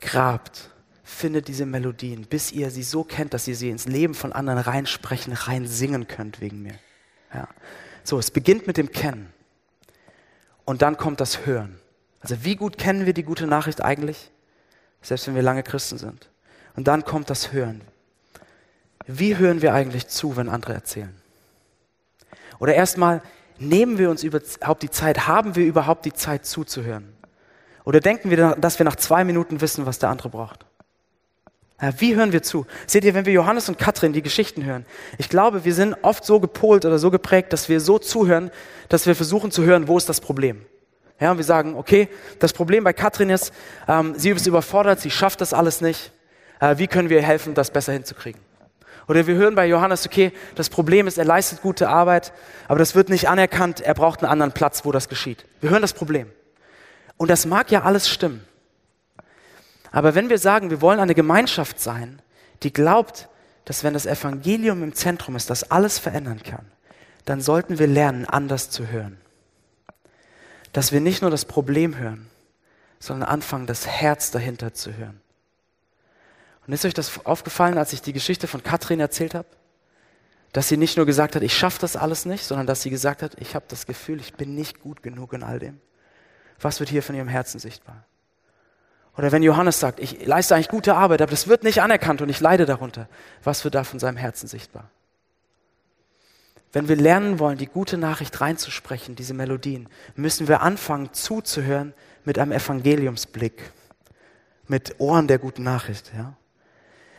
Grabt, 0.00 0.70
findet 1.04 1.48
diese 1.48 1.66
Melodien, 1.66 2.26
bis 2.26 2.50
ihr 2.52 2.70
sie 2.70 2.82
so 2.82 3.04
kennt, 3.04 3.34
dass 3.34 3.46
ihr 3.46 3.56
sie 3.56 3.70
ins 3.70 3.86
Leben 3.86 4.14
von 4.14 4.32
anderen 4.32 4.58
reinsprechen, 4.58 5.34
rein 5.34 5.66
singen 5.66 6.08
könnt 6.08 6.40
wegen 6.40 6.62
mir. 6.62 6.78
Ja. 7.32 7.48
So, 8.02 8.18
es 8.18 8.30
beginnt 8.30 8.66
mit 8.66 8.76
dem 8.76 8.90
Kennen. 8.90 9.32
Und 10.64 10.82
dann 10.82 10.96
kommt 10.96 11.20
das 11.20 11.46
Hören. 11.46 11.78
Also 12.24 12.42
wie 12.42 12.56
gut 12.56 12.78
kennen 12.78 13.04
wir 13.04 13.12
die 13.12 13.22
gute 13.22 13.46
Nachricht 13.46 13.84
eigentlich? 13.84 14.30
Selbst 15.02 15.26
wenn 15.26 15.34
wir 15.34 15.42
lange 15.42 15.62
Christen 15.62 15.98
sind. 15.98 16.30
Und 16.74 16.88
dann 16.88 17.04
kommt 17.04 17.28
das 17.28 17.52
Hören. 17.52 17.82
Wie 19.06 19.36
hören 19.36 19.60
wir 19.60 19.74
eigentlich 19.74 20.08
zu, 20.08 20.34
wenn 20.34 20.48
andere 20.48 20.72
erzählen? 20.72 21.14
Oder 22.58 22.74
erstmal, 22.74 23.20
nehmen 23.58 23.98
wir 23.98 24.08
uns 24.08 24.22
überhaupt 24.24 24.82
die 24.82 24.90
Zeit, 24.90 25.26
haben 25.26 25.54
wir 25.54 25.66
überhaupt 25.66 26.06
die 26.06 26.14
Zeit 26.14 26.46
zuzuhören? 26.46 27.12
Oder 27.84 28.00
denken 28.00 28.30
wir, 28.30 28.56
dass 28.56 28.78
wir 28.78 28.84
nach 28.84 28.96
zwei 28.96 29.22
Minuten 29.22 29.60
wissen, 29.60 29.84
was 29.84 29.98
der 29.98 30.08
andere 30.08 30.30
braucht? 30.30 30.64
Ja, 31.82 31.92
wie 32.00 32.16
hören 32.16 32.32
wir 32.32 32.42
zu? 32.42 32.66
Seht 32.86 33.04
ihr, 33.04 33.12
wenn 33.12 33.26
wir 33.26 33.34
Johannes 33.34 33.68
und 33.68 33.76
Katrin 33.76 34.14
die 34.14 34.22
Geschichten 34.22 34.64
hören, 34.64 34.86
ich 35.18 35.28
glaube, 35.28 35.66
wir 35.66 35.74
sind 35.74 35.94
oft 36.00 36.24
so 36.24 36.40
gepolt 36.40 36.86
oder 36.86 36.98
so 36.98 37.10
geprägt, 37.10 37.52
dass 37.52 37.68
wir 37.68 37.80
so 37.80 37.98
zuhören, 37.98 38.50
dass 38.88 39.04
wir 39.04 39.14
versuchen 39.14 39.50
zu 39.50 39.62
hören, 39.64 39.88
wo 39.88 39.98
ist 39.98 40.08
das 40.08 40.22
Problem? 40.22 40.64
Ja, 41.24 41.30
und 41.30 41.38
wir 41.38 41.44
sagen, 41.44 41.74
okay, 41.74 42.10
das 42.38 42.52
Problem 42.52 42.84
bei 42.84 42.92
Katrin 42.92 43.30
ist, 43.30 43.50
ähm, 43.88 44.12
sie 44.14 44.28
ist 44.28 44.46
überfordert, 44.46 45.00
sie 45.00 45.10
schafft 45.10 45.40
das 45.40 45.54
alles 45.54 45.80
nicht. 45.80 46.12
Äh, 46.60 46.76
wie 46.76 46.86
können 46.86 47.08
wir 47.08 47.22
helfen, 47.22 47.54
das 47.54 47.70
besser 47.70 47.94
hinzukriegen? 47.94 48.42
Oder 49.08 49.26
wir 49.26 49.34
hören 49.34 49.54
bei 49.54 49.66
Johannes, 49.66 50.04
okay, 50.04 50.32
das 50.54 50.68
Problem 50.68 51.06
ist, 51.06 51.16
er 51.16 51.24
leistet 51.24 51.62
gute 51.62 51.88
Arbeit, 51.88 52.34
aber 52.68 52.78
das 52.78 52.94
wird 52.94 53.08
nicht 53.08 53.26
anerkannt, 53.26 53.80
er 53.80 53.94
braucht 53.94 54.22
einen 54.22 54.30
anderen 54.30 54.52
Platz, 54.52 54.84
wo 54.84 54.92
das 54.92 55.08
geschieht. 55.08 55.46
Wir 55.62 55.70
hören 55.70 55.80
das 55.80 55.94
Problem. 55.94 56.30
Und 57.16 57.30
das 57.30 57.46
mag 57.46 57.70
ja 57.70 57.84
alles 57.84 58.06
stimmen. 58.10 58.44
Aber 59.92 60.14
wenn 60.14 60.28
wir 60.28 60.36
sagen, 60.36 60.68
wir 60.68 60.82
wollen 60.82 61.00
eine 61.00 61.14
Gemeinschaft 61.14 61.80
sein, 61.80 62.20
die 62.62 62.70
glaubt, 62.74 63.30
dass 63.64 63.82
wenn 63.82 63.94
das 63.94 64.04
Evangelium 64.04 64.82
im 64.82 64.94
Zentrum 64.94 65.36
ist, 65.36 65.48
das 65.48 65.70
alles 65.70 65.98
verändern 65.98 66.42
kann, 66.42 66.66
dann 67.24 67.40
sollten 67.40 67.78
wir 67.78 67.86
lernen, 67.86 68.26
anders 68.26 68.68
zu 68.68 68.88
hören 68.88 69.23
dass 70.74 70.90
wir 70.90 71.00
nicht 71.00 71.22
nur 71.22 71.30
das 71.30 71.44
Problem 71.44 71.96
hören, 71.96 72.28
sondern 72.98 73.28
anfangen, 73.28 73.66
das 73.66 73.86
Herz 73.86 74.32
dahinter 74.32 74.74
zu 74.74 74.94
hören. 74.94 75.20
Und 76.66 76.72
ist 76.72 76.84
euch 76.84 76.94
das 76.94 77.24
aufgefallen, 77.24 77.78
als 77.78 77.92
ich 77.92 78.02
die 78.02 78.12
Geschichte 78.12 78.48
von 78.48 78.62
Katrin 78.62 78.98
erzählt 78.98 79.34
habe? 79.34 79.46
Dass 80.52 80.68
sie 80.68 80.76
nicht 80.76 80.96
nur 80.96 81.06
gesagt 81.06 81.36
hat, 81.36 81.42
ich 81.42 81.56
schaffe 81.56 81.78
das 81.80 81.96
alles 81.96 82.26
nicht, 82.26 82.44
sondern 82.44 82.66
dass 82.66 82.82
sie 82.82 82.90
gesagt 82.90 83.22
hat, 83.22 83.40
ich 83.40 83.54
habe 83.54 83.64
das 83.68 83.86
Gefühl, 83.86 84.18
ich 84.20 84.34
bin 84.34 84.56
nicht 84.56 84.80
gut 84.80 85.02
genug 85.02 85.32
in 85.32 85.44
all 85.44 85.60
dem. 85.60 85.80
Was 86.60 86.80
wird 86.80 86.90
hier 86.90 87.04
von 87.04 87.14
ihrem 87.14 87.28
Herzen 87.28 87.60
sichtbar? 87.60 88.04
Oder 89.16 89.30
wenn 89.30 89.44
Johannes 89.44 89.78
sagt, 89.78 90.00
ich 90.00 90.26
leiste 90.26 90.56
eigentlich 90.56 90.68
gute 90.68 90.96
Arbeit, 90.96 91.22
aber 91.22 91.30
das 91.30 91.46
wird 91.46 91.62
nicht 91.62 91.82
anerkannt 91.82 92.20
und 92.20 92.28
ich 92.30 92.40
leide 92.40 92.66
darunter. 92.66 93.08
Was 93.44 93.62
wird 93.62 93.76
da 93.76 93.84
von 93.84 94.00
seinem 94.00 94.16
Herzen 94.16 94.48
sichtbar? 94.48 94.90
Wenn 96.74 96.88
wir 96.88 96.96
lernen 96.96 97.38
wollen, 97.38 97.56
die 97.56 97.68
gute 97.68 97.96
Nachricht 97.96 98.40
reinzusprechen, 98.40 99.14
diese 99.14 99.32
Melodien, 99.32 99.88
müssen 100.16 100.48
wir 100.48 100.60
anfangen 100.60 101.12
zuzuhören 101.12 101.94
mit 102.24 102.36
einem 102.36 102.50
Evangeliumsblick, 102.50 103.62
mit 104.66 104.96
Ohren 104.98 105.28
der 105.28 105.38
guten 105.38 105.62
Nachricht. 105.62 106.10
Ja? 106.16 106.34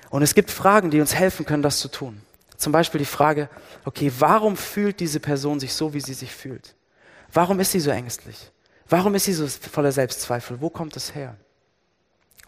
Und 0.10 0.24
es 0.24 0.36
gibt 0.36 0.52
Fragen, 0.52 0.92
die 0.92 1.00
uns 1.00 1.16
helfen 1.16 1.46
können, 1.46 1.64
das 1.64 1.80
zu 1.80 1.88
tun. 1.88 2.22
Zum 2.58 2.74
Beispiel 2.74 3.00
die 3.00 3.06
Frage, 3.06 3.48
okay, 3.86 4.12
warum 4.20 4.58
fühlt 4.58 5.00
diese 5.00 5.22
Person 5.22 5.62
sich 5.62 5.74
so, 5.74 5.94
wie 5.94 6.02
sie 6.02 6.14
sich 6.14 6.36
fühlt? 6.36 6.76
Warum 7.32 7.62
ist 7.62 7.72
sie 7.72 7.80
so 7.80 7.92
ängstlich? 7.92 8.52
Warum 8.90 9.16
ist 9.16 9.24
sie 9.24 9.34
so 9.34 9.48
voller 9.48 9.94
Selbstzweifel? 9.94 10.60
Wo 10.60 10.70
kommt 10.70 10.98
es 10.98 11.16
her? 11.16 11.38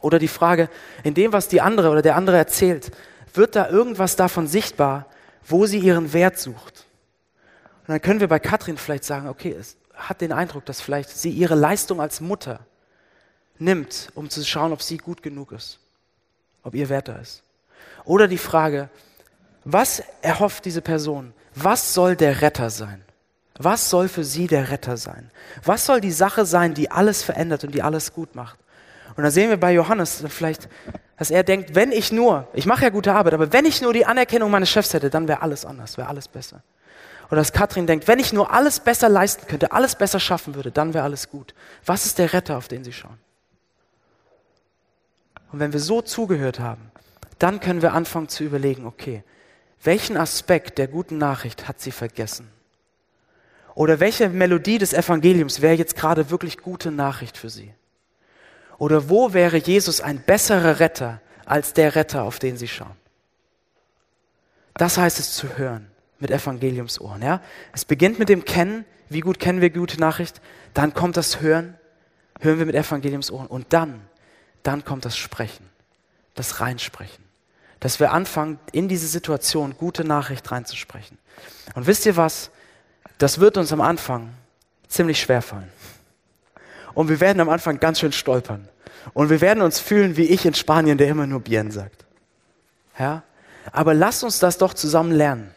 Oder 0.01 0.19
die 0.19 0.27
Frage, 0.27 0.69
in 1.05 1.13
dem, 1.13 1.31
was 1.31 1.47
die 1.47 1.61
andere 1.61 1.89
oder 1.89 2.01
der 2.01 2.17
andere 2.17 2.35
erzählt, 2.35 2.91
wird 3.33 3.55
da 3.55 3.69
irgendwas 3.69 4.17
davon 4.17 4.45
sichtbar, 4.45 5.05
wo 5.45 5.65
sie 5.65 5.79
ihren 5.79 6.11
Wert 6.11 6.37
sucht? 6.37 6.86
Und 7.87 7.93
dann 7.93 8.01
können 8.01 8.19
wir 8.19 8.27
bei 8.27 8.39
Katrin 8.39 8.77
vielleicht 8.77 9.05
sagen, 9.05 9.29
okay, 9.29 9.55
es 9.57 9.77
hat 9.95 10.19
den 10.21 10.33
Eindruck, 10.33 10.65
dass 10.65 10.81
vielleicht 10.81 11.09
sie 11.09 11.29
ihre 11.29 11.55
Leistung 11.55 12.01
als 12.01 12.19
Mutter 12.19 12.59
nimmt, 13.59 14.09
um 14.13 14.29
zu 14.29 14.43
schauen, 14.43 14.73
ob 14.73 14.81
sie 14.81 14.97
gut 14.97 15.23
genug 15.23 15.53
ist, 15.53 15.79
ob 16.63 16.75
ihr 16.75 16.89
Wert 16.89 17.07
da 17.07 17.15
ist. 17.15 17.43
Oder 18.03 18.27
die 18.27 18.37
Frage, 18.37 18.89
was 19.63 20.03
erhofft 20.21 20.65
diese 20.65 20.81
Person? 20.81 21.33
Was 21.55 21.93
soll 21.93 22.15
der 22.15 22.41
Retter 22.41 22.69
sein? 22.69 23.03
Was 23.57 23.89
soll 23.89 24.07
für 24.07 24.23
sie 24.23 24.47
der 24.47 24.69
Retter 24.69 24.97
sein? 24.97 25.31
Was 25.63 25.85
soll 25.85 26.01
die 26.01 26.11
Sache 26.11 26.45
sein, 26.45 26.73
die 26.73 26.91
alles 26.91 27.23
verändert 27.23 27.63
und 27.63 27.73
die 27.73 27.81
alles 27.81 28.13
gut 28.13 28.35
macht? 28.35 28.59
Und 29.15 29.23
da 29.23 29.31
sehen 29.31 29.49
wir 29.49 29.57
bei 29.57 29.73
Johannes 29.73 30.23
vielleicht, 30.27 30.69
dass 31.17 31.31
er 31.31 31.43
denkt, 31.43 31.73
wenn 31.73 31.91
ich 31.91 32.11
nur, 32.11 32.47
ich 32.53 32.67
mache 32.67 32.83
ja 32.83 32.89
gute 32.89 33.13
Arbeit, 33.13 33.33
aber 33.33 33.51
wenn 33.51 33.65
ich 33.65 33.81
nur 33.81 33.93
die 33.93 34.05
Anerkennung 34.05 34.51
meines 34.51 34.69
Chefs 34.69 34.93
hätte, 34.93 35.09
dann 35.09 35.27
wäre 35.27 35.41
alles 35.41 35.65
anders, 35.65 35.97
wäre 35.97 36.07
alles 36.07 36.27
besser. 36.27 36.61
Oder 37.27 37.37
dass 37.37 37.51
Katrin 37.51 37.87
denkt, 37.87 38.07
wenn 38.07 38.19
ich 38.19 38.31
nur 38.31 38.51
alles 38.53 38.79
besser 38.79 39.09
leisten 39.09 39.47
könnte, 39.47 39.71
alles 39.71 39.95
besser 39.95 40.19
schaffen 40.19 40.55
würde, 40.55 40.71
dann 40.71 40.93
wäre 40.93 41.03
alles 41.03 41.29
gut. 41.29 41.53
Was 41.85 42.05
ist 42.05 42.19
der 42.19 42.31
Retter, 42.33 42.57
auf 42.57 42.67
den 42.67 42.83
sie 42.83 42.93
schauen? 42.93 43.17
Und 45.51 45.59
wenn 45.59 45.73
wir 45.73 45.79
so 45.79 46.01
zugehört 46.01 46.59
haben, 46.59 46.91
dann 47.39 47.59
können 47.59 47.81
wir 47.81 47.93
anfangen 47.93 48.29
zu 48.29 48.43
überlegen, 48.43 48.85
okay, 48.85 49.23
welchen 49.83 50.17
Aspekt 50.17 50.77
der 50.77 50.87
guten 50.87 51.17
Nachricht 51.17 51.67
hat 51.67 51.79
sie 51.79 51.91
vergessen? 51.91 52.49
Oder 53.75 53.99
welche 53.99 54.29
Melodie 54.29 54.79
des 54.79 54.93
Evangeliums 54.93 55.61
wäre 55.61 55.75
jetzt 55.75 55.95
gerade 55.95 56.29
wirklich 56.31 56.57
gute 56.57 56.91
Nachricht 56.91 57.37
für 57.37 57.49
sie? 57.49 57.73
Oder 58.77 59.09
wo 59.09 59.33
wäre 59.33 59.57
Jesus 59.57 60.01
ein 60.01 60.21
besserer 60.21 60.79
Retter 60.79 61.21
als 61.45 61.73
der 61.73 61.95
Retter, 61.95 62.23
auf 62.23 62.39
den 62.39 62.57
sie 62.57 62.67
schauen? 62.67 62.95
Das 64.75 64.97
heißt 64.97 65.19
es 65.19 65.33
zu 65.33 65.57
hören 65.57 65.91
mit 66.19 66.31
Evangeliumsohren. 66.31 67.21
Ja? 67.21 67.41
Es 67.73 67.85
beginnt 67.85 68.19
mit 68.19 68.29
dem 68.29 68.45
Kennen, 68.45 68.85
wie 69.09 69.21
gut 69.21 69.39
kennen 69.39 69.61
wir 69.61 69.69
gute 69.69 69.99
Nachricht, 69.99 70.41
dann 70.73 70.93
kommt 70.93 71.17
das 71.17 71.41
Hören, 71.41 71.75
hören 72.39 72.59
wir 72.59 72.65
mit 72.65 72.75
Evangeliumsohren 72.75 73.47
und 73.47 73.67
dann, 73.69 74.01
dann 74.63 74.83
kommt 74.83 75.05
das 75.05 75.17
Sprechen, 75.17 75.69
das 76.35 76.59
Reinsprechen. 76.59 77.23
Dass 77.79 77.99
wir 77.99 78.11
anfangen, 78.11 78.59
in 78.71 78.87
diese 78.87 79.07
Situation 79.07 79.75
gute 79.77 80.03
Nachricht 80.03 80.51
reinzusprechen. 80.51 81.17
Und 81.75 81.85
wisst 81.85 82.05
ihr 82.05 82.17
was? 82.17 82.49
Das 83.19 83.39
wird 83.39 83.57
uns 83.57 83.71
am 83.71 83.81
Anfang 83.81 84.33
ziemlich 84.87 85.19
schwer 85.19 85.41
fallen. 85.41 85.71
Und 86.93 87.09
wir 87.09 87.19
werden 87.19 87.39
am 87.39 87.49
Anfang 87.49 87.79
ganz 87.79 87.99
schön 87.99 88.11
stolpern. 88.11 88.67
Und 89.13 89.29
wir 89.29 89.41
werden 89.41 89.61
uns 89.61 89.79
fühlen 89.79 90.17
wie 90.17 90.25
ich 90.25 90.45
in 90.45 90.53
Spanien, 90.53 90.97
der 90.97 91.07
immer 91.07 91.27
nur 91.27 91.39
Bien 91.39 91.71
sagt. 91.71 92.05
Ja? 92.97 93.23
Aber 93.71 93.93
lasst 93.93 94.23
uns 94.23 94.39
das 94.39 94.57
doch 94.57 94.73
zusammen 94.73 95.11
lernen. 95.11 95.53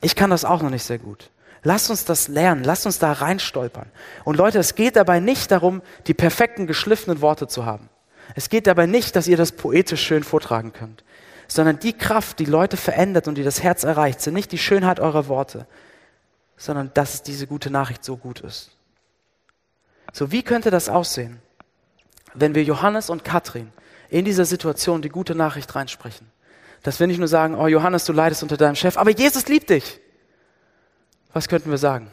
Ich 0.00 0.16
kann 0.16 0.30
das 0.30 0.44
auch 0.44 0.62
noch 0.62 0.70
nicht 0.70 0.84
sehr 0.84 0.98
gut. 0.98 1.30
Lasst 1.62 1.88
uns 1.88 2.04
das 2.04 2.28
lernen, 2.28 2.62
lasst 2.62 2.84
uns 2.84 2.98
da 2.98 3.12
reinstolpern. 3.12 3.90
Und 4.24 4.36
Leute, 4.36 4.58
es 4.58 4.74
geht 4.74 4.96
dabei 4.96 5.18
nicht 5.18 5.50
darum, 5.50 5.80
die 6.06 6.14
perfekten, 6.14 6.66
geschliffenen 6.66 7.22
Worte 7.22 7.48
zu 7.48 7.64
haben. 7.64 7.88
Es 8.34 8.50
geht 8.50 8.66
dabei 8.66 8.86
nicht, 8.86 9.16
dass 9.16 9.26
ihr 9.26 9.38
das 9.38 9.52
poetisch 9.52 10.02
schön 10.02 10.24
vortragen 10.24 10.72
könnt, 10.74 11.04
sondern 11.48 11.78
die 11.78 11.94
Kraft, 11.94 12.38
die 12.38 12.44
Leute 12.44 12.76
verändert 12.76 13.28
und 13.28 13.36
die 13.36 13.44
das 13.44 13.62
Herz 13.62 13.84
erreicht, 13.84 14.20
sind 14.20 14.34
nicht 14.34 14.52
die 14.52 14.58
Schönheit 14.58 15.00
eurer 15.00 15.28
Worte, 15.28 15.66
sondern 16.56 16.90
dass 16.94 17.22
diese 17.22 17.46
gute 17.46 17.70
Nachricht 17.70 18.04
so 18.04 18.16
gut 18.16 18.40
ist. 18.40 18.70
So, 20.12 20.30
wie 20.30 20.42
könnte 20.42 20.70
das 20.70 20.88
aussehen, 20.88 21.40
wenn 22.34 22.54
wir 22.54 22.62
Johannes 22.62 23.08
und 23.10 23.24
Katrin 23.24 23.72
in 24.10 24.24
dieser 24.24 24.44
Situation 24.44 25.02
die 25.02 25.08
gute 25.08 25.34
Nachricht 25.34 25.74
reinsprechen? 25.74 26.33
Dass 26.84 27.00
wir 27.00 27.08
nicht 27.08 27.18
nur 27.18 27.26
sagen, 27.26 27.56
oh 27.56 27.66
Johannes, 27.66 28.04
du 28.04 28.12
leidest 28.12 28.44
unter 28.44 28.56
deinem 28.56 28.76
Chef, 28.76 28.96
aber 28.96 29.10
Jesus 29.10 29.48
liebt 29.48 29.70
dich. 29.70 29.98
Was 31.32 31.48
könnten 31.48 31.70
wir 31.70 31.78
sagen? 31.78 32.12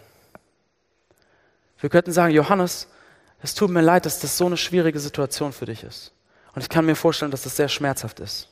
Wir 1.80 1.90
könnten 1.90 2.12
sagen, 2.12 2.34
Johannes, 2.34 2.88
Es 3.42 3.56
tut 3.56 3.72
mir 3.72 3.82
leid, 3.82 4.06
dass 4.06 4.20
das 4.20 4.38
so 4.38 4.46
eine 4.46 4.58
schwierige 4.58 5.00
Situation 5.00 5.52
für 5.52 5.66
dich 5.66 5.84
ist. 5.84 6.14
Und 6.54 6.62
ich 6.62 6.70
kann 6.70 6.86
mir 6.86 6.96
vorstellen, 6.96 7.32
dass 7.32 7.44
das 7.44 7.56
sehr 7.56 7.70
schmerzhaft 7.70 8.20
ist. 8.20 8.48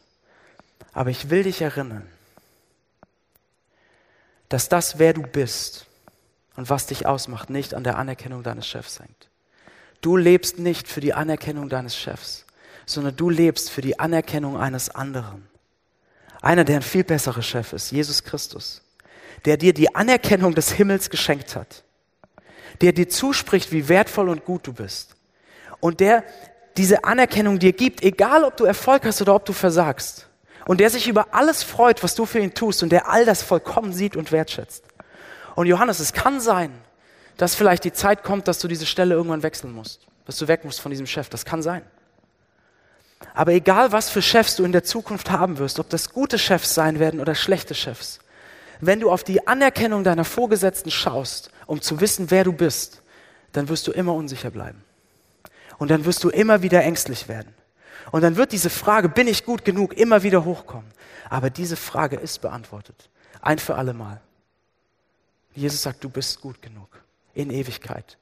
Aber 0.94 1.12
ich 1.12 1.30
will 1.30 1.44
dich 1.44 1.62
erinnern, 1.62 2.08
dass 4.48 4.68
das, 4.68 4.98
wer 4.98 5.14
du 5.14 5.22
bist 5.22 5.86
und 6.56 6.70
was 6.70 6.88
dich 6.88 7.06
ausmacht, 7.06 7.52
nicht 7.52 7.76
an 7.76 7.84
der 7.84 7.98
Anerkennung 7.98 8.42
deines 8.42 8.68
Chefs 8.68 9.00
hängt. 9.00 9.30
Du 10.02 10.18
lebst 10.18 10.58
nicht 10.58 10.88
für 10.88 11.02
die 11.02 11.14
Anerkennung 11.14 11.70
deines 11.70 11.96
Chefs, 11.96 12.46
sondern 12.86 13.16
du 13.16 13.30
lebst 13.30 13.70
für 13.70 13.82
die 13.82 14.00
Anerkennung 14.00 14.58
eines 14.58 14.90
anderen. 14.90 15.49
Einer, 16.42 16.64
der 16.64 16.78
ein 16.78 16.82
viel 16.82 17.04
besserer 17.04 17.42
Chef 17.42 17.74
ist, 17.74 17.92
Jesus 17.92 18.24
Christus, 18.24 18.82
der 19.46 19.58
dir 19.58 19.74
die 19.74 19.94
Anerkennung 19.94 20.56
des 20.56 20.72
Himmels 20.72 21.10
geschenkt 21.10 21.56
hat, 21.56 21.84
der 22.82 22.94
dir 22.94 23.10
zuspricht, 23.10 23.72
wie 23.72 23.90
wertvoll 23.90 24.30
und 24.30 24.46
gut 24.46 24.66
du 24.68 24.74
bist 24.74 25.16
und 25.80 26.00
der 26.00 26.24
diese 26.78 27.04
Anerkennung 27.04 27.60
dir 27.60 27.74
gibt, 27.74 28.04
egal 28.04 28.44
ob 28.44 28.56
du 28.56 28.64
Erfolg 28.64 29.06
hast 29.06 29.22
oder 29.22 29.36
ob 29.36 29.46
du 29.46 29.54
versagst 29.54 30.28
und 30.66 30.80
der 30.80 30.90
sich 30.90 31.08
über 31.08 31.34
alles 31.34 31.64
freut, 31.64 32.04
was 32.04 32.16
du 32.16 32.26
für 32.26 32.40
ihn 32.40 32.54
tust 32.54 32.84
und 32.84 32.90
der 32.90 33.10
all 33.10 33.26
das 33.26 33.42
vollkommen 33.42 33.92
sieht 33.92 34.16
und 34.16 34.32
wertschätzt. 34.32 34.84
Und 35.56 35.68
Johannes, 35.68 36.00
es 36.00 36.14
kann 36.14 36.40
sein, 36.40 36.72
dass 37.36 37.56
vielleicht 37.56 37.84
die 37.84 37.92
Zeit 37.92 38.24
kommt, 38.24 38.48
dass 38.48 38.60
du 38.60 38.68
diese 38.68 38.86
Stelle 38.86 39.16
irgendwann 39.16 39.44
wechseln 39.44 39.74
musst, 39.74 40.08
dass 40.26 40.38
du 40.38 40.48
weg 40.48 40.64
musst 40.64 40.80
von 40.80 40.92
diesem 40.92 41.08
Chef. 41.08 41.28
Das 41.28 41.44
kann 41.44 41.62
sein. 41.62 41.82
Aber 43.34 43.54
egal, 43.54 43.92
was 43.92 44.10
für 44.10 44.22
Chefs 44.22 44.56
du 44.56 44.64
in 44.64 44.72
der 44.72 44.84
Zukunft 44.84 45.30
haben 45.30 45.58
wirst, 45.58 45.80
ob 45.80 45.90
das 45.90 46.12
gute 46.12 46.40
Chefs 46.40 46.74
sein 46.74 47.00
werden 47.00 47.20
oder 47.20 47.36
schlechte 47.36 47.76
Chefs, 47.76 48.20
wenn 48.82 49.00
du 49.00 49.12
auf 49.12 49.24
die 49.24 49.48
Anerkennung 49.48 50.04
deiner 50.04 50.24
Vorgesetzten 50.24 50.92
schaust, 50.92 51.52
um 51.66 51.82
zu 51.82 52.00
wissen, 52.00 52.32
wer 52.32 52.44
du 52.44 52.54
bist, 52.54 53.02
dann 53.52 53.68
wirst 53.68 53.88
du 53.88 53.92
immer 53.92 54.14
unsicher 54.14 54.52
bleiben. 54.52 54.84
Und 55.78 55.92
dann 55.92 56.06
wirst 56.06 56.24
du 56.24 56.30
immer 56.30 56.62
wieder 56.62 56.84
ängstlich 56.84 57.28
werden. 57.28 57.54
Und 58.12 58.22
dann 58.22 58.38
wird 58.38 58.52
diese 58.52 58.70
Frage, 58.70 59.10
bin 59.10 59.28
ich 59.28 59.46
gut 59.46 59.66
genug, 59.66 59.94
immer 59.94 60.24
wieder 60.24 60.46
hochkommen. 60.46 60.92
Aber 61.30 61.50
diese 61.50 61.76
Frage 61.76 62.16
ist 62.16 62.42
beantwortet. 62.42 63.10
Ein 63.42 63.60
für 63.60 63.76
alle 63.76 63.94
Mal. 63.94 64.22
Jesus 65.54 65.84
sagt, 65.84 66.04
du 66.04 66.10
bist 66.10 66.42
gut 66.42 66.62
genug. 66.62 66.90
In 67.34 67.52
Ewigkeit. 67.52 68.18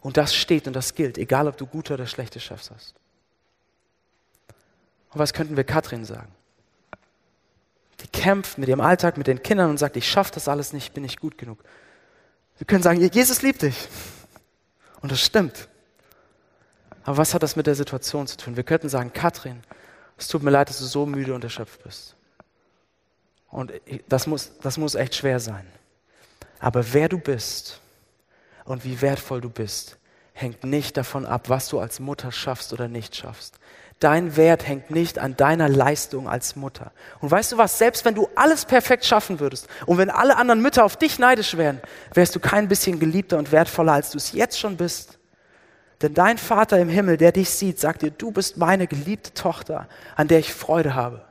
Und 0.00 0.16
das 0.16 0.34
steht 0.34 0.66
und 0.66 0.74
das 0.74 0.94
gilt, 0.94 1.18
egal 1.18 1.48
ob 1.48 1.56
du 1.56 1.66
gute 1.66 1.94
oder 1.94 2.06
schlechte 2.06 2.40
Chefs 2.40 2.70
hast. 2.70 2.99
Und 5.12 5.18
was 5.18 5.32
könnten 5.32 5.56
wir 5.56 5.64
Katrin 5.64 6.04
sagen? 6.04 6.32
Die 8.00 8.08
kämpft 8.08 8.58
mit 8.58 8.68
ihrem 8.68 8.80
Alltag, 8.80 9.16
mit 9.16 9.26
den 9.26 9.42
Kindern 9.42 9.70
und 9.70 9.78
sagt, 9.78 9.96
ich 9.96 10.08
schaffe 10.08 10.32
das 10.34 10.48
alles 10.48 10.72
nicht, 10.72 10.94
bin 10.94 11.02
nicht 11.02 11.20
gut 11.20 11.36
genug. 11.36 11.62
Wir 12.58 12.66
können 12.66 12.82
sagen, 12.82 13.00
Jesus 13.00 13.42
liebt 13.42 13.62
dich. 13.62 13.88
Und 15.00 15.12
das 15.12 15.20
stimmt. 15.20 15.68
Aber 17.04 17.16
was 17.16 17.34
hat 17.34 17.42
das 17.42 17.56
mit 17.56 17.66
der 17.66 17.74
Situation 17.74 18.26
zu 18.26 18.36
tun? 18.36 18.56
Wir 18.56 18.64
könnten 18.64 18.88
sagen, 18.88 19.12
Katrin, 19.12 19.62
es 20.16 20.28
tut 20.28 20.42
mir 20.42 20.50
leid, 20.50 20.68
dass 20.68 20.78
du 20.78 20.84
so 20.84 21.06
müde 21.06 21.34
und 21.34 21.42
erschöpft 21.42 21.82
bist. 21.82 22.14
Und 23.48 23.72
das 24.08 24.26
muss, 24.26 24.52
das 24.60 24.78
muss 24.78 24.94
echt 24.94 25.14
schwer 25.14 25.40
sein. 25.40 25.66
Aber 26.60 26.92
wer 26.92 27.08
du 27.08 27.18
bist 27.18 27.80
und 28.64 28.84
wie 28.84 29.00
wertvoll 29.00 29.40
du 29.40 29.48
bist, 29.48 29.96
hängt 30.34 30.62
nicht 30.62 30.96
davon 30.96 31.26
ab, 31.26 31.48
was 31.48 31.68
du 31.68 31.80
als 31.80 31.98
Mutter 32.00 32.30
schaffst 32.30 32.72
oder 32.72 32.86
nicht 32.86 33.16
schaffst. 33.16 33.58
Dein 34.00 34.34
Wert 34.36 34.66
hängt 34.66 34.90
nicht 34.90 35.18
an 35.18 35.36
deiner 35.36 35.68
Leistung 35.68 36.26
als 36.26 36.56
Mutter. 36.56 36.90
Und 37.20 37.30
weißt 37.30 37.52
du 37.52 37.58
was, 37.58 37.76
selbst 37.76 38.06
wenn 38.06 38.14
du 38.14 38.28
alles 38.34 38.64
perfekt 38.64 39.04
schaffen 39.04 39.40
würdest 39.40 39.68
und 39.84 39.98
wenn 39.98 40.08
alle 40.08 40.36
anderen 40.36 40.62
Mütter 40.62 40.86
auf 40.86 40.96
dich 40.96 41.18
neidisch 41.18 41.58
wären, 41.58 41.82
wärst 42.14 42.34
du 42.34 42.40
kein 42.40 42.66
bisschen 42.66 42.98
geliebter 42.98 43.36
und 43.36 43.52
wertvoller, 43.52 43.92
als 43.92 44.10
du 44.10 44.16
es 44.16 44.32
jetzt 44.32 44.58
schon 44.58 44.78
bist. 44.78 45.18
Denn 46.00 46.14
dein 46.14 46.38
Vater 46.38 46.78
im 46.78 46.88
Himmel, 46.88 47.18
der 47.18 47.32
dich 47.32 47.50
sieht, 47.50 47.78
sagt 47.78 48.00
dir, 48.00 48.10
du 48.10 48.30
bist 48.30 48.56
meine 48.56 48.86
geliebte 48.86 49.34
Tochter, 49.34 49.86
an 50.16 50.28
der 50.28 50.38
ich 50.38 50.54
Freude 50.54 50.94
habe. 50.94 51.26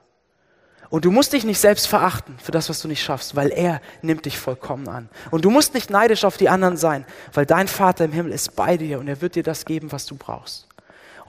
Und 0.91 1.05
du 1.05 1.11
musst 1.11 1.33
dich 1.33 1.45
nicht 1.45 1.59
selbst 1.59 1.87
verachten 1.87 2.37
für 2.39 2.51
das, 2.51 2.69
was 2.69 2.81
du 2.81 2.87
nicht 2.87 3.01
schaffst, 3.01 3.35
weil 3.35 3.49
er 3.49 3.81
nimmt 4.03 4.25
dich 4.25 4.37
vollkommen 4.37 4.87
an. 4.87 5.09
Und 5.31 5.43
du 5.43 5.49
musst 5.49 5.73
nicht 5.73 5.89
neidisch 5.89 6.23
auf 6.23 6.37
die 6.37 6.49
anderen 6.49 6.77
sein, 6.77 7.05
weil 7.33 7.47
dein 7.47 7.67
Vater 7.67 8.05
im 8.05 8.11
Himmel 8.11 8.31
ist 8.31 8.55
bei 8.55 8.77
dir 8.77 8.99
und 8.99 9.07
er 9.07 9.21
wird 9.21 9.33
dir 9.33 9.43
das 9.43 9.65
geben, 9.65 9.91
was 9.91 10.05
du 10.05 10.15
brauchst. 10.15 10.68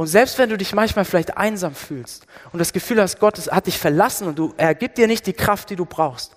Und 0.01 0.07
selbst 0.07 0.39
wenn 0.39 0.49
du 0.49 0.57
dich 0.57 0.73
manchmal 0.73 1.05
vielleicht 1.05 1.37
einsam 1.37 1.75
fühlst 1.75 2.27
und 2.55 2.59
das 2.59 2.73
Gefühl 2.73 3.03
hast, 3.03 3.21
Gott 3.21 3.37
hat 3.53 3.67
dich 3.67 3.79
verlassen 3.79 4.29
und 4.29 4.39
du, 4.39 4.55
er 4.57 4.75
gibt 4.75 4.97
dir 4.97 5.07
nicht 5.07 5.27
die 5.27 5.35
Kraft, 5.35 5.69
die 5.69 5.77
du 5.77 5.85
brauchst, 5.85 6.35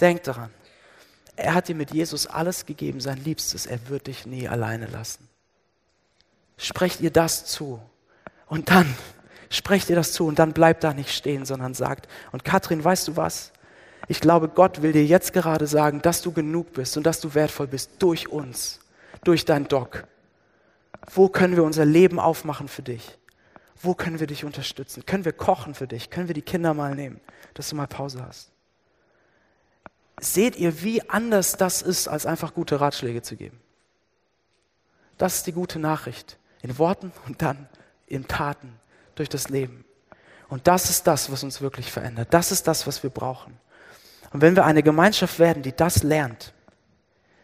denk 0.00 0.22
daran. 0.22 0.48
Er 1.36 1.52
hat 1.52 1.68
dir 1.68 1.74
mit 1.74 1.92
Jesus 1.92 2.26
alles 2.26 2.64
gegeben, 2.64 3.00
sein 3.00 3.22
Liebstes. 3.22 3.66
Er 3.66 3.90
wird 3.90 4.06
dich 4.06 4.24
nie 4.24 4.48
alleine 4.48 4.86
lassen. 4.86 5.28
Sprecht 6.56 7.02
ihr 7.02 7.10
das 7.10 7.44
zu. 7.44 7.82
Und 8.46 8.70
dann 8.70 8.86
sprecht 9.50 9.90
ihr 9.90 9.96
das 9.96 10.12
zu 10.14 10.24
und 10.26 10.38
dann 10.38 10.54
bleibt 10.54 10.82
da 10.82 10.94
nicht 10.94 11.10
stehen, 11.10 11.44
sondern 11.44 11.74
sagt, 11.74 12.08
und 12.32 12.46
Katrin, 12.46 12.82
weißt 12.82 13.08
du 13.08 13.16
was? 13.18 13.52
Ich 14.08 14.22
glaube, 14.22 14.48
Gott 14.48 14.80
will 14.80 14.92
dir 14.92 15.04
jetzt 15.04 15.34
gerade 15.34 15.66
sagen, 15.66 16.00
dass 16.00 16.22
du 16.22 16.32
genug 16.32 16.72
bist 16.72 16.96
und 16.96 17.02
dass 17.02 17.20
du 17.20 17.34
wertvoll 17.34 17.66
bist 17.66 17.90
durch 17.98 18.28
uns, 18.28 18.80
durch 19.22 19.44
dein 19.44 19.68
Doc. 19.68 20.04
Wo 21.10 21.28
können 21.28 21.56
wir 21.56 21.64
unser 21.64 21.84
Leben 21.84 22.18
aufmachen 22.20 22.68
für 22.68 22.82
dich? 22.82 23.18
Wo 23.80 23.94
können 23.94 24.20
wir 24.20 24.26
dich 24.26 24.44
unterstützen? 24.44 25.04
Können 25.04 25.24
wir 25.24 25.32
kochen 25.32 25.74
für 25.74 25.88
dich? 25.88 26.10
Können 26.10 26.28
wir 26.28 26.34
die 26.34 26.42
Kinder 26.42 26.72
mal 26.72 26.94
nehmen, 26.94 27.20
dass 27.54 27.68
du 27.68 27.76
mal 27.76 27.88
Pause 27.88 28.24
hast? 28.24 28.50
Seht 30.20 30.56
ihr, 30.56 30.82
wie 30.82 31.08
anders 31.10 31.56
das 31.56 31.82
ist, 31.82 32.06
als 32.06 32.26
einfach 32.26 32.54
gute 32.54 32.80
Ratschläge 32.80 33.22
zu 33.22 33.36
geben? 33.36 33.60
Das 35.18 35.36
ist 35.36 35.46
die 35.46 35.52
gute 35.52 35.80
Nachricht. 35.80 36.38
In 36.62 36.78
Worten 36.78 37.12
und 37.26 37.42
dann 37.42 37.68
in 38.06 38.28
Taten 38.28 38.72
durch 39.16 39.28
das 39.28 39.48
Leben. 39.48 39.84
Und 40.48 40.68
das 40.68 40.90
ist 40.90 41.06
das, 41.08 41.32
was 41.32 41.42
uns 41.42 41.60
wirklich 41.60 41.90
verändert. 41.90 42.28
Das 42.30 42.52
ist 42.52 42.68
das, 42.68 42.86
was 42.86 43.02
wir 43.02 43.10
brauchen. 43.10 43.58
Und 44.32 44.42
wenn 44.42 44.54
wir 44.54 44.64
eine 44.64 44.82
Gemeinschaft 44.82 45.38
werden, 45.40 45.62
die 45.62 45.72
das 45.72 46.04
lernt, 46.04 46.52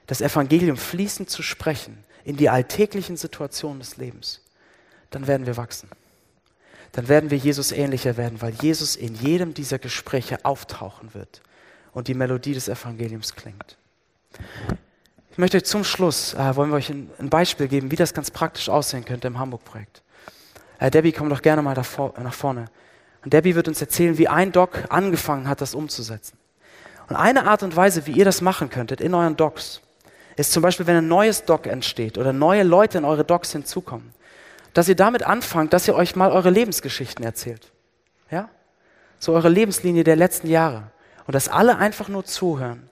das 0.07 0.21
Evangelium 0.21 0.77
fließend 0.77 1.29
zu 1.29 1.43
sprechen 1.43 2.05
in 2.29 2.37
die 2.37 2.51
alltäglichen 2.51 3.17
Situationen 3.17 3.81
des 3.81 3.97
Lebens, 3.97 4.43
dann 5.09 5.27
werden 5.27 5.47
wir 5.47 5.57
wachsen. 5.57 5.89
Dann 6.93 7.09
werden 7.09 7.31
wir 7.31 7.39
Jesus 7.39 7.73
ähnlicher 7.73 8.19
werden, 8.19 8.43
weil 8.43 8.53
Jesus 8.53 8.97
in 8.97 9.15
jedem 9.15 9.55
dieser 9.55 9.79
Gespräche 9.79 10.45
auftauchen 10.45 11.15
wird 11.15 11.41
und 11.95 12.07
die 12.07 12.13
Melodie 12.13 12.53
des 12.53 12.69
Evangeliums 12.69 13.35
klingt. 13.35 13.79
Ich 15.31 15.39
möchte 15.39 15.57
euch 15.57 15.65
zum 15.65 15.85
Schluss, 15.85 16.35
äh, 16.35 16.55
wollen 16.55 16.69
wir 16.69 16.77
euch 16.77 16.91
ein, 16.91 17.09
ein, 17.19 17.31
Beispiel 17.31 17.67
geben, 17.67 17.91
wie 17.91 17.97
das 17.97 18.13
ganz 18.13 18.31
praktisch 18.31 18.69
aussehen 18.69 19.07
könnte 19.07 19.27
im 19.27 19.39
Hamburg-Projekt. 19.39 20.03
Äh, 20.81 20.91
Debbie, 20.91 21.13
komm 21.13 21.31
doch 21.31 21.41
gerne 21.41 21.63
mal 21.63 21.75
davor, 21.75 22.13
nach 22.21 22.35
vorne. 22.35 22.67
Und 23.25 23.33
Debbie 23.33 23.55
wird 23.55 23.69
uns 23.69 23.81
erzählen, 23.81 24.19
wie 24.19 24.29
ein 24.29 24.53
Doc 24.53 24.85
angefangen 24.91 25.49
hat, 25.49 25.63
das 25.63 25.75
umzusetzen. 25.75 26.37
Und 27.09 27.17
eine 27.17 27.47
Art 27.47 27.63
und 27.63 27.75
Weise, 27.75 28.07
wie 28.07 28.13
ihr 28.13 28.27
das 28.27 28.43
machen 28.43 28.69
könntet 28.69 29.01
in 29.01 29.15
euren 29.15 29.35
Docs, 29.39 29.81
ist 30.39 30.53
zum 30.53 30.63
Beispiel, 30.63 30.87
wenn 30.87 30.97
ein 30.97 31.09
neues 31.09 31.45
Doc 31.45 31.67
entsteht 31.67 32.17
oder 32.17 32.33
neue 32.33 32.63
Leute 32.63 32.99
in 32.99 33.05
eure 33.05 33.25
Docs 33.25 33.53
hinzukommen, 33.53 34.13
dass 34.73 34.89
ihr 34.89 34.97
damit 34.97 35.25
anfangt, 35.25 35.73
dass 35.73 35.89
ihr 35.89 35.95
euch 35.95 36.15
mal 36.15 36.31
eure 36.31 36.51
Lebensgeschichten 36.51 37.25
erzählt. 37.25 37.73
Ja? 38.31 38.49
So 39.19 39.33
eure 39.33 39.49
Lebenslinie 39.49 40.05
der 40.05 40.17
letzten 40.17 40.49
Jahre. 40.49 40.93
Und 41.27 41.35
dass 41.35 41.49
alle 41.49 41.79
einfach 41.79 42.09
nur 42.09 42.25
zuhören 42.25 42.89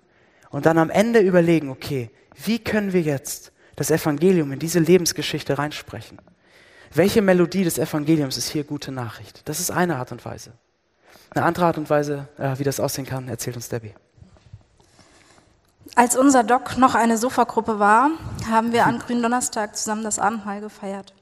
und 0.50 0.66
dann 0.66 0.78
am 0.78 0.90
Ende 0.90 1.20
überlegen, 1.20 1.70
okay, 1.70 2.10
wie 2.44 2.58
können 2.58 2.92
wir 2.92 3.00
jetzt 3.00 3.52
das 3.76 3.90
Evangelium 3.90 4.52
in 4.52 4.58
diese 4.58 4.80
Lebensgeschichte 4.80 5.56
reinsprechen? 5.56 6.18
Welche 6.92 7.22
Melodie 7.22 7.64
des 7.64 7.78
Evangeliums 7.78 8.36
ist 8.36 8.48
hier 8.48 8.64
gute 8.64 8.90
Nachricht? 8.90 9.48
Das 9.48 9.60
ist 9.60 9.70
eine 9.70 9.96
Art 9.96 10.12
und 10.12 10.24
Weise. 10.24 10.52
Eine 11.30 11.44
andere 11.44 11.66
Art 11.66 11.78
und 11.78 11.88
Weise, 11.90 12.28
äh, 12.38 12.58
wie 12.58 12.64
das 12.64 12.80
aussehen 12.80 13.06
kann, 13.06 13.28
erzählt 13.28 13.56
uns 13.56 13.68
Debbie. 13.68 13.94
Als 15.94 16.16
unser 16.16 16.42
Doc 16.42 16.76
noch 16.76 16.94
eine 16.94 17.16
Sofagruppe 17.16 17.78
war, 17.78 18.10
haben 18.50 18.72
wir 18.72 18.86
an 18.86 18.98
Gründonnerstag 19.06 19.76
zusammen 19.76 20.02
das 20.02 20.18
Abendmahl 20.18 20.60
gefeiert. 20.60 21.14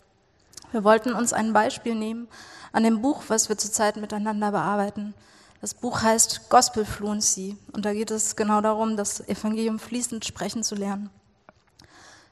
Wir 0.72 0.82
wollten 0.82 1.12
uns 1.12 1.32
ein 1.32 1.52
Beispiel 1.52 1.94
nehmen 1.94 2.28
an 2.72 2.82
dem 2.82 3.02
Buch, 3.02 3.24
was 3.28 3.48
wir 3.48 3.58
zurzeit 3.58 3.96
miteinander 3.96 4.50
bearbeiten. 4.50 5.14
Das 5.60 5.74
Buch 5.74 6.02
heißt 6.02 6.50
Gospel 6.50 6.84
Fluency 6.84 7.56
und 7.72 7.84
da 7.84 7.92
geht 7.92 8.10
es 8.10 8.36
genau 8.36 8.60
darum, 8.60 8.96
das 8.96 9.26
Evangelium 9.28 9.78
fließend 9.78 10.24
sprechen 10.24 10.62
zu 10.62 10.74
lernen. 10.74 11.10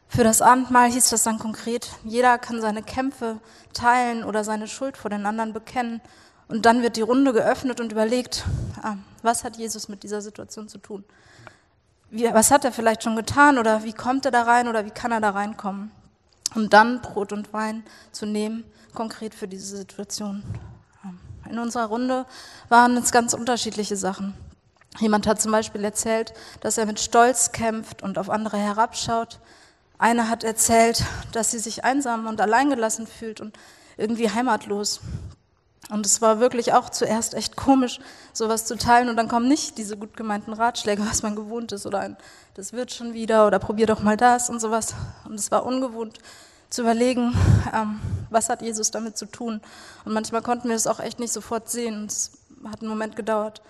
Für 0.09 0.24
das 0.24 0.43
Abendmahl 0.43 0.91
hieß 0.91 1.11
das 1.11 1.22
dann 1.22 1.39
konkret, 1.39 1.89
jeder 2.05 2.37
kann 2.39 2.61
seine 2.61 2.83
Kämpfe 2.83 3.39
teilen 3.72 4.24
oder 4.24 4.45
seine 4.45 4.68
Schuld 4.68 4.97
vor 4.97 5.11
den 5.11 5.24
anderen 5.24 5.53
bekennen 5.53 6.03
und 6.49 6.66
dann 6.66 6.83
wird 6.83 6.97
die 6.97 7.03
Runde 7.03 7.33
geöffnet 7.33 7.80
und 7.80 7.93
überlegt, 7.93 8.45
ah, 8.83 8.97
was 9.22 9.45
hat 9.45 9.57
Jesus 9.57 9.89
mit 9.89 10.03
dieser 10.03 10.20
Situation 10.20 10.68
zu 10.68 10.78
tun? 10.78 11.05
Wie, 12.15 12.25
was 12.25 12.51
hat 12.51 12.67
er 12.67 12.73
vielleicht 12.73 13.03
schon 13.03 13.17
getan 13.17 13.57
oder 13.57 13.85
wie 13.85 13.95
kommt 13.95 14.27
er 14.27 14.31
da 14.31 14.43
rein 14.43 14.69
oder 14.69 14.85
wie 14.85 14.91
kann 14.91 15.13
er 15.13 15.23
da 15.23 15.31
reinkommen? 15.31 15.91
Und 16.55 16.75
dann 16.75 17.01
Brot 17.01 17.33
und 17.33 17.55
Wein 17.55 17.85
zu 18.13 18.27
nehmen, 18.27 18.65
konkret 18.93 19.35
für 19.35 19.49
diese 19.49 19.79
Situation. 19.79 20.43
In 21.49 21.59
unserer 21.59 21.87
Runde 21.87 22.27
waren 22.69 22.99
es 22.99 23.13
ganz 23.13 23.33
unterschiedliche 23.33 23.97
Sachen. 23.97 24.35
Jemand 24.99 25.27
hat 25.27 25.41
zum 25.41 25.53
Beispiel 25.53 25.83
erzählt, 25.83 26.35
dass 26.61 26.77
er 26.77 26.85
mit 26.85 27.01
Stolz 27.01 27.51
kämpft 27.51 28.03
und 28.03 28.19
auf 28.19 28.29
andere 28.29 28.59
herabschaut. 28.59 29.41
Eine 29.97 30.29
hat 30.29 30.45
erzählt, 30.45 31.03
dass 31.33 31.51
sie 31.51 31.61
sich 31.61 31.83
einsam 31.83 32.27
und 32.27 32.43
alleingelassen 32.43 33.07
fühlt 33.07 33.41
und 33.41 33.59
irgendwie 33.97 34.29
heimatlos. 34.29 35.01
Und 35.93 36.07
es 36.07 36.22
war 36.22 36.40
wirklich 36.40 36.72
auch 36.72 36.88
zuerst 36.88 37.34
echt 37.34 37.55
komisch, 37.55 38.01
sowas 38.32 38.64
zu 38.64 38.78
teilen. 38.78 39.11
Und 39.11 39.16
dann 39.16 39.28
kommen 39.28 39.47
nicht 39.47 39.76
diese 39.76 39.99
gut 39.99 40.16
gemeinten 40.16 40.55
Ratschläge, 40.55 41.05
was 41.07 41.22
man 41.22 41.36
gewohnt 41.36 41.70
ist, 41.72 41.84
oder 41.84 42.01
ein, 42.01 42.16
das 42.55 42.72
wird 42.72 42.93
schon 42.93 43.12
wieder, 43.12 43.47
oder 43.47 43.59
probier 43.59 43.86
doch 43.86 44.03
mal 44.03 44.16
das 44.16 44.49
und 44.49 44.59
sowas. 44.59 44.95
Und 45.26 45.34
es 45.34 45.51
war 45.51 45.66
ungewohnt 45.66 46.18
zu 46.70 46.80
überlegen, 46.80 47.34
ähm, 47.74 48.01
was 48.30 48.49
hat 48.49 48.62
Jesus 48.62 48.90
damit 48.90 49.18
zu 49.18 49.26
tun. 49.26 49.61
Und 50.07 50.14
manchmal 50.14 50.40
konnten 50.40 50.68
wir 50.68 50.74
das 50.74 50.86
auch 50.86 50.99
echt 50.99 51.20
nicht 51.20 51.32
sofort 51.32 51.68
sehen. 51.68 52.07
Es 52.07 52.30
hat 52.64 52.80
einen 52.80 52.88
Moment 52.88 53.14
gedauert. 53.14 53.61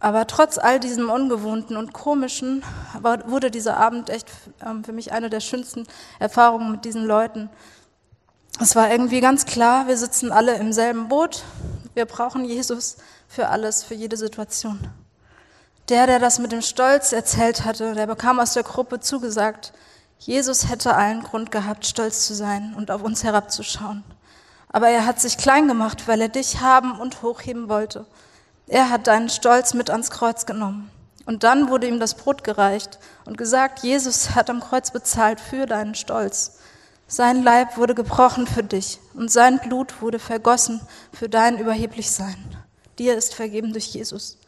Aber 0.00 0.26
trotz 0.26 0.56
all 0.56 0.80
diesem 0.80 1.10
Ungewohnten 1.10 1.76
und 1.76 1.92
Komischen 1.92 2.64
wurde 3.26 3.50
dieser 3.50 3.76
Abend 3.76 4.08
echt 4.08 4.30
ähm, 4.64 4.84
für 4.84 4.92
mich 4.92 5.12
eine 5.12 5.28
der 5.28 5.40
schönsten 5.40 5.86
Erfahrungen 6.18 6.72
mit 6.72 6.86
diesen 6.86 7.04
Leuten. 7.04 7.50
Es 8.60 8.76
war 8.76 8.90
irgendwie 8.90 9.20
ganz 9.20 9.46
klar, 9.46 9.86
wir 9.88 9.96
sitzen 9.96 10.30
alle 10.30 10.56
im 10.56 10.72
selben 10.72 11.08
Boot. 11.08 11.42
Wir 11.94 12.04
brauchen 12.04 12.44
Jesus 12.44 12.96
für 13.26 13.48
alles, 13.48 13.82
für 13.82 13.94
jede 13.94 14.16
Situation. 14.16 14.78
Der, 15.88 16.06
der 16.06 16.18
das 16.18 16.38
mit 16.38 16.52
dem 16.52 16.62
Stolz 16.62 17.12
erzählt 17.12 17.64
hatte, 17.64 17.94
der 17.94 18.06
bekam 18.06 18.38
aus 18.38 18.52
der 18.52 18.62
Gruppe 18.62 19.00
zugesagt, 19.00 19.72
Jesus 20.18 20.68
hätte 20.68 20.94
allen 20.94 21.22
Grund 21.22 21.50
gehabt, 21.50 21.84
stolz 21.84 22.26
zu 22.26 22.34
sein 22.34 22.74
und 22.76 22.90
auf 22.90 23.02
uns 23.02 23.24
herabzuschauen. 23.24 24.04
Aber 24.68 24.88
er 24.88 25.06
hat 25.06 25.20
sich 25.20 25.36
klein 25.36 25.66
gemacht, 25.66 26.06
weil 26.06 26.20
er 26.20 26.28
dich 26.28 26.60
haben 26.60 27.00
und 27.00 27.22
hochheben 27.22 27.68
wollte. 27.68 28.06
Er 28.68 28.90
hat 28.90 29.06
deinen 29.06 29.28
Stolz 29.28 29.74
mit 29.74 29.90
ans 29.90 30.10
Kreuz 30.10 30.46
genommen. 30.46 30.90
Und 31.26 31.42
dann 31.42 31.68
wurde 31.68 31.88
ihm 31.88 32.00
das 32.00 32.14
Brot 32.14 32.44
gereicht 32.44 32.98
und 33.24 33.36
gesagt, 33.36 33.80
Jesus 33.80 34.34
hat 34.34 34.48
am 34.50 34.60
Kreuz 34.60 34.90
bezahlt 34.90 35.40
für 35.40 35.66
deinen 35.66 35.94
Stolz. 35.94 36.58
Sein 37.06 37.42
Leib 37.42 37.76
wurde 37.76 37.94
gebrochen 37.94 38.46
für 38.46 38.62
dich 38.62 38.98
und 39.14 39.30
sein 39.30 39.58
Blut 39.58 40.00
wurde 40.00 40.18
vergossen 40.18 40.80
für 41.12 41.28
dein 41.28 41.58
Überheblichsein. 41.58 42.36
Dir 42.98 43.16
ist 43.16 43.34
vergeben 43.34 43.72
durch 43.72 43.86
Jesus. 43.88 44.38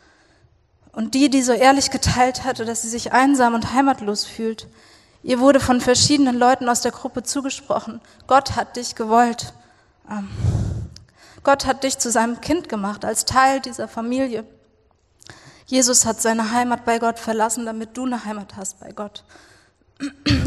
Und 0.92 1.14
die, 1.14 1.28
die 1.28 1.42
so 1.42 1.52
ehrlich 1.52 1.90
geteilt 1.90 2.44
hatte, 2.44 2.64
dass 2.64 2.82
sie 2.82 2.88
sich 2.88 3.12
einsam 3.12 3.54
und 3.54 3.72
heimatlos 3.72 4.24
fühlt, 4.24 4.68
ihr 5.22 5.40
wurde 5.40 5.60
von 5.60 5.80
verschiedenen 5.80 6.38
Leuten 6.38 6.68
aus 6.68 6.82
der 6.82 6.92
Gruppe 6.92 7.22
zugesprochen, 7.22 8.00
Gott 8.26 8.56
hat 8.56 8.76
dich 8.76 8.94
gewollt. 8.94 9.52
Ähm, 10.08 10.30
Gott 11.42 11.66
hat 11.66 11.84
dich 11.84 11.98
zu 11.98 12.10
seinem 12.10 12.40
Kind 12.40 12.68
gemacht, 12.68 13.04
als 13.04 13.24
Teil 13.24 13.60
dieser 13.60 13.88
Familie. 13.88 14.44
Jesus 15.66 16.06
hat 16.06 16.20
seine 16.20 16.52
Heimat 16.52 16.84
bei 16.84 16.98
Gott 16.98 17.18
verlassen, 17.18 17.66
damit 17.66 17.96
du 17.96 18.06
eine 18.06 18.24
Heimat 18.24 18.56
hast 18.56 18.80
bei 18.80 18.92
Gott. 18.92 19.24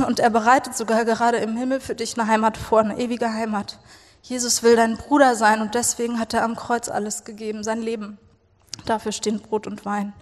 Und 0.05 0.19
er 0.19 0.29
bereitet 0.29 0.75
sogar 0.75 1.05
gerade 1.05 1.37
im 1.37 1.55
Himmel 1.57 1.79
für 1.79 1.95
dich 1.95 2.17
eine 2.17 2.27
Heimat 2.27 2.57
vor, 2.57 2.79
eine 2.79 2.99
ewige 2.99 3.31
Heimat. 3.31 3.79
Jesus 4.21 4.61
will 4.61 4.75
dein 4.75 4.97
Bruder 4.97 5.35
sein 5.35 5.61
und 5.61 5.73
deswegen 5.73 6.19
hat 6.19 6.33
er 6.33 6.43
am 6.43 6.55
Kreuz 6.55 6.89
alles 6.89 7.23
gegeben, 7.23 7.63
sein 7.63 7.81
Leben. 7.81 8.17
Dafür 8.85 9.11
stehen 9.11 9.39
Brot 9.39 9.67
und 9.67 9.85
Wein. 9.85 10.13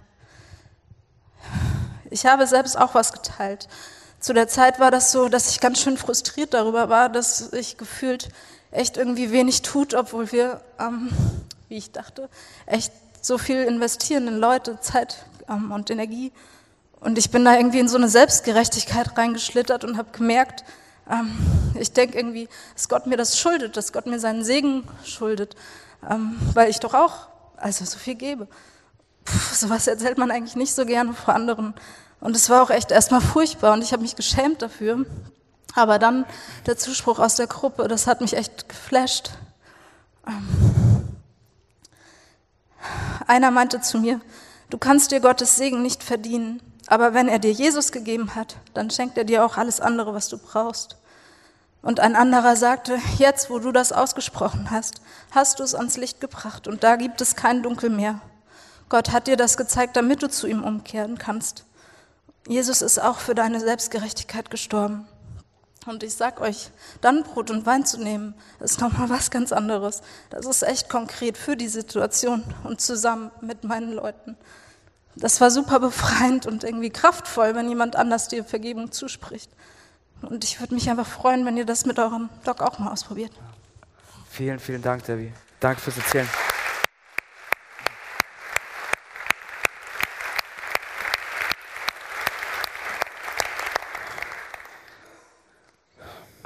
Ich 2.11 2.25
habe 2.25 2.45
selbst 2.45 2.77
auch 2.77 2.93
was 2.93 3.13
geteilt. 3.13 3.67
Zu 4.19 4.33
der 4.33 4.47
Zeit 4.47 4.79
war 4.79 4.91
das 4.91 5.11
so, 5.11 5.27
dass 5.27 5.49
ich 5.49 5.59
ganz 5.59 5.79
schön 5.79 5.97
frustriert 5.97 6.53
darüber 6.53 6.89
war, 6.89 7.09
dass 7.09 7.51
ich 7.53 7.77
gefühlt 7.77 8.29
echt 8.71 8.97
irgendwie 8.97 9.31
wenig 9.31 9.61
tut, 9.61 9.93
obwohl 9.93 10.31
wir, 10.31 10.61
ähm, 10.79 11.09
wie 11.67 11.77
ich 11.77 11.91
dachte, 11.91 12.29
echt 12.65 12.93
so 13.21 13.37
viel 13.37 13.63
investieren 13.63 14.27
in 14.27 14.37
Leute, 14.37 14.79
Zeit 14.81 15.25
ähm, 15.49 15.71
und 15.71 15.89
Energie. 15.89 16.31
Und 17.05 17.19
ich 17.19 17.29
bin 17.29 17.45
da 17.45 17.55
irgendwie 17.55 17.77
in 17.77 17.87
so 17.87 17.97
eine 17.97 18.09
Selbstgerechtigkeit 18.09 19.15
reingeschlittert 19.15 19.83
und 19.83 19.95
habe 19.95 20.09
gemerkt, 20.11 20.63
ähm, 21.07 21.37
ich 21.79 21.91
denke 21.91 22.17
irgendwie, 22.17 22.49
dass 22.73 22.89
Gott 22.89 23.05
mir 23.05 23.15
das 23.15 23.37
schuldet, 23.37 23.77
dass 23.77 23.93
Gott 23.93 24.07
mir 24.07 24.19
seinen 24.19 24.43
Segen 24.43 24.87
schuldet, 25.03 25.55
ähm, 26.09 26.35
weil 26.55 26.67
ich 26.71 26.79
doch 26.79 26.95
auch 26.95 27.27
also 27.57 27.85
so 27.85 27.99
viel 27.99 28.15
gebe. 28.15 28.47
Puh, 29.23 29.37
sowas 29.53 29.85
erzählt 29.85 30.17
man 30.17 30.31
eigentlich 30.31 30.55
nicht 30.55 30.73
so 30.73 30.83
gerne 30.83 31.13
vor 31.13 31.35
anderen. 31.35 31.75
Und 32.21 32.35
es 32.35 32.49
war 32.49 32.63
auch 32.63 32.71
echt 32.71 32.89
erstmal 32.89 33.21
furchtbar 33.21 33.73
und 33.73 33.83
ich 33.83 33.93
habe 33.93 34.01
mich 34.01 34.15
geschämt 34.15 34.63
dafür. 34.63 35.05
Aber 35.75 35.99
dann 35.99 36.25
der 36.65 36.75
Zuspruch 36.75 37.19
aus 37.19 37.35
der 37.35 37.45
Gruppe, 37.45 37.87
das 37.87 38.07
hat 38.07 38.21
mich 38.21 38.35
echt 38.35 38.67
geflasht. 38.67 39.29
Ähm, 40.27 41.05
einer 43.27 43.51
meinte 43.51 43.79
zu 43.79 43.99
mir, 43.99 44.21
du 44.71 44.79
kannst 44.79 45.11
dir 45.11 45.19
Gottes 45.19 45.55
Segen 45.55 45.83
nicht 45.83 46.01
verdienen, 46.01 46.61
aber 46.87 47.13
wenn 47.13 47.27
er 47.27 47.39
dir 47.39 47.51
Jesus 47.51 47.91
gegeben 47.91 48.35
hat, 48.35 48.57
dann 48.73 48.89
schenkt 48.89 49.17
er 49.17 49.23
dir 49.23 49.45
auch 49.45 49.57
alles 49.57 49.79
andere, 49.79 50.13
was 50.13 50.29
du 50.29 50.37
brauchst. 50.37 50.97
Und 51.81 51.99
ein 51.99 52.15
anderer 52.15 52.55
sagte, 52.55 52.97
jetzt, 53.17 53.49
wo 53.49 53.59
du 53.59 53.71
das 53.71 53.91
ausgesprochen 53.91 54.71
hast, 54.71 55.01
hast 55.31 55.59
du 55.59 55.63
es 55.63 55.75
ans 55.75 55.97
Licht 55.97 56.19
gebracht 56.19 56.67
und 56.67 56.83
da 56.83 56.95
gibt 56.95 57.21
es 57.21 57.35
kein 57.35 57.63
Dunkel 57.63 57.89
mehr. 57.89 58.21
Gott 58.89 59.11
hat 59.11 59.27
dir 59.27 59.37
das 59.37 59.57
gezeigt, 59.57 59.95
damit 59.95 60.21
du 60.21 60.29
zu 60.29 60.47
ihm 60.47 60.63
umkehren 60.63 61.17
kannst. 61.17 61.65
Jesus 62.47 62.81
ist 62.81 62.99
auch 62.99 63.17
für 63.17 63.33
deine 63.33 63.59
Selbstgerechtigkeit 63.59 64.51
gestorben. 64.51 65.07
Und 65.87 66.01
ich 66.01 66.15
sag 66.15 66.41
euch, 66.41 66.71
dann 67.01 67.23
Brot 67.23 67.51
und 67.51 67.65
Wein 67.67 67.85
zu 67.85 67.99
nehmen, 67.99 68.33
ist 68.59 68.81
nochmal 68.81 69.09
was 69.09 69.29
ganz 69.29 69.51
anderes. 69.51 70.01
Das 70.31 70.45
ist 70.45 70.63
echt 70.63 70.89
konkret 70.89 71.37
für 71.37 71.55
die 71.55 71.67
Situation 71.67 72.43
und 72.63 72.81
zusammen 72.81 73.31
mit 73.41 73.63
meinen 73.63 73.93
Leuten 73.93 74.37
das 75.15 75.39
war 75.39 75.49
super 75.49 75.79
befreiend 75.79 76.45
und 76.45 76.63
irgendwie 76.63 76.89
kraftvoll, 76.89 77.55
wenn 77.55 77.69
jemand 77.69 77.95
anders 77.95 78.27
dir 78.27 78.43
Vergebung 78.43 78.91
zuspricht. 78.91 79.49
Und 80.21 80.43
ich 80.43 80.59
würde 80.59 80.73
mich 80.73 80.89
einfach 80.89 81.07
freuen, 81.07 81.45
wenn 81.45 81.57
ihr 81.57 81.65
das 81.65 81.85
mit 81.85 81.99
eurem 81.99 82.29
Doc 82.43 82.61
auch 82.61 82.79
mal 82.79 82.91
ausprobiert. 82.91 83.31
Vielen, 84.29 84.59
vielen 84.59 84.81
Dank, 84.81 85.03
Debbie. 85.05 85.31
Danke 85.59 85.81
fürs 85.81 85.97
Erzählen. 85.97 86.27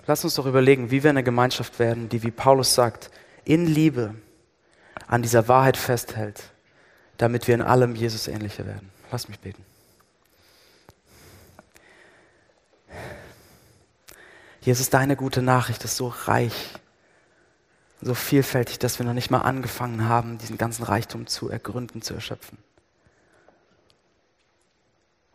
Lass 0.05 0.24
uns 0.24 0.36
doch 0.36 0.47
überlegen, 0.47 0.89
wie 0.89 1.03
wir 1.03 1.11
eine 1.11 1.24
Gemeinschaft 1.24 1.78
werden, 1.78 2.09
die, 2.09 2.24
wie 2.24 2.32
Paulus 2.32 2.74
sagt, 2.74 3.11
in 3.45 3.67
Liebe 3.67 4.15
an 5.07 5.22
dieser 5.22 5.47
Wahrheit 5.47 5.78
festhält 5.78 6.51
damit 7.20 7.47
wir 7.47 7.53
in 7.53 7.61
allem 7.61 7.95
Jesus 7.95 8.30
ähnlicher 8.30 8.65
werden. 8.65 8.89
Lass 9.11 9.28
mich 9.28 9.39
beten. 9.39 9.63
Jesus, 14.61 14.89
deine 14.89 15.17
gute 15.17 15.41
Nachricht 15.41 15.84
ist 15.84 15.97
so 15.97 16.07
reich, 16.07 16.74
so 18.01 18.13
vielfältig, 18.13 18.80
dass 18.80 18.99
wir 18.99 19.05
noch 19.05 19.13
nicht 19.13 19.32
mal 19.32 19.41
angefangen 19.41 20.07
haben, 20.07 20.38
diesen 20.38 20.57
ganzen 20.57 20.84
Reichtum 20.84 21.28
zu 21.28 21.49
ergründen, 21.49 22.01
zu 22.01 22.13
erschöpfen. 22.13 22.57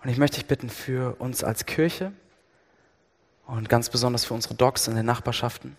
Und 0.02 0.08
ich 0.08 0.16
möchte 0.16 0.36
dich 0.36 0.46
bitten 0.46 0.70
für 0.70 1.16
uns 1.16 1.44
als 1.44 1.66
Kirche 1.66 2.12
und 3.46 3.68
ganz 3.68 3.90
besonders 3.90 4.24
für 4.24 4.32
unsere 4.32 4.54
Docs 4.54 4.88
in 4.88 4.96
den 4.96 5.06
Nachbarschaften. 5.06 5.76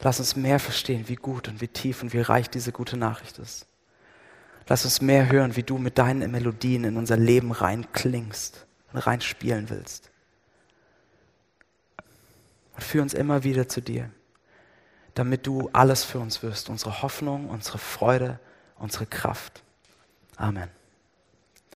Lass 0.00 0.18
uns 0.18 0.34
mehr 0.34 0.58
verstehen, 0.58 1.08
wie 1.08 1.14
gut 1.14 1.46
und 1.46 1.60
wie 1.60 1.68
tief 1.68 2.02
und 2.02 2.12
wie 2.12 2.20
reich 2.20 2.50
diese 2.50 2.72
gute 2.72 2.96
Nachricht 2.96 3.38
ist. 3.38 3.66
Lass 4.68 4.84
uns 4.84 5.00
mehr 5.00 5.30
hören, 5.30 5.56
wie 5.56 5.62
du 5.62 5.78
mit 5.78 5.98
deinen 5.98 6.30
Melodien 6.30 6.84
in 6.84 6.96
unser 6.96 7.16
Leben 7.16 7.52
reinklingst 7.52 8.66
und 8.92 8.98
reinspielen 8.98 9.70
willst. 9.70 10.10
Und 12.74 12.82
führ 12.82 13.02
uns 13.02 13.14
immer 13.14 13.44
wieder 13.44 13.68
zu 13.68 13.80
dir, 13.80 14.10
damit 15.14 15.46
du 15.46 15.68
alles 15.72 16.04
für 16.04 16.18
uns 16.18 16.42
wirst, 16.42 16.70
unsere 16.70 17.02
Hoffnung, 17.02 17.48
unsere 17.50 17.78
Freude, 17.78 18.38
unsere 18.76 19.06
Kraft. 19.06 19.62
Amen. 20.36 20.68